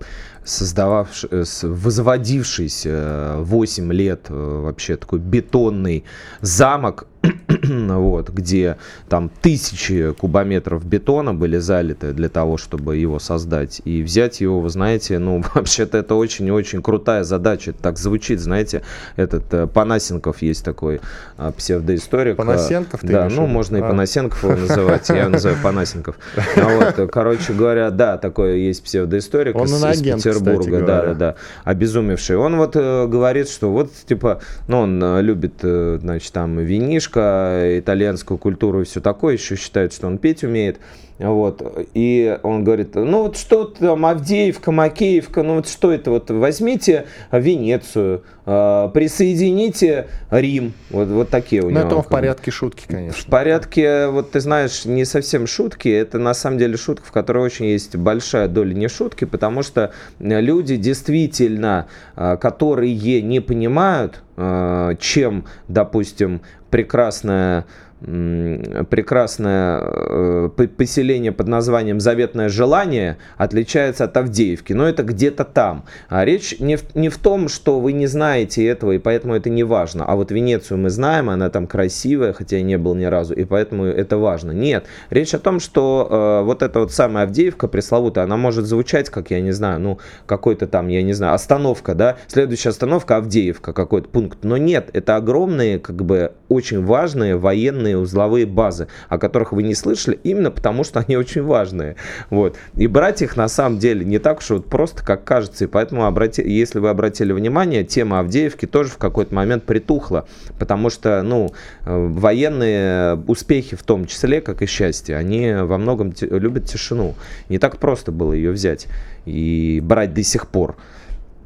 создававший, 0.45 1.31
э, 1.33 1.45
возводившийся 1.63 3.37
8 3.39 3.93
лет 3.93 4.27
вообще 4.29 4.97
такой 4.97 5.19
бетонный 5.19 6.05
замок, 6.43 7.07
вот, 7.69 8.31
где 8.31 8.77
там 9.09 9.31
тысячи 9.43 10.13
кубометров 10.13 10.85
бетона 10.85 11.35
были 11.35 11.59
залиты 11.59 12.13
для 12.13 12.29
того, 12.29 12.57
чтобы 12.57 12.97
его 12.97 13.19
создать. 13.19 13.83
И 13.85 14.03
взять 14.03 14.41
его, 14.41 14.61
вы 14.61 14.71
знаете, 14.71 15.19
ну, 15.19 15.43
вообще-то 15.55 15.99
это 15.99 16.15
очень-очень 16.15 16.83
крутая 16.83 17.25
задача. 17.25 17.71
Это 17.71 17.83
так 17.83 17.99
звучит, 17.99 18.41
знаете, 18.41 18.83
этот 19.17 19.53
э, 19.53 19.67
Панасенков 19.67 20.43
есть 20.43 20.65
такой 20.65 21.01
э, 21.37 21.53
псевдоисторик. 21.57 22.37
Панасенков? 22.37 23.01
Ты 23.01 23.09
да, 23.09 23.29
ну, 23.31 23.47
можно 23.47 23.79
а. 23.79 23.81
и 23.81 23.83
Панасенков 23.83 24.43
его 24.45 24.57
называть, 24.57 25.09
я 25.09 25.21
его 25.23 25.31
называю 25.31 25.59
Панасенков. 25.63 26.17
Ну 26.57 26.79
вот, 26.79 27.11
короче 27.11 27.53
говоря, 27.53 27.91
да, 27.91 28.19
такой 28.19 28.61
есть 28.61 28.83
псевдоисторик 28.83 29.57
Он 29.57 29.67
из, 29.67 29.83
из 29.83 30.03
Петербурга, 30.03 30.81
да, 30.81 31.03
да, 31.03 31.15
да, 31.15 31.35
обезумевший. 31.65 32.37
Он 32.37 32.57
вот 32.57 32.77
э, 32.77 33.07
говорит, 33.07 33.49
что 33.49 33.71
вот, 33.71 33.93
типа, 34.07 34.41
ну, 34.67 34.81
он 34.81 35.03
э, 35.03 35.23
любит, 35.23 35.55
э, 35.63 35.99
значит, 36.01 36.33
там, 36.33 36.59
винишко, 36.59 37.18
итальянскую 37.19 38.39
культуру 38.39 38.83
и 38.83 38.85
все 38.85 39.01
такое, 39.01 39.35
еще 39.35 39.57
считают, 39.57 39.93
что 39.93 40.07
он 40.07 40.19
петь 40.19 40.45
умеет. 40.45 40.79
Вот. 41.19 41.89
И 41.95 42.39
он 42.43 42.63
говорит, 42.63 42.95
ну 42.95 43.25
вот 43.25 43.37
что 43.37 43.65
там 43.65 44.07
Авдеевка, 44.07 44.71
Макеевка, 44.71 45.43
ну 45.43 45.57
вот 45.57 45.69
что 45.69 45.91
это, 45.91 46.13
вот 46.13 46.31
возьмите 46.31 47.07
Венецию, 47.33 48.23
э, 48.47 48.91
присоедините 48.95 50.09
Рим, 50.31 50.75
вот, 50.91 51.09
вот 51.09 51.29
такие 51.29 51.63
у 51.63 51.71
Но 51.71 51.81
него. 51.81 51.91
Ну 51.91 51.99
это 51.99 52.03
в 52.03 52.09
порядке 52.09 52.51
шутки, 52.53 52.85
конечно. 52.87 53.21
В 53.21 53.27
порядке, 53.27 54.07
вот 54.09 54.31
ты 54.31 54.41
знаешь, 54.41 54.85
не 54.85 55.05
совсем 55.05 55.49
шутки, 55.49 55.89
это 55.89 56.19
на 56.19 56.35
самом 56.35 56.59
деле 56.59 56.77
шутка, 56.77 57.07
в 57.07 57.11
которой 57.11 57.45
очень 57.45 57.67
есть 57.67 57.97
большая 57.97 58.47
доля 58.47 58.73
не 58.73 58.89
шутки, 58.89 59.25
потому 59.25 59.63
что 59.65 59.93
люди 60.21 60.77
действительно, 60.77 61.89
э, 62.15 62.37
которые 62.41 63.23
не 63.23 63.41
понимают, 63.41 64.23
э, 64.37 64.95
чем, 65.01 65.47
допустим, 65.67 66.43
прекрасная 66.71 67.65
прекрасное 68.01 69.81
э, 69.83 70.49
поселение 70.77 71.33
под 71.33 71.49
названием 71.49 71.99
Заветное 71.99 72.49
желание 72.49 73.19
отличается 73.37 74.05
от 74.05 74.17
Авдеевки, 74.17 74.73
но 74.73 74.89
это 74.89 75.03
где-то 75.03 75.45
там. 75.45 75.85
А 76.09 76.25
речь 76.25 76.61
не 76.61 76.77
в, 76.77 76.95
не 76.95 77.09
в 77.09 77.19
том, 77.19 77.49
что 77.49 77.81
вы 77.81 77.93
не 77.93 78.07
знаете 78.07 78.65
этого, 78.67 78.93
и 78.93 78.99
поэтому 78.99 79.35
это 79.35 79.51
не 79.51 79.65
важно. 79.65 80.05
А 80.05 80.15
вот 80.15 80.31
Венецию 80.31 80.79
мы 80.79 80.91
знаем, 80.91 81.29
она 81.29 81.51
там 81.51 81.67
красивая, 81.67 82.33
хотя 82.33 82.59
я 82.59 82.63
не 82.63 82.79
был 82.79 82.95
ни 82.95 83.05
разу, 83.05 83.35
и 83.35 83.45
поэтому 83.45 83.85
это 83.85 84.17
важно. 84.17 84.53
Нет, 84.53 84.87
речь 85.11 85.35
о 85.35 85.41
том, 85.41 85.59
что 85.59 86.07
э, 86.09 86.45
вот 86.45 86.63
эта 86.63 86.81
вот 86.81 86.93
самая 86.93 87.25
Авдеевка 87.25 87.67
пресловутая, 87.67 88.25
она 88.25 88.37
может 88.37 88.67
звучать, 88.67 89.11
как, 89.11 89.33
я 89.33 89.41
не 89.41 89.53
знаю, 89.53 89.81
ну, 89.81 89.99
какой-то 90.27 90.69
там, 90.69 90.89
я 90.89 91.03
не 91.03 91.15
знаю, 91.15 91.35
остановка, 91.35 91.95
да, 91.95 92.17
следующая 92.29 92.69
остановка 92.71 93.17
Авдеевка, 93.17 93.73
какой-то 93.73 94.09
пункт. 94.09 94.39
Но 94.43 94.57
нет, 94.57 94.91
это 94.93 95.17
огромные, 95.17 95.81
как 95.81 96.05
бы, 96.05 96.33
очень 96.49 96.85
важные 96.85 97.37
военные 97.37 97.88
военные 97.89 97.99
узловые 97.99 98.47
базы, 98.47 98.89
о 99.09 99.19
которых 99.19 99.53
вы 99.53 99.63
не 99.63 99.75
слышали, 99.75 100.19
именно 100.25 100.51
потому 100.51 100.85
что 100.85 101.01
они 101.01 101.17
очень 101.17 101.43
важные. 101.43 101.97
Вот. 102.31 102.57
И 102.75 102.87
брать 102.87 103.23
их 103.23 103.37
на 103.37 103.49
самом 103.49 103.79
деле 103.79 104.05
не 104.05 104.19
так 104.19 104.39
уж 104.39 104.51
вот 104.51 104.67
просто, 104.67 105.05
как 105.05 105.25
кажется. 105.25 105.65
И 105.65 105.67
поэтому, 105.67 106.07
обрати, 106.07 106.43
если 106.43 106.79
вы 106.79 106.91
обратили 106.91 107.33
внимание, 107.33 107.85
тема 107.85 108.21
Авдеевки 108.21 108.67
тоже 108.67 108.91
в 108.91 108.99
какой-то 108.99 109.35
момент 109.35 109.65
притухла. 109.65 110.27
Потому 110.59 110.91
что 110.91 111.23
ну, 111.23 111.51
э, 111.85 112.07
военные 112.09 113.17
успехи 113.27 113.77
в 113.77 113.83
том 113.83 114.07
числе, 114.07 114.41
как 114.41 114.63
и 114.63 114.67
счастье, 114.67 115.17
они 115.17 115.53
во 115.53 115.79
многом 115.79 116.13
любят 116.21 116.65
тишину. 116.65 117.15
Не 117.49 117.59
так 117.59 117.79
просто 117.79 118.13
было 118.13 118.33
ее 118.33 118.51
взять 118.51 118.87
и 119.27 119.81
брать 119.83 120.15
до 120.15 120.23
сих 120.23 120.47
пор. 120.49 120.77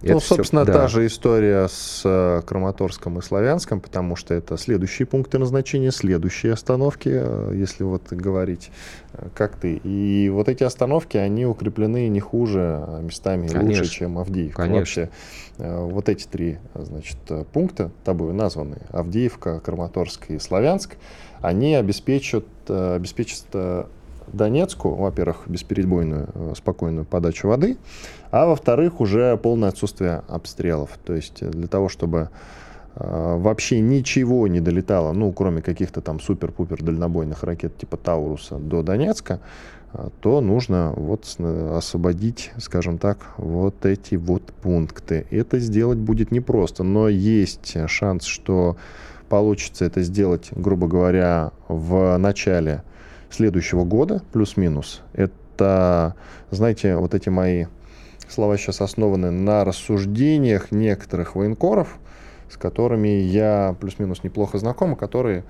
Ну, 0.02 0.16
это 0.16 0.20
собственно, 0.20 0.64
все, 0.64 0.72
да. 0.72 0.78
та 0.80 0.88
же 0.88 1.06
история 1.06 1.68
с 1.68 2.02
э, 2.04 2.42
Краматорском 2.44 3.18
и 3.18 3.22
Славянском, 3.22 3.80
потому 3.80 4.16
что 4.16 4.34
это 4.34 4.56
следующие 4.56 5.06
пункты 5.06 5.38
назначения, 5.38 5.92
следующие 5.92 6.52
остановки, 6.52 7.08
э, 7.12 7.52
если 7.54 7.84
вот 7.84 8.12
говорить 8.12 8.70
э, 9.12 9.28
как 9.34 9.56
ты. 9.56 9.76
И 9.84 10.28
вот 10.28 10.48
эти 10.48 10.64
остановки, 10.64 11.16
они 11.16 11.46
укреплены 11.46 12.08
не 12.08 12.18
хуже, 12.18 12.84
а 12.86 13.00
местами 13.00 13.46
Конечно. 13.46 13.82
лучше, 13.82 13.84
чем 13.90 14.18
Авдеевка. 14.18 14.62
Конечно. 14.62 14.78
Вообще, 14.78 15.10
вот 15.58 16.08
эти 16.08 16.26
три 16.26 16.58
значит, 16.74 17.18
пункта, 17.52 17.92
тобой 18.04 18.32
названы, 18.32 18.78
Авдеевка, 18.90 19.60
Краматорск 19.60 20.30
и 20.30 20.38
Славянск, 20.38 20.96
они 21.40 21.74
обеспечат, 21.74 22.46
обеспечат 22.68 23.44
Донецку, 24.32 24.90
во-первых, 24.94 25.44
бесперебойную, 25.46 26.28
э, 26.34 26.52
спокойную 26.56 27.04
подачу 27.04 27.48
воды, 27.48 27.76
а 28.30 28.46
во-вторых, 28.46 29.00
уже 29.00 29.36
полное 29.36 29.68
отсутствие 29.68 30.22
обстрелов. 30.28 30.90
То 31.04 31.14
есть 31.14 31.44
для 31.44 31.68
того, 31.68 31.88
чтобы 31.88 32.30
э, 32.94 33.36
вообще 33.38 33.80
ничего 33.80 34.46
не 34.48 34.60
долетало, 34.60 35.12
ну, 35.12 35.32
кроме 35.32 35.62
каких-то 35.62 36.00
там 36.00 36.20
супер-пупер 36.20 36.82
дальнобойных 36.82 37.42
ракет 37.42 37.76
типа 37.76 37.96
Тауруса 37.96 38.56
до 38.58 38.82
Донецка, 38.82 39.40
э, 39.92 40.08
то 40.20 40.40
нужно 40.40 40.92
вот 40.96 41.26
освободить, 41.38 42.52
скажем 42.58 42.98
так, 42.98 43.18
вот 43.36 43.84
эти 43.86 44.14
вот 44.14 44.42
пункты. 44.62 45.26
Это 45.30 45.58
сделать 45.58 45.98
будет 45.98 46.30
непросто, 46.30 46.82
но 46.82 47.08
есть 47.08 47.76
шанс, 47.88 48.24
что 48.24 48.76
получится 49.32 49.86
это 49.86 50.02
сделать, 50.02 50.50
грубо 50.54 50.86
говоря, 50.86 51.52
в 51.66 52.18
начале 52.18 52.82
следующего 53.32 53.84
года, 53.84 54.22
плюс-минус. 54.32 55.02
Это, 55.12 56.14
знаете, 56.50 56.96
вот 56.96 57.14
эти 57.14 57.28
мои 57.28 57.66
слова 58.28 58.56
сейчас 58.56 58.80
основаны 58.80 59.30
на 59.30 59.64
рассуждениях 59.64 60.70
некоторых 60.70 61.34
военкоров, 61.34 61.98
с 62.52 62.58
которыми 62.58 63.08
я 63.08 63.74
плюс-минус 63.80 64.22
неплохо 64.22 64.58
знаком, 64.58 64.94
которые 64.94 65.44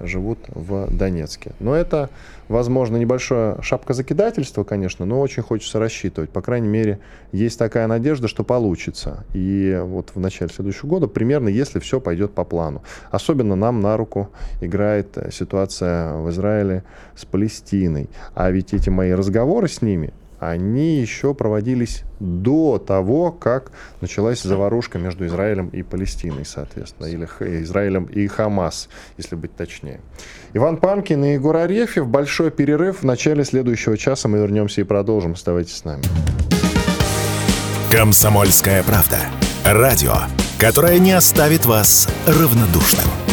живут 0.00 0.38
в 0.48 0.88
Донецке. 0.96 1.52
Но 1.58 1.74
это, 1.74 2.10
возможно, 2.48 2.96
небольшое 2.96 3.56
шапкозакидательство, 3.60 4.62
конечно, 4.62 5.04
но 5.04 5.20
очень 5.20 5.42
хочется 5.42 5.80
рассчитывать. 5.80 6.30
По 6.30 6.42
крайней 6.42 6.68
мере, 6.68 7.00
есть 7.32 7.58
такая 7.58 7.88
надежда, 7.88 8.28
что 8.28 8.44
получится. 8.44 9.24
И 9.34 9.78
вот 9.82 10.12
в 10.14 10.20
начале 10.20 10.50
следующего 10.50 10.88
года, 10.88 11.08
примерно, 11.08 11.48
если 11.48 11.80
все 11.80 12.00
пойдет 12.00 12.32
по 12.32 12.44
плану. 12.44 12.82
Особенно 13.10 13.56
нам 13.56 13.80
на 13.80 13.96
руку 13.96 14.30
играет 14.60 15.18
ситуация 15.32 16.14
в 16.14 16.30
Израиле 16.30 16.84
с 17.16 17.24
Палестиной. 17.24 18.08
А 18.34 18.50
ведь 18.50 18.72
эти 18.74 18.90
мои 18.90 19.10
разговоры 19.10 19.66
с 19.66 19.82
ними, 19.82 20.12
они 20.50 20.96
еще 20.96 21.34
проводились 21.34 22.02
до 22.20 22.78
того, 22.78 23.32
как 23.32 23.72
началась 24.00 24.42
заварушка 24.42 24.98
между 24.98 25.26
Израилем 25.26 25.68
и 25.68 25.82
Палестиной, 25.82 26.44
соответственно, 26.44 27.06
или 27.06 27.24
Израилем 27.62 28.04
и 28.04 28.26
Хамас, 28.26 28.88
если 29.16 29.36
быть 29.36 29.54
точнее. 29.56 30.00
Иван 30.52 30.76
Панкин 30.76 31.24
и 31.24 31.32
Егор 31.34 31.56
Арефьев. 31.56 32.06
Большой 32.06 32.50
перерыв. 32.50 33.00
В 33.00 33.04
начале 33.04 33.44
следующего 33.44 33.96
часа 33.96 34.28
мы 34.28 34.38
вернемся 34.38 34.80
и 34.80 34.84
продолжим. 34.84 35.32
Оставайтесь 35.32 35.76
с 35.76 35.84
нами. 35.84 36.02
Комсомольская 37.90 38.82
правда. 38.82 39.18
Радио, 39.64 40.14
которое 40.58 40.98
не 40.98 41.12
оставит 41.12 41.64
вас 41.64 42.08
равнодушным. 42.26 43.23